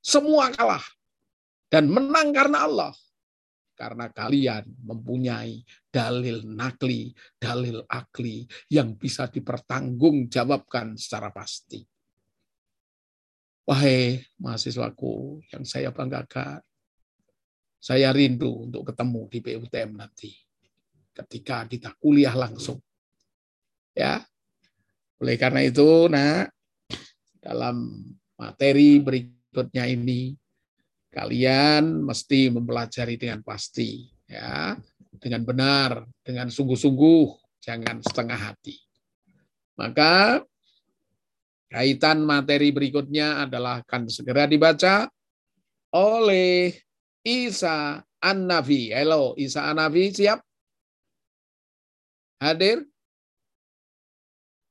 Semua 0.00 0.48
kalah 0.54 0.82
dan 1.68 1.90
menang 1.90 2.32
karena 2.32 2.64
Allah. 2.64 2.94
Karena 3.80 4.12
kalian 4.12 4.76
mempunyai 4.84 5.64
dalil 5.88 6.44
nakli, 6.44 7.16
dalil 7.40 7.80
akli 7.88 8.44
yang 8.68 8.92
bisa 8.92 9.24
dipertanggungjawabkan 9.32 11.00
secara 11.00 11.32
pasti. 11.32 11.80
Wahai 13.64 14.20
mahasiswaku 14.36 15.40
yang 15.48 15.64
saya 15.64 15.88
banggakan, 15.96 16.60
saya 17.80 18.12
rindu 18.12 18.68
untuk 18.68 18.92
ketemu 18.92 19.22
di 19.32 19.38
PUTM 19.40 19.90
nanti. 19.96 20.28
Ketika 21.16 21.64
kita 21.64 21.96
kuliah 21.96 22.36
langsung. 22.36 22.76
Ya. 23.94 24.24
Oleh 25.20 25.36
karena 25.36 25.60
itu, 25.66 26.08
nah, 26.08 26.48
dalam 27.40 28.04
materi 28.40 29.00
berikutnya 29.02 29.84
ini, 29.90 30.32
kalian 31.12 32.06
mesti 32.06 32.48
mempelajari 32.48 33.20
dengan 33.20 33.44
pasti. 33.44 34.08
ya 34.30 34.78
Dengan 35.20 35.44
benar, 35.44 35.90
dengan 36.24 36.48
sungguh-sungguh, 36.48 37.24
jangan 37.60 38.00
setengah 38.00 38.40
hati. 38.40 38.78
Maka 39.76 40.40
Kaitan 41.70 42.26
materi 42.26 42.74
berikutnya 42.74 43.46
adalah 43.46 43.86
akan 43.86 44.10
segera 44.10 44.50
dibaca 44.50 45.06
oleh 45.94 46.74
Isa 47.22 48.02
An-Nafi. 48.18 48.90
Halo, 48.90 49.38
Isa 49.38 49.70
An-Nafi 49.70 50.10
siap? 50.10 50.42
Hadir? 52.42 52.82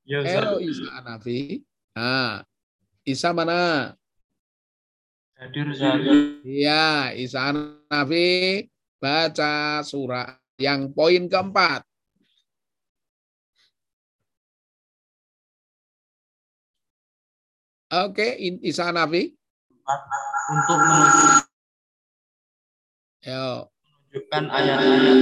Ya, 0.09 0.25
Halo, 0.25 0.57
Isa 0.57 0.89
An-Nafi. 0.89 1.61
Nah, 1.93 2.41
Isa 3.05 3.29
mana? 3.29 3.93
Hadir. 5.37 5.69
Iya, 6.41 7.13
Isa 7.13 7.53
An-Nafi 7.53 8.65
baca 8.97 9.85
surah 9.85 10.33
yang 10.57 10.89
poin 10.97 11.29
keempat. 11.29 11.85
Oke, 17.93 18.33
In- 18.41 18.65
Isa 18.65 18.89
Nafi. 18.89 19.29
Untuk 20.49 20.77
menunjukkan 20.81 21.45
ayat-ayat 24.49 25.17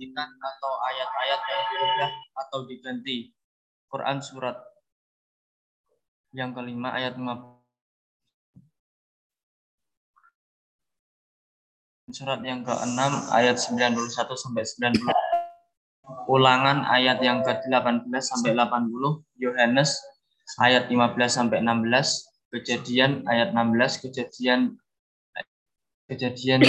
yang 0.00 0.32
atau 0.40 0.72
ayat-ayat 0.80 1.40
yang 1.44 1.60
diubah 1.68 2.10
atau 2.40 2.64
diganti. 2.64 3.36
Quran 3.92 4.24
surat 4.24 4.56
yang 6.32 6.56
kelima 6.56 6.96
ayat 6.96 7.20
50. 7.20 7.60
Surat 12.16 12.40
yang 12.40 12.64
ke-6 12.64 12.96
ayat 13.28 13.60
91 13.60 14.16
sampai 14.16 14.64
90. 14.96 15.12
Ulangan 16.24 16.88
ayat 16.88 17.20
yang 17.20 17.44
ke-18 17.44 18.08
sampai 18.16 18.56
80. 18.56 18.88
Yohanes 19.36 20.00
ayat 20.56 20.88
15 20.88 21.12
sampai 21.28 21.60
16. 21.60 22.32
Kejadian 22.48 23.28
ayat 23.28 23.52
16, 23.52 24.08
kejadian 24.08 24.80
kejadian 26.08 26.64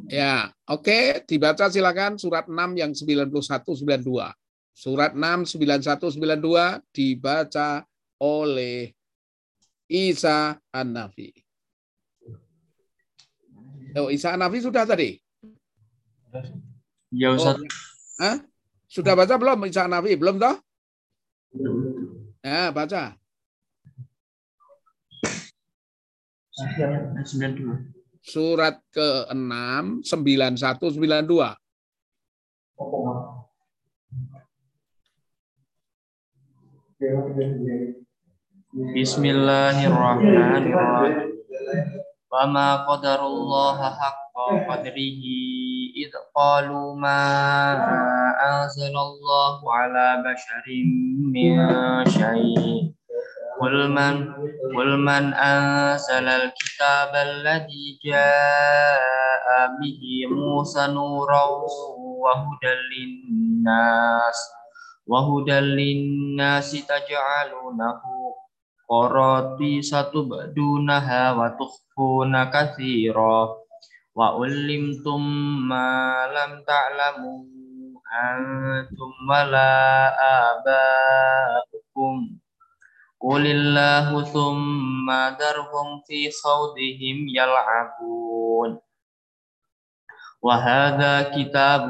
Ya, 0.08 0.48
oke, 0.64 1.20
dibaca 1.28 1.68
silakan 1.68 2.16
surat 2.16 2.48
6 2.48 2.80
yang 2.80 2.96
91 2.96 3.28
92. 3.28 4.32
Surat 4.72 5.12
6 5.12 5.60
91 5.60 6.16
92 6.16 6.80
dibaca 6.96 7.84
oleh 8.16 8.96
Isa 9.84 10.56
An-Nafi. 10.72 11.28
Oh, 14.00 14.08
Isa 14.08 14.32
An-Nafi 14.32 14.64
sudah 14.64 14.88
tadi? 14.88 15.20
Ya 17.12 17.28
Oh, 17.32 17.36
Ustaz. 17.36 17.60
Hah? 18.16 18.36
Sudah 18.88 19.12
baca 19.12 19.36
belum 19.36 19.68
Isa 19.68 19.84
An-Nafi? 19.84 20.16
Belum 20.16 20.40
toh? 20.40 20.56
Ya, 22.40 22.72
baca. 22.72 23.12
Ayat 26.56 27.28
92. 27.28 27.97
Surat 28.22 28.78
ke-6 28.90 30.02
91 30.02 30.58
92. 30.58 31.54
Bismillahirrahmanirrahim. 38.94 41.30
Wa 42.28 42.44
ma 42.44 42.84
qadarullaha 42.84 43.88
haqqa 43.94 44.68
qadrihi 44.68 45.96
id 45.96 46.12
qalu 46.34 46.98
ma 46.98 47.22
anzalallahu 48.36 49.64
ala 49.64 50.20
basharin 50.26 50.90
min 51.30 51.56
syai' 52.10 52.97
قل 53.61 53.89
من 53.89 54.33
قل 54.75 54.97
من 54.97 55.33
أنزل 55.33 56.27
الكتاب 56.27 57.11
الذي 57.15 57.99
جاء 58.05 59.45
به 59.81 60.01
موسى 60.31 60.87
نورا 60.87 61.43
وهدى 62.23 62.73
للناس 62.91 64.39
وهدى 65.07 65.59
للناس 65.59 66.71
تجعلونه 66.87 68.01
قراطيس 68.89 69.89
تبدونها 70.13 71.31
وتخفون 71.31 72.43
كثيرا 72.43 73.37
وعلمتم 74.15 75.21
ما 75.69 75.91
لم 76.37 76.63
تعلموا 76.67 77.43
أنتم 78.13 79.11
ولا 79.29 79.73
آباؤكم 80.51 82.15
قل 83.21 83.43
الله 83.47 84.23
ثم 84.23 85.07
ذرهم 85.11 85.87
في 86.07 86.29
خوضهم 86.43 87.17
يلعبون 87.39 88.79
وهذا 90.43 91.21
كتاب 91.35 91.83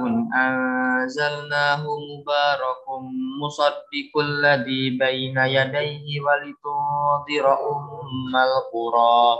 أنزلناه 0.45 1.84
مبارك 2.13 2.86
مصدق 3.43 4.11
الذي 4.21 4.84
بين 5.01 5.38
يديه 5.38 6.05
ولتنذر 6.21 7.45
أم 7.53 8.34
القرى 8.36 9.38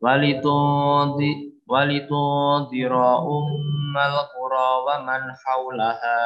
ولتنذر 0.00 1.38
ولتنذر 1.68 2.94
أم 3.18 3.94
القرى 3.96 4.68
ومن 4.86 5.20
حولها 5.44 6.20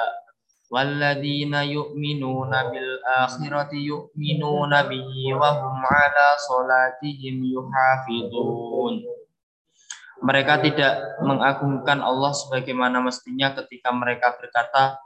mereka 10.17 10.57
tidak 10.57 11.21
mengagungkan 11.21 12.01
Allah 12.01 12.33
sebagaimana 12.33 12.97
mestinya 12.99 13.53
ketika 13.53 13.93
mereka 13.93 14.33
berkata 14.33 14.97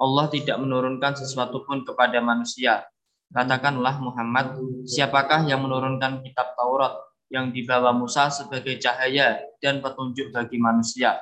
Allah 0.00 0.26
tidak 0.32 0.56
menurunkan 0.58 1.14
sesuatu 1.14 1.62
pun 1.62 1.86
kepada 1.86 2.18
manusia. 2.18 2.82
Katakanlah 3.30 3.98
Muhammad 4.02 4.58
siapakah 4.88 5.46
yang 5.46 5.62
menurunkan 5.62 6.22
kitab 6.22 6.54
Taurat 6.58 6.96
yang 7.30 7.50
dibawa 7.50 7.90
Musa 7.94 8.30
sebagai 8.30 8.78
cahaya 8.78 9.42
dan 9.58 9.78
petunjuk 9.82 10.30
bagi 10.34 10.58
manusia? 10.58 11.18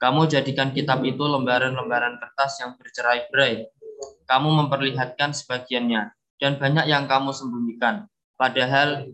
Kamu 0.00 0.32
jadikan 0.32 0.72
kitab 0.72 1.04
itu 1.04 1.20
lembaran-lembaran 1.20 2.16
kertas 2.16 2.64
yang 2.64 2.72
bercerai-berai. 2.80 3.68
Kamu 4.24 4.48
memperlihatkan 4.64 5.36
sebagiannya, 5.36 6.16
dan 6.40 6.56
banyak 6.56 6.88
yang 6.88 7.04
kamu 7.04 7.36
sembunyikan. 7.36 8.08
Padahal 8.40 9.04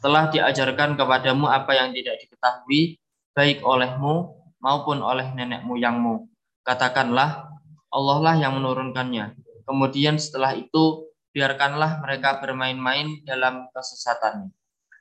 telah 0.00 0.32
diajarkan 0.32 0.96
kepadamu 0.96 1.44
apa 1.44 1.76
yang 1.76 1.92
tidak 1.92 2.24
diketahui, 2.24 2.96
baik 3.36 3.60
olehmu 3.60 4.32
maupun 4.64 5.04
oleh 5.04 5.28
nenek 5.36 5.60
moyangmu. 5.68 6.24
Katakanlah, 6.64 7.44
Allah 7.92 8.18
lah 8.24 8.34
yang 8.40 8.56
menurunkannya. 8.56 9.36
Kemudian 9.68 10.16
setelah 10.16 10.56
itu, 10.56 11.04
biarkanlah 11.36 12.00
mereka 12.00 12.40
bermain-main 12.40 13.20
dalam 13.28 13.68
kesesatannya. 13.76 14.48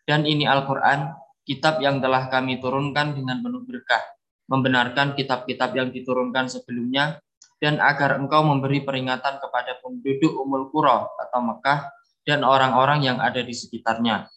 Dan 0.03 0.27
ini 0.27 0.43
Al-Quran, 0.43 1.15
kitab 1.47 1.79
yang 1.79 2.03
telah 2.03 2.27
kami 2.27 2.59
turunkan 2.59 3.15
dengan 3.15 3.39
penuh 3.39 3.63
berkah 3.63 4.18
membenarkan 4.49 5.13
kitab-kitab 5.13 5.77
yang 5.77 5.93
diturunkan 5.93 6.49
sebelumnya 6.49 7.21
dan 7.61 7.77
agar 7.77 8.17
engkau 8.17 8.41
memberi 8.41 8.81
peringatan 8.81 9.37
kepada 9.37 9.77
penduduk 9.79 10.33
Umul 10.41 10.73
Qura 10.73 11.05
atau 11.05 11.39
Mekah 11.45 11.93
dan 12.25 12.41
orang-orang 12.41 13.05
yang 13.05 13.17
ada 13.21 13.39
di 13.45 13.53
sekitarnya. 13.53 14.27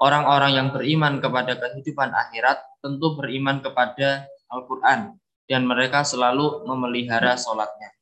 Orang-orang 0.00 0.56
yang 0.56 0.68
beriman 0.72 1.20
kepada 1.20 1.60
kehidupan 1.60 2.08
akhirat 2.08 2.56
tentu 2.80 3.20
beriman 3.20 3.60
kepada 3.60 4.24
Al-Quran 4.48 5.20
dan 5.44 5.68
mereka 5.68 6.08
selalu 6.08 6.64
memelihara 6.64 7.36
sholatnya. 7.36 7.92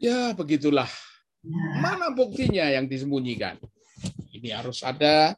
Ya, 0.00 0.32
begitulah. 0.32 0.88
Mana 1.80 2.12
buktinya 2.12 2.64
yang 2.68 2.88
disembunyikan? 2.88 3.60
Ini 4.32 4.56
harus 4.56 4.80
ada 4.80 5.36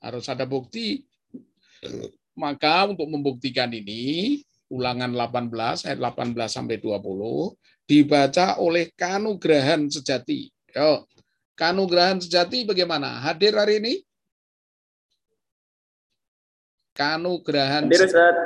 harus 0.00 0.24
ada 0.28 0.44
bukti 0.44 1.04
maka 2.36 2.84
untuk 2.86 3.08
membuktikan 3.08 3.72
ini, 3.72 4.44
ulangan 4.68 5.10
18 5.10 5.88
ayat 5.88 5.98
18 5.98 6.36
sampai 6.46 6.76
20 6.78 7.56
dibaca 7.86 8.58
oleh 8.58 8.90
kanugrahan 8.92 9.86
sejati. 9.88 10.50
Yo, 10.74 11.06
kanugrahan 11.56 12.20
sejati 12.20 12.68
bagaimana? 12.68 13.22
Hadir 13.24 13.56
hari 13.56 13.80
ini? 13.80 13.94
Kanugrahan 16.92 17.88
Hadir 17.88 18.04
Ustaz. 18.04 18.36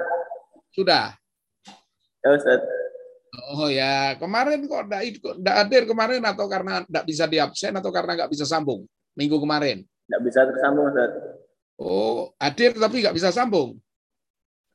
Sudah. 0.70 1.16
Ya 2.20 2.30
Ustaz. 2.36 2.60
Oh 3.54 3.70
ya, 3.70 4.18
kemarin 4.18 4.66
kok 4.66 4.90
enggak 4.90 5.56
hadir 5.66 5.82
kemarin 5.86 6.22
atau 6.26 6.50
karena 6.50 6.82
enggak 6.82 7.06
bisa 7.06 7.24
diabsen 7.30 7.74
atau 7.78 7.90
karena 7.94 8.18
enggak 8.18 8.30
bisa 8.30 8.42
sambung 8.42 8.84
minggu 9.14 9.38
kemarin? 9.38 9.86
Enggak 10.10 10.22
bisa 10.26 10.40
tersambung 10.46 10.90
Ustaz. 10.90 11.39
Oh, 11.80 12.28
hadir 12.36 12.76
tapi 12.76 13.00
nggak 13.00 13.16
bisa 13.16 13.32
sambung. 13.32 13.80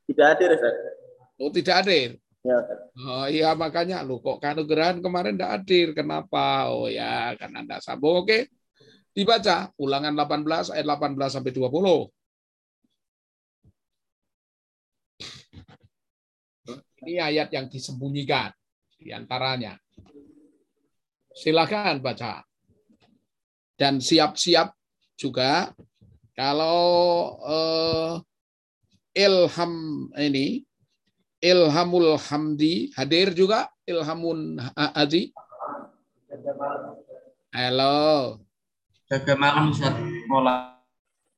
Tidak 0.09 0.25
hadir, 0.25 0.57
Ustaz. 0.57 0.73
Oh, 1.37 1.53
tidak 1.53 1.85
hadir. 1.85 2.17
Ya, 2.41 2.57
Ustaz. 2.57 2.79
Oh 2.97 3.29
iya 3.29 3.53
makanya 3.53 4.01
lu 4.01 4.17
kok 4.17 4.41
kanugrahan 4.41 5.05
kemarin 5.05 5.37
enggak 5.37 5.53
hadir. 5.61 5.93
Kenapa? 5.93 6.73
Oh 6.73 6.89
ya, 6.89 7.37
karena 7.37 7.61
enggak 7.61 7.85
sambung. 7.85 8.25
Oke. 8.25 8.49
Dibaca 9.15 9.71
ulangan 9.79 10.11
18 10.11 10.75
ayat 10.75 10.85
18 10.89 11.29
sampai 11.29 11.53
20. 11.53 12.09
Ini 17.05 17.21
ayat 17.21 17.53
yang 17.53 17.69
disembunyikan 17.69 18.49
di 18.97 19.13
antaranya. 19.13 19.77
Silakan 21.31 22.01
baca. 22.01 22.41
Dan 23.77 24.01
siap-siap 24.01 24.73
juga 25.15 25.71
kalau 26.35 26.83
eh, 27.47 28.11
ilham 29.15 29.73
ini 30.19 30.67
Ilhamul 31.39 32.19
Hamdi 32.19 32.91
hadir 32.95 33.31
juga 33.31 33.71
Ilhamun 33.87 34.59
Hadi. 34.75 35.31
Halo. 37.53 38.41
Jaga 39.07 39.33
malam 39.37 39.71
Ustaz. 39.71 39.93
Mola. 40.25 40.81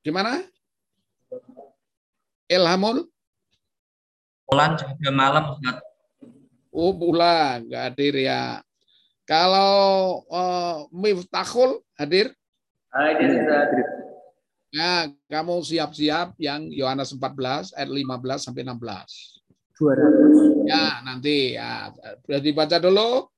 Gimana? 0.02 0.42
Ilhamul? 2.48 3.06
Bulan 4.48 4.80
jaga 4.80 5.10
malam 5.12 5.44
Ustaz. 5.60 5.78
Oh, 6.72 6.96
bulan 6.96 7.68
nggak 7.68 7.84
hadir 7.92 8.16
ya. 8.16 8.64
Kalau 9.28 10.24
uh, 10.32 10.88
Miftahul 10.96 11.84
hadir? 12.00 12.32
Hadir, 12.96 13.44
hadir. 13.44 14.07
Ya, 14.68 15.08
kamu 15.32 15.64
siap-siap 15.64 16.36
yang 16.36 16.68
Yohanes 16.68 17.16
14 17.16 17.72
ayat 17.72 17.88
15 17.88 18.44
sampai 18.44 18.68
16. 18.68 19.40
200. 19.80 20.68
Ya, 20.68 21.00
nanti 21.06 21.56
ya 21.56 21.94
sudah 22.26 22.42
dibaca 22.42 22.78
dulu 22.82 23.32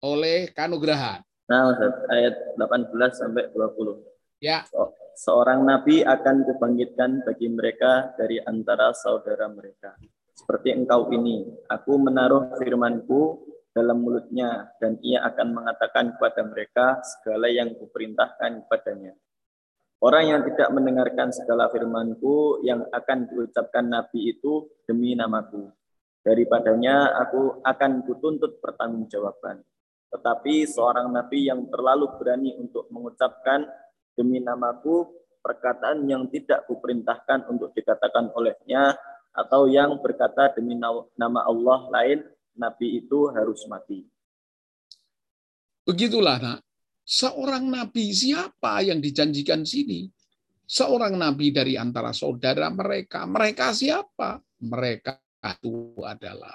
oleh 0.00 0.48
Kanugraha. 0.56 1.20
Nah, 1.50 1.74
Ustaz, 1.74 1.94
ayat 2.08 2.34
18 2.56 3.12
sampai 3.12 3.50
20. 3.52 4.00
Ya. 4.40 4.64
So- 4.70 4.96
Seorang 5.20 5.68
nabi 5.68 6.00
akan 6.00 6.48
kubangkitkan 6.48 7.28
bagi 7.28 7.52
mereka 7.52 8.16
dari 8.16 8.40
antara 8.40 8.88
saudara 8.96 9.52
mereka. 9.52 9.92
Seperti 10.32 10.72
engkau 10.72 11.12
ini, 11.12 11.44
aku 11.68 12.00
menaruh 12.00 12.56
firmanku 12.56 13.44
dalam 13.76 14.00
mulutnya 14.00 14.72
dan 14.80 14.96
ia 15.04 15.20
akan 15.28 15.60
mengatakan 15.60 16.16
kepada 16.16 16.40
mereka 16.48 17.04
segala 17.04 17.52
yang 17.52 17.76
kuperintahkan 17.76 18.64
kepadanya. 18.64 19.12
Orang 20.00 20.32
yang 20.32 20.40
tidak 20.48 20.72
mendengarkan 20.72 21.28
segala 21.28 21.68
firmanku 21.68 22.64
yang 22.64 22.88
akan 22.88 23.28
diucapkan 23.28 23.84
nabi 23.84 24.32
itu 24.32 24.64
demi 24.88 25.12
namaku. 25.12 25.68
Daripadanya 26.24 27.20
aku 27.20 27.60
akan 27.60 28.08
kutuntut 28.08 28.64
pertanggungjawaban. 28.64 29.60
Tetapi 30.08 30.64
seorang 30.64 31.12
nabi 31.12 31.52
yang 31.52 31.68
terlalu 31.68 32.16
berani 32.16 32.56
untuk 32.56 32.88
mengucapkan 32.88 33.68
demi 34.16 34.40
namaku 34.40 35.04
perkataan 35.44 36.08
yang 36.08 36.32
tidak 36.32 36.64
kuperintahkan 36.64 37.44
untuk 37.52 37.76
dikatakan 37.76 38.32
olehnya 38.32 38.96
atau 39.36 39.68
yang 39.68 40.00
berkata 40.00 40.48
demi 40.56 40.80
na- 40.80 41.08
nama 41.12 41.44
Allah 41.44 41.92
lain, 41.92 42.24
nabi 42.56 43.04
itu 43.04 43.28
harus 43.36 43.68
mati. 43.68 44.04
Begitulah, 45.84 46.40
nak. 46.40 46.69
Seorang 47.10 47.66
nabi 47.66 48.14
siapa 48.14 48.86
yang 48.86 49.02
dijanjikan 49.02 49.66
sini? 49.66 50.06
Seorang 50.62 51.18
nabi 51.18 51.50
dari 51.50 51.74
antara 51.74 52.14
saudara 52.14 52.70
mereka. 52.70 53.26
Mereka 53.26 53.74
siapa? 53.74 54.38
Mereka 54.62 55.18
itu 55.42 55.98
adalah 56.06 56.54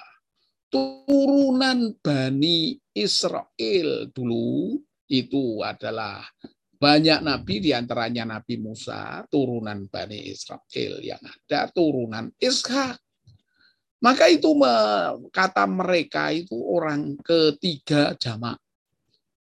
turunan 0.72 1.99
Bani 1.99 2.72
Israel 2.95 4.08
dulu. 4.16 4.80
Itu 5.12 5.60
adalah 5.60 6.24
banyak 6.80 7.20
nabi 7.20 7.60
di 7.60 7.76
antaranya 7.76 8.39
Nabi 8.39 8.56
Musa, 8.56 9.28
turunan 9.28 9.91
Bani 9.91 10.24
Israel 10.32 11.03
yang 11.03 11.20
ada, 11.20 11.68
turunan 11.68 12.32
Ishak. 12.39 12.95
Maka 13.99 14.32
itu 14.32 14.56
kata 15.36 15.68
mereka 15.68 16.32
itu 16.32 16.56
orang 16.56 17.20
ketiga 17.20 18.16
jamak. 18.16 18.64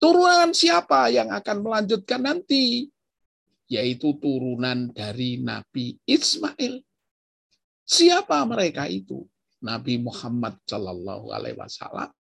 Turunan 0.07 0.54
siapa 0.54 1.11
yang 1.11 1.34
akan 1.34 1.66
melanjutkan 1.66 2.22
nanti? 2.22 2.86
Yaitu 3.66 4.14
turunan 4.22 4.94
dari 4.94 5.42
Nabi 5.42 5.98
Ismail. 6.07 6.78
Siapa 7.82 8.38
mereka 8.46 8.86
itu? 8.86 9.26
Nabi 9.59 9.98
Muhammad 9.98 10.62
Shallallahu 10.62 11.34
Alaihi 11.34 11.59
Wasallam 11.59 12.14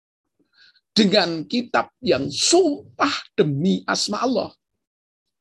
dengan 0.97 1.45
kitab 1.45 1.93
yang 2.01 2.25
sumpah 2.25 3.13
demi 3.37 3.85
asma 3.85 4.25
Allah. 4.25 4.49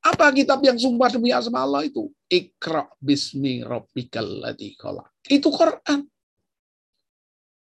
Apa 0.04 0.28
kitab 0.36 0.60
yang 0.60 0.76
sumpah 0.76 1.08
demi 1.16 1.32
asma 1.32 1.64
Allah 1.64 1.88
itu? 1.88 2.12
Iqra 2.28 2.92
bismi 3.00 3.64
rabbikal 3.64 4.44
ladzi. 4.44 4.76
Itu 5.32 5.48
Quran. 5.48 6.04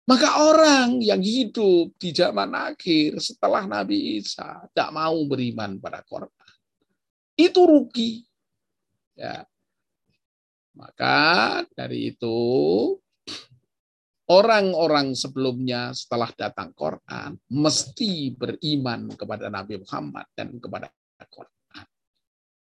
Maka 0.07 0.39
orang 0.39 1.03
yang 1.03 1.19
hidup 1.19 1.91
di 1.99 2.15
zaman 2.15 2.55
akhir 2.55 3.19
setelah 3.19 3.67
Nabi 3.67 4.15
Isa 4.23 4.63
tidak 4.71 4.95
mau 4.95 5.19
beriman 5.27 5.83
pada 5.83 5.99
Quran. 6.07 6.31
Itu 7.35 7.67
rugi. 7.67 8.23
Ya. 9.19 9.43
Maka 10.79 11.59
dari 11.75 12.15
itu 12.15 12.39
orang-orang 14.31 15.11
sebelumnya 15.11 15.91
setelah 15.91 16.31
datang 16.31 16.71
Quran 16.71 17.35
mesti 17.51 18.31
beriman 18.31 19.11
kepada 19.11 19.51
Nabi 19.51 19.83
Muhammad 19.83 20.31
dan 20.31 20.55
kepada 20.55 20.87
Quran. 21.27 21.83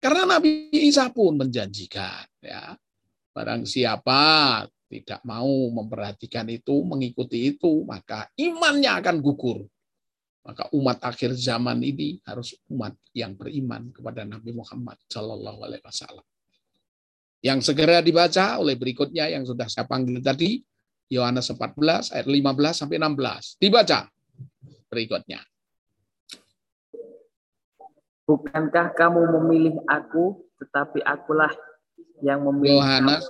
Karena 0.03 0.23
Nabi 0.35 0.75
Isa 0.83 1.15
pun 1.15 1.39
menjanjikan 1.39 2.27
ya 2.43 2.75
barang 3.37 3.69
siapa 3.69 4.65
tidak 4.89 5.21
mau 5.29 5.69
memperhatikan 5.69 6.49
itu, 6.49 6.81
mengikuti 6.89 7.53
itu, 7.53 7.85
maka 7.85 8.33
imannya 8.41 8.97
akan 8.97 9.21
gugur. 9.21 9.61
Maka 10.47 10.71
umat 10.73 11.03
akhir 11.05 11.37
zaman 11.37 11.83
ini 11.85 12.23
harus 12.25 12.57
umat 12.71 12.97
yang 13.13 13.37
beriman 13.37 13.93
kepada 13.93 14.25
Nabi 14.25 14.57
Muhammad 14.57 14.97
Shallallahu 15.11 15.69
Alaihi 15.69 15.85
Wasallam. 15.85 16.25
Yang 17.45 17.69
segera 17.69 18.01
dibaca 18.01 18.57
oleh 18.57 18.79
berikutnya 18.79 19.29
yang 19.29 19.45
sudah 19.45 19.69
saya 19.69 19.85
panggil 19.85 20.23
tadi, 20.23 20.63
Yohanes 21.13 21.51
14 21.51 22.15
ayat 22.17 22.27
15 22.31 22.73
sampai 22.73 22.97
16. 22.97 23.61
Dibaca 23.61 24.01
berikutnya. 24.89 25.43
Bukankah 28.27 28.95
kamu 28.95 29.21
memilih 29.39 29.77
aku, 29.87 30.47
tetapi 30.63 31.03
akulah 31.03 31.53
yang 32.25 32.45
memilih 32.45 32.81
Yohanes 32.81 33.25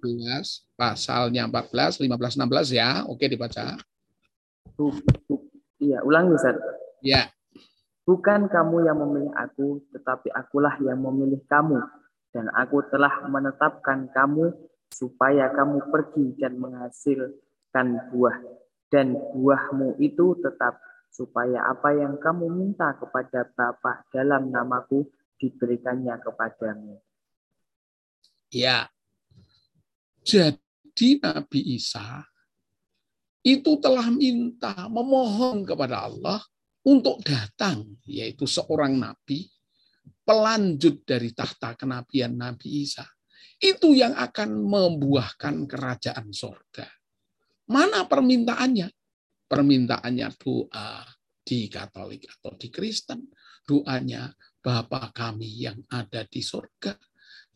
14 0.00 0.78
pasalnya 0.78 1.44
14 1.48 2.00
15 2.00 2.40
16 2.44 2.72
ya. 2.72 3.04
Oke 3.08 3.28
dibaca. 3.28 3.76
Iya, 5.76 6.00
ulangi 6.04 6.36
Ustaz. 6.36 6.56
Ya. 7.04 7.28
Bukan 8.06 8.46
kamu 8.46 8.86
yang 8.86 9.02
memilih 9.02 9.34
aku, 9.34 9.82
tetapi 9.90 10.30
akulah 10.30 10.78
yang 10.78 11.02
memilih 11.02 11.42
kamu. 11.50 11.82
Dan 12.30 12.52
aku 12.52 12.84
telah 12.92 13.24
menetapkan 13.26 14.06
kamu 14.12 14.52
supaya 14.92 15.50
kamu 15.50 15.90
pergi 15.90 16.36
dan 16.38 16.60
menghasilkan 16.60 17.86
buah. 18.14 18.36
Dan 18.86 19.18
buahmu 19.34 19.98
itu 19.98 20.38
tetap 20.38 20.78
supaya 21.10 21.64
apa 21.66 21.96
yang 21.96 22.20
kamu 22.20 22.46
minta 22.52 22.94
kepada 22.94 23.48
Bapa 23.56 24.04
dalam 24.12 24.52
namaku 24.52 25.08
diberikannya 25.40 26.14
kepadamu. 26.22 27.00
Ya. 28.56 28.88
Jadi 30.24 31.20
Nabi 31.20 31.76
Isa 31.76 32.24
itu 33.44 33.76
telah 33.78 34.08
minta, 34.08 34.88
memohon 34.88 35.62
kepada 35.62 36.08
Allah 36.08 36.40
untuk 36.82 37.20
datang, 37.22 37.84
yaitu 38.08 38.48
seorang 38.48 38.98
nabi, 38.98 39.46
pelanjut 40.26 41.06
dari 41.06 41.30
tahta 41.30 41.78
kenabian 41.78 42.34
Nabi 42.34 42.82
Isa. 42.82 43.06
Itu 43.62 43.94
yang 43.94 44.18
akan 44.18 44.66
membuahkan 44.66 45.68
kerajaan 45.70 46.34
sorga. 46.34 46.90
Mana 47.70 48.08
permintaannya? 48.10 48.90
Permintaannya 49.46 50.28
doa 50.42 51.06
di 51.46 51.70
Katolik 51.70 52.26
atau 52.26 52.58
di 52.58 52.68
Kristen. 52.74 53.30
Doanya, 53.62 54.26
Bapa 54.58 55.14
kami 55.14 55.62
yang 55.62 55.78
ada 55.94 56.26
di 56.26 56.42
sorga, 56.42 56.94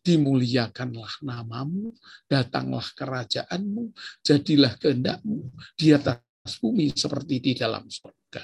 dimuliakanlah 0.01 1.21
namamu, 1.21 1.93
datanglah 2.25 2.85
kerajaanmu, 2.97 3.93
jadilah 4.25 4.75
kehendakmu 4.81 5.53
di 5.77 5.93
atas 5.93 6.21
bumi 6.61 6.93
seperti 6.93 7.37
di 7.41 7.53
dalam 7.53 7.85
surga. 7.85 8.43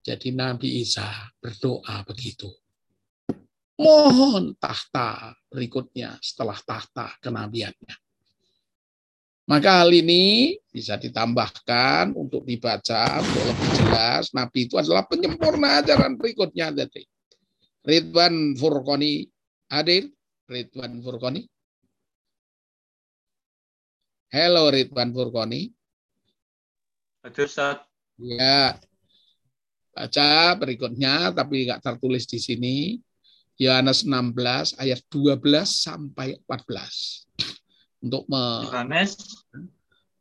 Jadi 0.00 0.32
Nabi 0.32 0.80
Isa 0.80 1.06
berdoa 1.36 2.02
begitu. 2.08 2.48
Mohon 3.80 4.56
tahta 4.60 5.32
berikutnya 5.48 6.20
setelah 6.20 6.56
tahta 6.60 7.16
kenabiannya. 7.20 7.96
Maka 9.50 9.82
hal 9.82 9.90
ini 9.90 10.54
bisa 10.70 10.94
ditambahkan 10.94 12.14
untuk 12.14 12.46
dibaca 12.46 13.18
untuk 13.18 13.42
lebih 13.50 13.68
jelas. 13.82 14.30
Nabi 14.30 14.70
itu 14.70 14.78
adalah 14.78 15.02
penyempurna 15.10 15.82
ajaran 15.82 16.14
berikutnya. 16.14 16.70
Ridwan 17.82 18.54
Furqoni 18.54 19.26
hadir. 19.66 20.06
Ridwan 20.50 20.98
Furqoni. 20.98 21.46
Halo 24.34 24.66
Ridwan 24.74 25.14
Furqoni. 25.14 25.70
Hadir 27.22 27.46
Ustaz. 27.46 27.86
Ya. 28.18 28.74
Baca 29.94 30.58
berikutnya 30.58 31.30
tapi 31.30 31.70
nggak 31.70 31.86
tertulis 31.86 32.26
di 32.26 32.42
sini. 32.42 32.98
Yohanes 33.60 34.02
16 34.08 34.80
ayat 34.80 34.98
12 35.12 35.38
sampai 35.68 36.34
14. 36.48 37.28
Untuk 38.00 38.24
me 38.26 38.64
Yohanes 38.66 39.20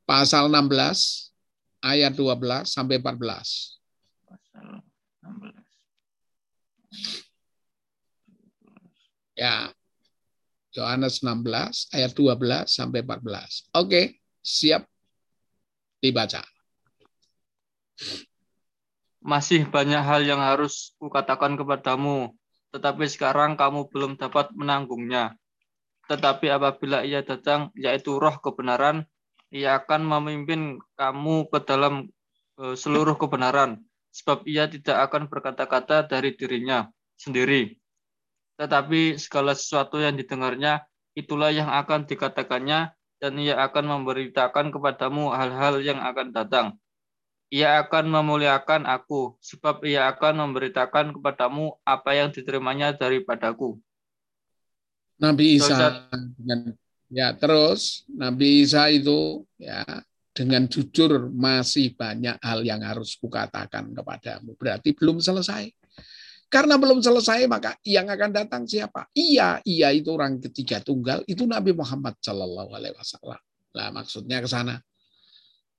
pasal 0.03 0.51
16 0.51 1.31
ayat 1.79 2.13
12 2.13 2.67
sampai 2.69 2.99
14. 3.01 3.79
Pasal 4.27 4.83
16. 5.23 5.69
Ya. 9.39 9.71
Yohanes 10.77 11.25
16 11.25 11.89
ayat 11.97 12.11
12 12.13 12.69
sampai 12.69 13.01
14. 13.01 13.73
Oke, 13.73 14.21
siap 14.45 14.85
dibaca. 15.97 16.45
Masih 19.19 19.67
banyak 19.67 19.99
hal 19.99 20.21
yang 20.23 20.39
harus 20.39 20.95
kukatakan 21.01 21.59
kepadamu, 21.59 22.31
tetapi 22.71 23.05
sekarang 23.09 23.57
kamu 23.57 23.89
belum 23.91 24.11
dapat 24.15 24.53
menanggungnya. 24.55 25.35
Tetapi 26.07 26.49
apabila 26.49 27.05
ia 27.05 27.21
datang, 27.21 27.69
yaitu 27.77 28.17
roh 28.17 28.33
kebenaran, 28.41 29.05
ia 29.49 29.77
akan 29.81 30.05
memimpin 30.05 30.77
kamu 30.97 31.49
ke 31.49 31.59
dalam 31.65 32.09
e, 32.57 32.77
seluruh 32.77 33.17
kebenaran, 33.17 33.81
sebab 34.13 34.45
ia 34.45 34.69
tidak 34.69 35.09
akan 35.09 35.29
berkata-kata 35.29 36.05
dari 36.05 36.33
dirinya 36.37 36.89
sendiri. 37.17 37.77
Tetapi 38.59 39.15
segala 39.15 39.55
sesuatu 39.55 40.03
yang 40.03 40.19
didengarnya, 40.19 40.83
itulah 41.15 41.47
yang 41.47 41.71
akan 41.71 42.03
dikatakannya, 42.03 42.91
dan 43.23 43.33
ia 43.39 43.55
akan 43.55 43.99
memberitakan 43.99 44.71
kepadamu 44.75 45.31
hal-hal 45.31 45.79
yang 45.79 46.03
akan 46.03 46.35
datang. 46.35 46.67
Ia 47.49 47.81
akan 47.87 48.11
memuliakan 48.11 48.83
aku, 48.83 49.39
sebab 49.39 49.81
ia 49.87 50.11
akan 50.11 50.43
memberitakan 50.43 51.15
kepadamu 51.15 51.79
apa 51.87 52.19
yang 52.19 52.29
diterimanya 52.35 52.91
daripadaku. 52.93 53.79
Nabi. 55.19 55.59
Isa 55.59 56.07
dengan 56.39 56.75
ya 57.11 57.35
terus 57.35 58.07
Nabi 58.07 58.63
Isa 58.63 58.87
itu 58.87 59.43
ya 59.59 59.83
dengan 60.31 60.69
jujur 60.71 61.27
masih 61.27 61.91
banyak 61.97 62.39
hal 62.39 62.63
yang 62.63 62.79
harus 62.79 63.19
kukatakan 63.19 63.91
kepadamu. 63.91 64.55
Berarti 64.55 64.95
belum 64.95 65.19
selesai. 65.19 65.78
Karena 66.49 66.81
belum 66.81 66.97
selesai 66.97 67.45
maka 67.45 67.77
yang 67.85 68.09
akan 68.09 68.33
datang 68.33 68.65
siapa? 68.65 69.05
Iya, 69.13 69.61
iya 69.61 69.93
itu 69.93 70.09
orang 70.09 70.41
ketiga 70.41 70.81
tunggal 70.81 71.21
itu 71.29 71.45
Nabi 71.45 71.77
Muhammad 71.77 72.17
Shallallahu 72.17 72.73
Alaihi 72.73 72.97
Wasallam. 72.97 73.37
Nah 73.77 73.87
maksudnya 73.93 74.41
ke 74.41 74.49
sana. 74.49 74.81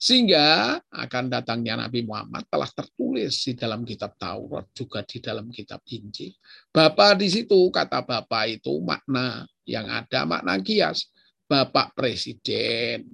Sehingga 0.00 0.78
akan 0.88 1.28
datangnya 1.28 1.76
Nabi 1.76 2.06
Muhammad 2.06 2.48
telah 2.48 2.70
tertulis 2.72 3.36
di 3.44 3.52
dalam 3.52 3.84
kitab 3.84 4.16
Taurat 4.16 4.64
juga 4.72 5.04
di 5.04 5.20
dalam 5.20 5.52
kitab 5.52 5.84
Injil. 5.92 6.32
Bapak 6.72 7.20
di 7.20 7.28
situ 7.28 7.68
kata 7.68 8.00
Bapak 8.06 8.48
itu 8.48 8.80
makna 8.80 9.44
yang 9.68 9.90
ada 9.90 10.24
makna 10.24 10.56
kias. 10.62 11.10
Bapak 11.44 11.92
Presiden 11.92 13.10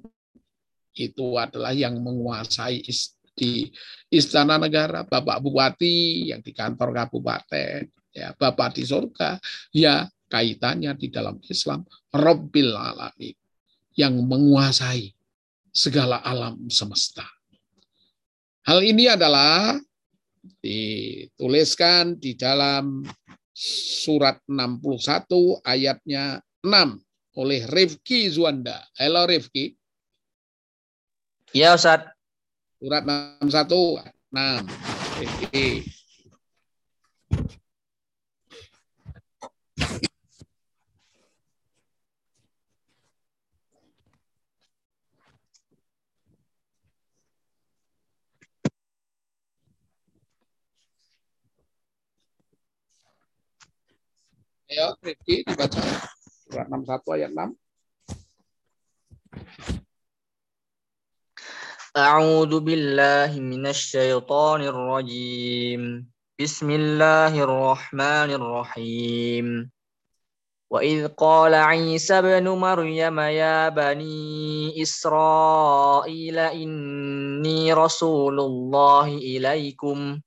itu 0.95 1.27
adalah 1.35 1.75
yang 1.75 1.99
menguasai 1.99 2.85
di 3.37 3.69
istana 4.09 4.57
negara, 4.57 5.05
Bapak 5.05 5.45
Bupati 5.45 6.33
yang 6.33 6.41
di 6.41 6.57
kantor 6.57 6.97
kabupaten, 6.97 7.85
ya 8.17 8.33
Bapak 8.33 8.81
di 8.81 8.83
surga, 8.89 9.37
ya 9.77 10.09
kaitannya 10.27 10.97
di 10.97 11.13
dalam 11.13 11.37
Islam 11.45 11.85
Robbil 12.11 12.73
Alamin 12.73 13.37
yang 13.95 14.17
menguasai 14.25 15.13
segala 15.69 16.25
alam 16.25 16.67
semesta. 16.73 17.29
Hal 18.67 18.83
ini 18.83 19.07
adalah 19.07 19.79
dituliskan 20.59 22.19
di 22.19 22.35
dalam 22.35 23.07
surat 24.03 24.41
61 24.49 25.63
ayatnya 25.63 26.43
6 26.65 27.39
oleh 27.39 27.63
Rifki 27.69 28.27
Zuanda. 28.33 28.83
Halo 28.99 29.29
Rifki. 29.29 29.77
Iya 31.55 31.77
Ustaz. 31.79 32.16
Surat 32.87 33.03
61 33.03 33.99
6. 34.31 34.71
Rifki. 35.19 35.83
Ayo, 54.71 54.95
Rifki 55.03 55.43
dibaca. 55.43 55.83
Surat 56.47 56.71
61 56.71 57.19
ayat 57.19 57.35
6. 57.35 57.51
أعوذ 61.97 62.61
بالله 62.61 63.41
من 63.41 63.67
الشيطان 63.67 64.61
الرجيم. 64.61 66.05
بسم 66.41 66.71
الله 66.71 67.33
الرحمن 67.41 68.31
الرحيم. 68.37 69.71
وإذ 70.71 71.09
قال 71.17 71.55
عيسى 71.55 72.19
ابن 72.19 72.49
مريم 72.49 73.21
يا 73.21 73.69
بني 73.69 74.77
إسرائيل 74.83 76.39
إني 76.39 77.73
رسول 77.73 78.41
الله 78.41 79.09
إليكم. 79.09 80.21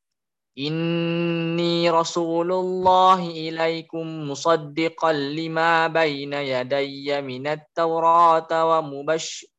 إني 0.58 1.90
رسول 1.90 2.52
الله 2.52 3.22
إليكم 3.30 4.30
مصدقا 4.30 5.14
لما 5.14 5.88
بين 5.88 6.34
يدي 6.34 7.22
من 7.22 7.48
التوراة 7.48 8.50
ومبشر 8.50 9.59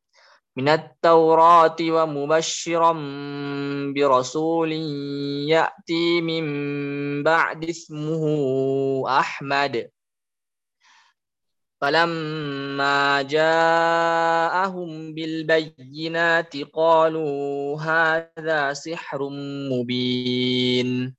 من 0.59 0.67
التوراة 0.69 1.75
ومبشرا 1.81 2.91
برسول 3.95 4.71
يأتي 5.51 6.21
من 6.21 6.45
بعد 7.23 7.65
اسمه 7.65 8.23
أحمد 9.19 9.91
فلما 11.81 13.21
جاءهم 13.21 14.89
بالبينات 15.13 16.53
قالوا 16.73 17.81
هذا 17.81 18.73
سحر 18.73 19.19
مبين 19.71 21.15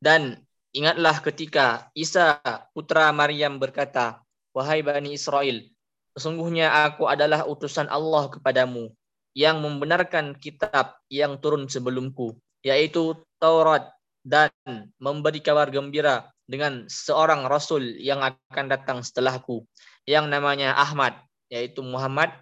Dan 0.00 0.32
ingatlah 0.72 1.20
ketika 1.20 1.92
Isa 1.92 2.40
putra 2.72 3.12
Maryam 3.12 3.60
berkata, 3.60 4.23
Wahai 4.55 4.79
Bani 4.79 5.11
Israel, 5.11 5.67
sesungguhnya 6.15 6.71
aku 6.87 7.11
adalah 7.11 7.43
utusan 7.43 7.91
Allah 7.91 8.31
kepadamu 8.31 8.87
yang 9.35 9.59
membenarkan 9.59 10.31
kitab 10.39 10.95
yang 11.11 11.35
turun 11.43 11.67
sebelumku, 11.67 12.39
yaitu 12.63 13.19
Taurat 13.35 13.91
dan 14.23 14.49
memberi 14.95 15.43
kabar 15.43 15.67
gembira 15.67 16.31
dengan 16.47 16.87
seorang 16.87 17.43
rasul 17.45 17.83
yang 17.99 18.23
akan 18.23 18.65
datang 18.71 19.03
setelahku 19.03 19.67
yang 20.07 20.31
namanya 20.31 20.73
Ahmad 20.73 21.19
yaitu 21.51 21.83
Muhammad. 21.85 22.33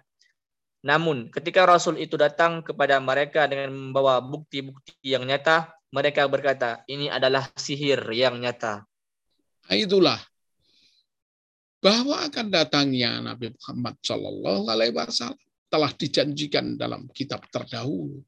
Namun 0.84 1.32
ketika 1.32 1.64
rasul 1.64 1.96
itu 1.96 2.14
datang 2.14 2.60
kepada 2.60 3.00
mereka 3.00 3.48
dengan 3.48 3.72
membawa 3.72 4.20
bukti-bukti 4.20 4.96
yang 5.02 5.24
nyata 5.24 5.72
mereka 5.92 6.28
berkata 6.28 6.84
ini 6.88 7.08
adalah 7.08 7.48
sihir 7.56 8.00
yang 8.12 8.36
nyata. 8.40 8.84
Nah, 9.64 9.76
itulah 9.76 10.20
bahwa 11.84 12.16
akan 12.24 12.48
datangnya 12.48 13.20
Nabi 13.20 13.52
Muhammad 13.52 14.00
Shallallahu 14.00 14.72
Alaihi 14.72 14.96
Wasallam 14.96 15.36
telah 15.68 15.92
dijanjikan 15.92 16.80
dalam 16.80 17.04
kitab 17.12 17.44
terdahulu, 17.52 18.24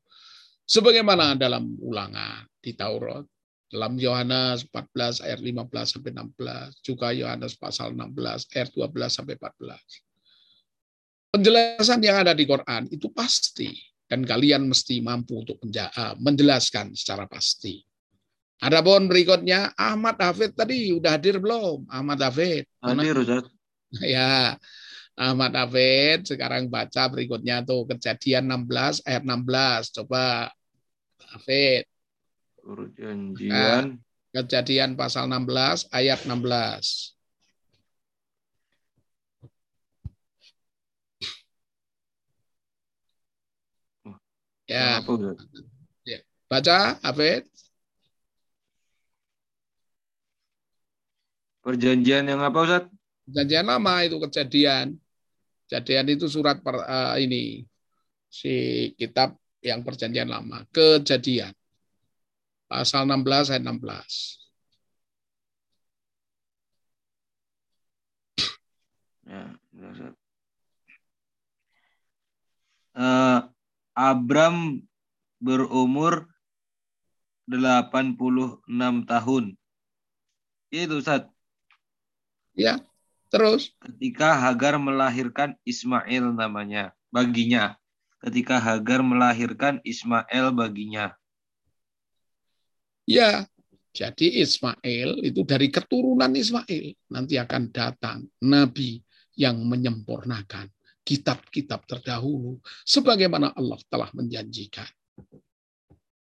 sebagaimana 0.68 1.32
dalam 1.40 1.72
ulangan 1.80 2.44
di 2.60 2.76
Taurat, 2.76 3.24
dalam 3.72 3.96
Yohanes 3.96 4.68
14 4.68 5.24
ayat 5.24 5.40
15 5.40 5.72
sampai 5.88 6.12
16, 6.12 6.84
juga 6.84 7.16
Yohanes 7.16 7.56
pasal 7.56 7.96
16 7.96 8.44
ayat 8.52 8.68
12 8.76 9.08
sampai 9.08 9.34
14. 9.40 10.04
Penjelasan 11.32 12.00
yang 12.04 12.20
ada 12.20 12.36
di 12.36 12.44
Quran 12.44 12.92
itu 12.92 13.08
pasti 13.08 13.72
dan 14.04 14.20
kalian 14.20 14.68
mesti 14.68 15.00
mampu 15.00 15.48
untuk 15.48 15.56
menjelaskan 16.20 16.92
secara 16.92 17.24
pasti. 17.24 17.80
Adapun 18.56 19.04
berikutnya 19.04 19.76
Ahmad 19.76 20.16
Hafid 20.16 20.56
tadi 20.56 20.88
udah 20.96 21.20
hadir 21.20 21.36
belum? 21.36 21.84
Ahmad 21.92 22.20
Hafid. 22.24 22.64
Hadir 22.80 23.16
Ustaz. 23.20 23.44
Ya. 24.02 24.56
Ahmad 25.16 25.52
Hafid 25.56 26.28
sekarang 26.28 26.68
baca 26.68 27.08
berikutnya 27.08 27.64
tuh 27.64 27.88
Kejadian 27.88 28.48
16 28.48 29.04
ayat 29.04 29.22
16. 29.24 29.96
Coba 30.02 30.52
Hafid. 31.32 31.84
Perjanjian. 32.60 33.52
Nah, 33.52 33.82
kejadian 34.36 34.96
pasal 34.96 35.28
16 35.28 35.88
ayat 35.92 36.20
16. 36.24 37.16
Ya. 44.66 44.98
Ya. 46.02 46.18
Baca 46.50 46.98
Hafid. 47.04 47.46
Perjanjian 51.66 52.30
yang 52.30 52.38
apa 52.46 52.58
Ustaz? 52.62 52.86
Perjanjian 53.26 53.66
lama 53.66 54.06
itu 54.06 54.22
kejadian. 54.22 54.94
Kejadian 55.66 56.06
itu 56.14 56.30
surat 56.30 56.62
per, 56.62 56.78
uh, 56.78 57.18
ini 57.18 57.66
si 58.30 58.54
kitab 58.94 59.34
yang 59.58 59.82
perjanjian 59.82 60.30
lama. 60.30 60.62
Kejadian. 60.70 61.50
Pasal 62.70 63.10
16 63.10 63.50
ayat 63.50 63.66
16. 63.66 64.46
Ya, 69.26 69.58
uh, 72.94 73.50
Abram 73.90 74.86
berumur 75.42 76.30
86 77.50 78.62
tahun. 79.02 79.44
Itu 80.70 81.02
Ustaz. 81.02 81.35
Ya, 82.56 82.80
terus. 83.28 83.76
Ketika 83.84 84.32
Hagar 84.32 84.80
melahirkan 84.80 85.60
Ismail 85.68 86.32
namanya, 86.32 86.96
baginya. 87.12 87.76
Ketika 88.24 88.56
Hagar 88.56 89.04
melahirkan 89.04 89.78
Ismail 89.84 90.56
baginya. 90.56 91.12
Ya, 93.04 93.44
jadi 93.92 94.40
Ismail 94.42 95.20
itu 95.20 95.44
dari 95.44 95.68
keturunan 95.68 96.32
Ismail 96.32 96.96
nanti 97.12 97.36
akan 97.36 97.62
datang 97.70 98.24
nabi 98.40 99.04
yang 99.36 99.60
menyempurnakan 99.62 100.72
kitab-kitab 101.06 101.86
terdahulu 101.86 102.58
sebagaimana 102.82 103.54
Allah 103.54 103.78
telah 103.86 104.10
menjanjikan. 104.10 104.88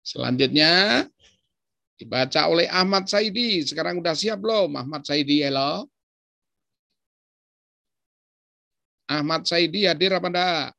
Selanjutnya 0.05 1.03
dibaca 1.97 2.45
oleh 2.45 2.69
Ahmad 2.69 3.09
Saidi. 3.09 3.65
Sekarang 3.65 3.97
udah 3.97 4.13
siap 4.13 4.37
belum 4.37 4.77
Ahmad 4.77 5.01
Saidi? 5.01 5.41
Halo. 5.41 5.89
Ahmad 9.05 9.45
Saidi 9.45 9.85
hadir 9.85 10.17
apa 10.17 10.27
enggak? 10.29 10.73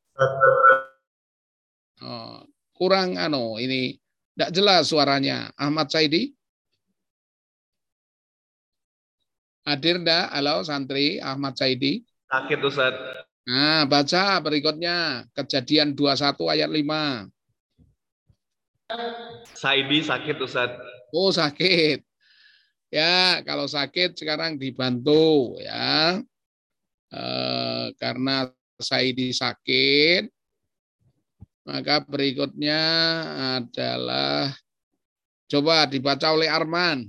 Oh, 2.02 2.42
kurang 2.74 3.14
ano 3.14 3.56
ini 3.62 3.94
tidak 4.34 4.50
jelas 4.50 4.90
suaranya. 4.90 5.54
Ahmad 5.54 5.86
Saidi? 5.88 6.34
Hadir 9.62 10.02
enggak? 10.02 10.26
Halo 10.34 10.66
santri 10.66 11.22
Ahmad 11.22 11.54
Saidi? 11.54 12.02
Sakit 12.26 12.58
Ustaz. 12.66 12.94
Nah, 13.46 13.86
baca 13.86 14.42
berikutnya. 14.42 15.22
Kejadian 15.30 15.94
21 15.94 16.50
ayat 16.50 16.66
5. 16.66 17.30
Saidi 19.54 20.02
sakit 20.02 20.36
Ustaz. 20.42 20.74
Oh, 21.14 21.30
sakit. 21.30 22.02
Ya, 22.90 23.42
kalau 23.46 23.70
sakit 23.70 24.18
sekarang 24.18 24.58
dibantu 24.58 25.54
ya. 25.62 26.18
Eh, 27.06 27.86
karena 28.02 28.50
Saidi 28.76 29.30
sakit, 29.30 30.26
maka 31.64 32.02
berikutnya 32.02 32.82
adalah 33.62 34.50
coba 35.46 35.86
dibaca 35.86 36.34
oleh 36.34 36.50
Arman. 36.50 37.06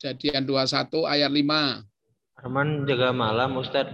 Kejadian 0.00 0.48
21 0.48 1.04
ayat 1.08 1.32
5. 1.32 1.84
Arman 2.40 2.88
jaga 2.88 3.12
malam, 3.12 3.50
Ustaz. 3.60 3.88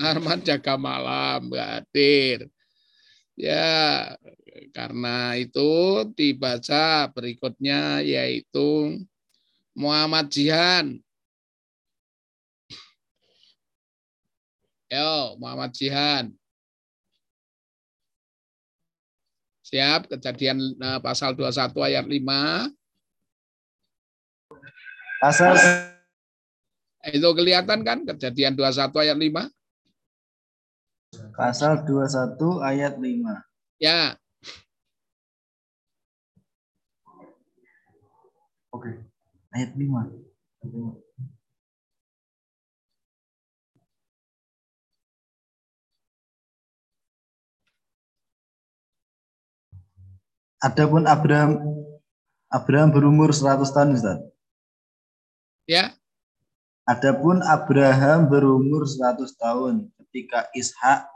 Arman 0.00 0.40
jaga 0.40 0.76
malam, 0.80 1.52
nggak 1.52 1.68
hadir. 1.68 2.48
Ya, 3.36 4.12
karena 4.76 5.36
itu 5.40 6.04
dibaca 6.12 7.08
berikutnya 7.12 8.04
yaitu 8.04 9.00
Muhammad 9.72 10.28
Jihan. 10.28 11.00
Yo, 14.90 15.38
Muhammad 15.38 15.70
Jihan. 15.70 16.34
Siap, 19.62 20.10
kejadian 20.10 20.58
eh, 20.82 20.98
pasal 20.98 21.38
21 21.38 21.78
ayat 21.78 22.02
5. 22.10 22.74
Pasal 25.22 25.54
itu 27.06 27.28
kelihatan 27.38 27.86
kan 27.86 28.02
kejadian 28.02 28.58
21 28.58 28.90
ayat 28.98 29.14
5? 29.14 29.46
Pasal 31.38 31.86
21 31.86 32.34
ayat 32.58 32.98
5. 32.98 33.30
Ya. 33.78 34.18
Oke. 38.74 39.06
Ayat 39.54 39.70
5. 39.78 41.09
Adapun 50.60 51.08
Abraham 51.08 51.56
Abraham 52.52 52.90
berumur 52.92 53.32
100 53.32 53.64
tahun 53.72 53.96
Ustaz. 53.96 54.18
Ya. 55.64 55.94
Adapun 56.84 57.40
Abraham 57.46 58.26
berumur 58.26 58.84
100 58.84 59.24
tahun 59.38 59.88
ketika 60.02 60.50
Ishak 60.52 61.06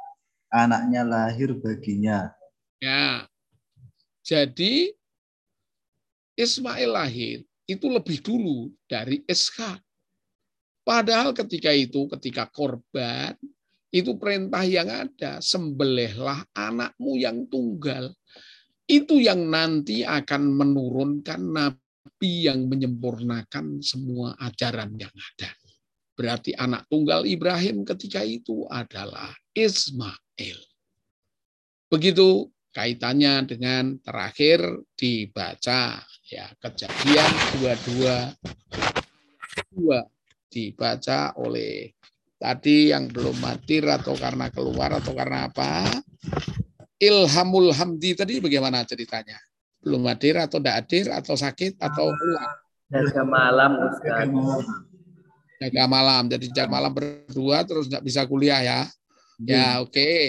anaknya 0.48 1.02
lahir 1.02 1.52
baginya. 1.58 2.30
Ya. 2.78 3.26
Jadi 4.22 4.94
Ismail 6.38 6.90
lahir 6.94 7.42
itu 7.66 7.86
lebih 7.90 8.22
dulu 8.22 8.70
dari 8.86 9.26
Ishak. 9.26 9.82
Padahal 10.84 11.32
ketika 11.32 11.72
itu, 11.72 12.06
ketika 12.16 12.44
korban, 12.48 13.34
itu 13.88 14.14
perintah 14.20 14.62
yang 14.66 14.90
ada, 14.90 15.40
sembelihlah 15.40 16.44
anakmu 16.52 17.16
yang 17.16 17.48
tunggal. 17.48 18.12
Itu 18.85 19.16
yang 19.16 19.48
nanti 19.48 20.05
akan 20.05 20.43
menurunkan 20.52 21.40
nabi 21.40 22.48
yang 22.48 22.69
menyempurnakan 22.69 23.81
semua 23.81 24.36
ajaran 24.36 24.93
yang 25.01 25.12
ada. 25.12 25.51
Berarti 26.15 26.55
anak 26.55 26.86
tunggal 26.86 27.27
Ibrahim 27.27 27.82
ketika 27.82 28.23
itu 28.23 28.69
adalah 28.70 29.35
Ismail. 29.56 30.59
Begitu 31.90 32.51
kaitannya 32.74 33.47
dengan 33.47 33.98
terakhir 34.02 34.62
dibaca 34.98 36.02
ya 36.27 36.47
kejadian 36.59 37.31
22 37.62 38.35
dua 39.74 40.02
dibaca 40.51 41.35
oleh 41.39 41.94
tadi 42.35 42.90
yang 42.90 43.06
belum 43.11 43.39
mati 43.39 43.78
atau 43.78 44.19
karena 44.19 44.51
keluar 44.51 44.98
atau 44.98 45.15
karena 45.15 45.47
apa 45.47 46.02
Ilhamul 47.05 47.70
Hamdi 47.74 48.16
tadi 48.16 48.40
bagaimana 48.40 48.86
ceritanya 48.89 49.36
belum 49.85 50.09
hadir 50.09 50.40
atau 50.40 50.56
tidak 50.60 50.74
hadir 50.81 51.05
atau 51.12 51.35
sakit 51.36 51.76
atau 51.76 52.09
keluar 52.12 52.51
jaga 52.89 53.22
malam 53.26 53.70
Ustaz 53.90 54.28
jaga 55.64 55.85
malam. 55.89 56.22
Jadi 56.28 56.47
jaga 56.52 56.70
malam 56.70 56.93
berdua 56.93 57.64
terus 57.64 57.89
nggak 57.89 58.05
bisa 58.05 58.28
kuliah 58.28 58.60
ya. 58.60 58.81
Ya 59.40 59.81
oke. 59.82 59.90
Okay. 59.90 60.20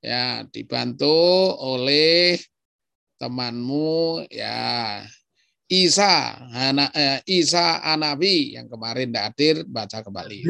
Ya 0.00 0.46
dibantu 0.48 1.52
oleh 1.58 2.38
temanmu 3.18 4.22
ya 4.28 5.02
Isa 5.66 6.46
anak 6.54 6.94
eh, 6.94 7.18
Isa 7.26 7.82
Anabi 7.82 8.54
yang 8.54 8.70
kemarin 8.70 9.10
tidak 9.10 9.24
hadir 9.34 9.56
baca 9.66 9.98
kembali. 9.98 10.46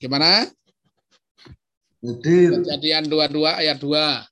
Gimana? 0.00 0.48
Hadir. 2.00 2.64
Kejadian 2.64 3.12
22 3.12 3.44
ayat 3.44 3.76
2. 3.76 4.24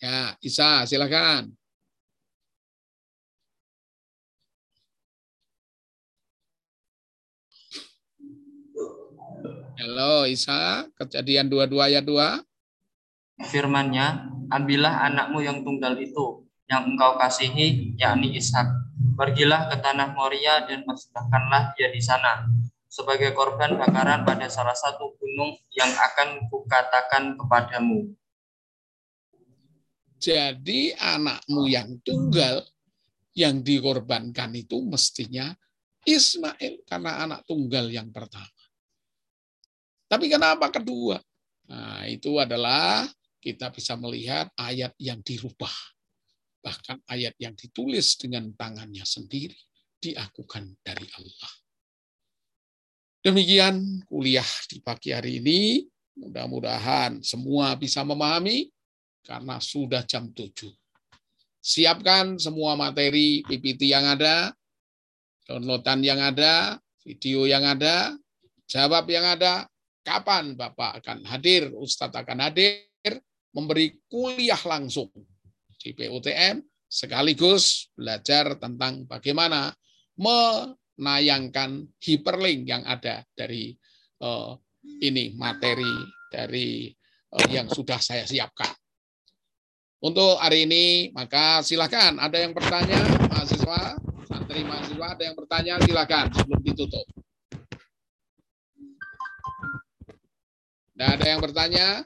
Ya, 0.00 0.36
Isa 0.40 0.88
silakan. 0.88 1.52
Halo 9.76 10.24
Isa, 10.32 10.88
kejadian 10.96 11.52
22 11.52 11.76
ayat 11.84 12.08
2. 12.08 12.40
Firmannya, 13.52 14.32
ambillah 14.48 15.04
anakmu 15.12 15.44
yang 15.44 15.60
tunggal 15.60 16.00
itu, 16.00 16.48
yang 16.72 16.88
engkau 16.88 17.20
kasihi, 17.20 18.00
yakni 18.00 18.32
Ishak. 18.32 18.64
Pergilah 19.20 19.68
ke 19.68 19.76
tanah 19.76 20.16
Moria 20.16 20.64
dan 20.64 20.88
persembahkanlah 20.88 21.76
dia 21.76 21.92
di 21.92 22.00
sana 22.00 22.48
sebagai 22.94 23.34
korban 23.34 23.74
bakaran 23.74 24.22
pada 24.22 24.46
salah 24.46 24.78
satu 24.78 25.18
gunung 25.18 25.58
yang 25.74 25.90
akan 25.90 26.46
kukatakan 26.46 27.34
kepadamu. 27.34 28.14
Jadi 30.22 30.94
anakmu 30.94 31.66
yang 31.66 31.98
tunggal 32.06 32.62
yang 33.34 33.66
dikorbankan 33.66 34.54
itu 34.54 34.78
mestinya 34.86 35.50
Ismail 36.06 36.86
karena 36.86 37.26
anak 37.26 37.42
tunggal 37.50 37.90
yang 37.90 38.14
pertama. 38.14 38.62
Tapi 40.06 40.30
kenapa 40.30 40.70
kedua? 40.70 41.18
Nah, 41.66 42.06
itu 42.06 42.38
adalah 42.38 43.10
kita 43.42 43.74
bisa 43.74 43.98
melihat 43.98 44.54
ayat 44.54 44.94
yang 45.02 45.18
dirubah. 45.18 45.74
Bahkan 46.62 47.10
ayat 47.10 47.34
yang 47.42 47.58
ditulis 47.58 48.14
dengan 48.14 48.54
tangannya 48.54 49.02
sendiri. 49.02 49.58
diakukan 50.04 50.84
dari 50.84 51.08
Allah. 51.16 51.63
Demikian 53.24 54.04
kuliah 54.04 54.44
di 54.68 54.84
pagi 54.84 55.08
hari 55.08 55.40
ini. 55.40 55.80
Mudah-mudahan 56.20 57.24
semua 57.24 57.72
bisa 57.72 58.04
memahami 58.04 58.68
karena 59.24 59.56
sudah 59.64 60.04
jam 60.04 60.28
7. 60.28 60.68
Siapkan 61.56 62.36
semua 62.36 62.76
materi 62.76 63.40
PPT 63.48 63.96
yang 63.96 64.04
ada, 64.04 64.52
downloadan 65.48 66.04
yang 66.04 66.20
ada, 66.20 66.76
video 67.00 67.48
yang 67.48 67.64
ada, 67.64 68.12
jawab 68.68 69.08
yang 69.08 69.24
ada, 69.24 69.72
kapan 70.04 70.52
Bapak 70.52 71.00
akan 71.00 71.24
hadir, 71.24 71.72
Ustadz 71.72 72.20
akan 72.20 72.44
hadir, 72.44 72.84
memberi 73.56 74.04
kuliah 74.04 74.60
langsung 74.68 75.08
di 75.80 75.96
PUTM, 75.96 76.60
sekaligus 76.84 77.88
belajar 77.96 78.60
tentang 78.60 79.08
bagaimana 79.08 79.72
menayangkan 80.98 81.90
hiperlink 81.98 82.68
yang 82.68 82.82
ada 82.86 83.26
dari 83.34 83.74
uh, 84.22 84.54
ini 85.02 85.34
materi 85.34 85.90
dari 86.30 86.90
uh, 87.34 87.48
yang 87.50 87.66
sudah 87.70 87.98
saya 87.98 88.26
siapkan. 88.26 88.70
Untuk 90.04 90.36
hari 90.36 90.68
ini, 90.68 91.08
maka 91.16 91.64
silakan 91.64 92.20
ada 92.20 92.36
yang 92.36 92.52
bertanya, 92.52 93.00
mahasiswa, 93.24 93.96
santri 94.28 94.60
mahasiswa, 94.60 95.06
ada 95.16 95.22
yang 95.24 95.32
bertanya, 95.32 95.80
silakan 95.80 96.28
sebelum 96.36 96.60
ditutup. 96.60 97.06
Tidak 100.92 101.08
ada 101.08 101.24
yang 101.24 101.40
bertanya, 101.40 102.04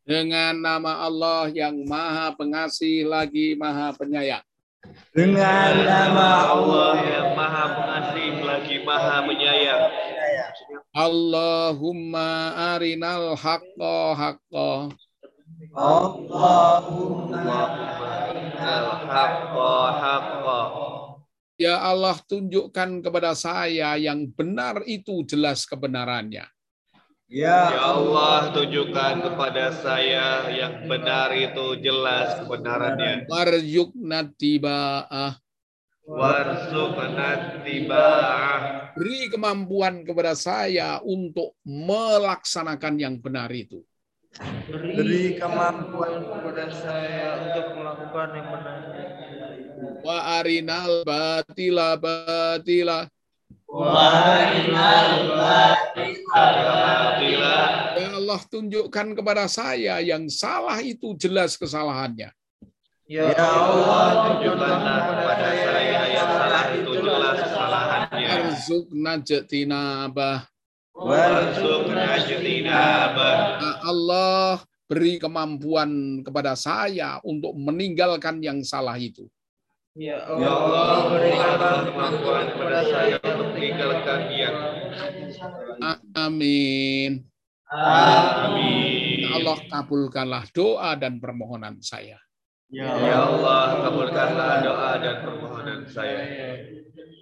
Dengan 0.08 0.56
nama 0.56 1.04
Allah 1.04 1.52
yang 1.52 1.84
Maha 1.84 2.32
Pengasih 2.32 3.04
lagi 3.04 3.52
Maha 3.60 3.92
Penyayang. 3.92 4.40
dengan 5.12 5.84
nama 5.84 6.48
Allah 6.54 6.96
yang 7.02 7.34
maha 7.36 7.64
pengasih 7.76 8.40
lagi 8.46 8.76
maha 8.86 9.26
penyayang. 9.26 9.87
Allahumma 10.98 12.58
arinal 12.74 13.38
haqqa 13.38 14.18
haqqa 14.18 14.90
Allahumma 15.78 17.60
Al-haqqa 18.58 19.74
haqqa. 20.02 20.60
Ya 21.58 21.78
Allah 21.78 22.18
tunjukkan 22.26 23.02
kepada 23.02 23.34
saya 23.38 23.94
yang 23.98 24.30
benar 24.34 24.82
itu 24.86 25.22
jelas 25.26 25.66
kebenarannya. 25.66 26.46
Ya 27.28 27.58
Ya 27.70 27.82
Allah 27.82 28.50
tunjukkan 28.54 29.20
kepada 29.20 29.74
saya 29.74 30.48
yang 30.50 30.86
benar 30.86 31.34
itu 31.34 31.78
jelas 31.82 32.42
kebenarannya. 32.42 33.26
Warjukna 33.30 34.32
tiba'ah. 34.38 35.38
Warzuqna 36.08 37.60
tiba'ah. 37.60 38.96
Beri 38.96 39.28
kemampuan 39.28 40.08
kepada 40.08 40.32
saya 40.32 41.04
untuk 41.04 41.52
melaksanakan 41.68 42.96
yang 42.96 43.20
benar 43.20 43.52
itu. 43.52 43.84
beri 44.68 45.36
kemampuan 45.36 46.24
kepada 46.24 46.72
saya 46.72 47.28
untuk 47.44 47.76
melakukan 47.76 48.28
yang 48.40 48.48
benar. 48.56 48.78
Wa 50.00 50.40
arinal 50.40 51.04
batila 51.04 52.00
batila. 52.00 53.04
Ya 58.00 58.10
Allah 58.16 58.40
tunjukkan 58.48 59.06
kepada 59.12 59.44
saya 59.44 60.00
yang 60.00 60.24
salah 60.32 60.80
itu 60.80 61.12
jelas 61.20 61.60
kesalahannya. 61.60 62.32
Ya 63.08 63.32
Allah 63.32 64.36
tunjukkanlah 64.36 65.00
kepada 65.16 65.48
saya 65.56 66.00
yang 66.12 66.28
salah 66.28 66.64
itu 66.76 66.92
jelas 66.92 67.36
kesalahannya. 67.40 68.28
Arzukna 68.28 69.12
jatinabah. 69.24 70.44
Warzuqna 70.92 72.20
jinabah. 72.28 73.36
Ya 73.64 73.72
Allah 73.80 74.60
beri 74.92 75.16
kemampuan 75.16 76.20
kepada 76.20 76.52
saya 76.52 77.16
untuk 77.24 77.56
meninggalkan 77.56 78.44
yang 78.44 78.60
salah 78.60 79.00
itu. 79.00 79.24
Ya 79.96 80.28
Ya 80.36 80.52
Allah 80.52 81.08
berikanlah 81.08 81.88
kemampuan 81.88 82.44
kepada 82.52 82.80
saya 82.92 83.16
untuk 83.24 83.56
meninggalkan 83.56 84.20
yang 84.36 84.56
Amin. 86.12 87.24
Amin. 87.72 89.24
Ya 89.24 89.28
Allah 89.32 89.56
kabulkanlah 89.64 90.44
doa 90.52 90.92
dan 90.92 91.16
permohonan 91.16 91.80
saya. 91.80 92.20
Ya 92.68 92.92
Allah 93.24 93.80
kabulkanlah 93.80 94.60
doa 94.60 94.92
dan 95.00 95.16
permohonan 95.24 95.88
saya. 95.88 96.20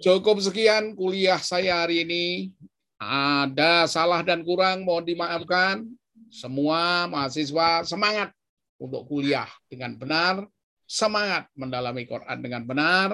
Cukup 0.03 0.43
sekian 0.43 0.91
kuliah 0.91 1.39
saya 1.39 1.87
hari 1.87 2.03
ini. 2.03 2.51
Ada 2.99 3.87
salah 3.87 4.27
dan 4.27 4.43
kurang 4.43 4.83
mohon 4.83 5.07
dimaafkan. 5.07 5.87
Semua 6.27 7.07
mahasiswa 7.07 7.87
semangat 7.87 8.35
untuk 8.75 9.07
kuliah 9.07 9.47
dengan 9.71 9.95
benar, 9.95 10.43
semangat 10.83 11.47
mendalami 11.55 12.03
Quran 12.03 12.37
dengan 12.43 12.67
benar. 12.67 13.09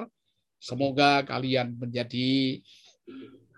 Semoga 0.58 1.22
kalian 1.22 1.78
menjadi 1.78 2.58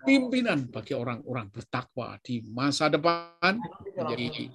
pimpinan 0.05 0.69
bagi 0.69 0.93
orang-orang 0.93 1.49
bertakwa 1.49 2.21
di 2.21 2.45
masa 2.45 2.93
depan, 2.93 3.57
menjadi 3.97 4.53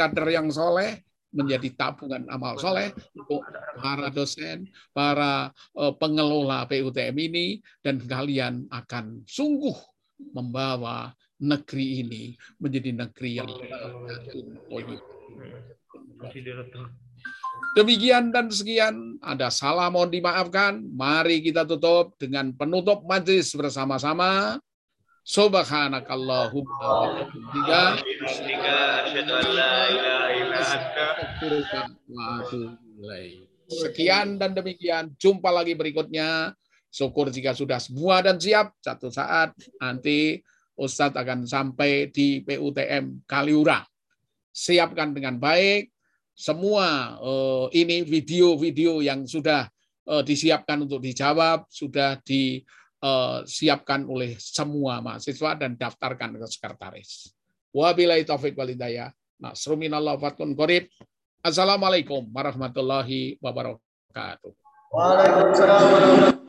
kader 0.00 0.32
yang 0.32 0.48
soleh, 0.48 1.04
menjadi 1.34 1.68
tabungan 1.74 2.24
amal 2.30 2.54
soleh 2.56 2.94
untuk 3.18 3.42
para 3.82 4.08
dosen, 4.08 4.70
para 4.94 5.50
eh, 5.74 5.92
pengelola 5.98 6.64
PUTM 6.70 7.16
ini, 7.18 7.58
dan 7.82 7.98
kalian 7.98 8.70
akan 8.70 9.26
sungguh 9.26 9.74
membawa 10.32 11.10
negeri 11.42 12.06
ini 12.06 12.24
menjadi 12.62 12.90
negeri 12.94 13.30
yang 13.42 13.50
Demikian 17.74 18.30
dan 18.30 18.46
sekian, 18.54 19.18
ada 19.18 19.50
salah 19.50 19.90
mohon 19.90 20.06
dimaafkan. 20.06 20.78
Mari 20.94 21.42
kita 21.42 21.66
tutup 21.66 22.14
dengan 22.14 22.54
penutup 22.54 23.02
majlis 23.02 23.50
bersama-sama. 23.58 24.62
Subhanakallahumma 25.24 26.84
wa 26.84 27.24
bihamdika 27.48 27.80
asyhadu 28.28 29.32
an 29.32 29.46
la 29.56 29.76
ilaha 29.88 30.28
illa 30.36 30.58
anta 30.60 31.04
astaghfiruka 31.16 31.80
wa 32.12 32.22
atubu 32.44 32.76
ilaik. 33.00 33.48
Sekian 33.72 34.36
dan 34.36 34.52
demikian. 34.52 35.16
Jumpa 35.16 35.48
lagi 35.48 35.72
berikutnya. 35.72 36.52
Syukur 36.92 37.32
jika 37.32 37.56
sudah 37.56 37.80
semua 37.80 38.20
dan 38.20 38.36
siap. 38.36 38.76
Satu 38.84 39.08
saat 39.08 39.56
nanti 39.80 40.44
Ustadz 40.76 41.16
akan 41.16 41.48
sampai 41.48 42.12
di 42.12 42.44
PUTM 42.44 43.24
Kaliurang. 43.24 43.88
Siapkan 44.52 45.16
dengan 45.16 45.40
baik 45.40 45.88
semua 46.36 47.16
eh, 47.16 47.80
ini 47.80 48.04
video-video 48.04 49.00
yang 49.00 49.24
sudah 49.24 49.72
eh, 50.04 50.20
disiapkan 50.20 50.84
untuk 50.84 51.00
dijawab 51.00 51.64
sudah 51.72 52.20
disiapkan 53.04 54.08
oleh 54.08 54.40
semua 54.40 55.04
mahasiswa 55.04 55.52
dan 55.60 55.76
daftarkan 55.76 56.40
ke 56.40 56.46
sekretaris. 56.48 57.36
Wabillahi 57.74 58.24
taufik 58.24 58.56
walhidayah. 58.56 59.12
Nasruminallah 59.36 60.16
fatun 60.16 60.56
qorib. 60.56 60.88
Assalamualaikum 61.44 62.24
warahmatullahi 62.32 63.36
wabarakatuh. 63.44 64.52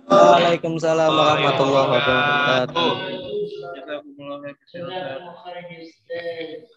Waalaikumsalam 0.07 1.11
warahmatullahi 1.11 1.87
wabarakatuh. 1.91 2.93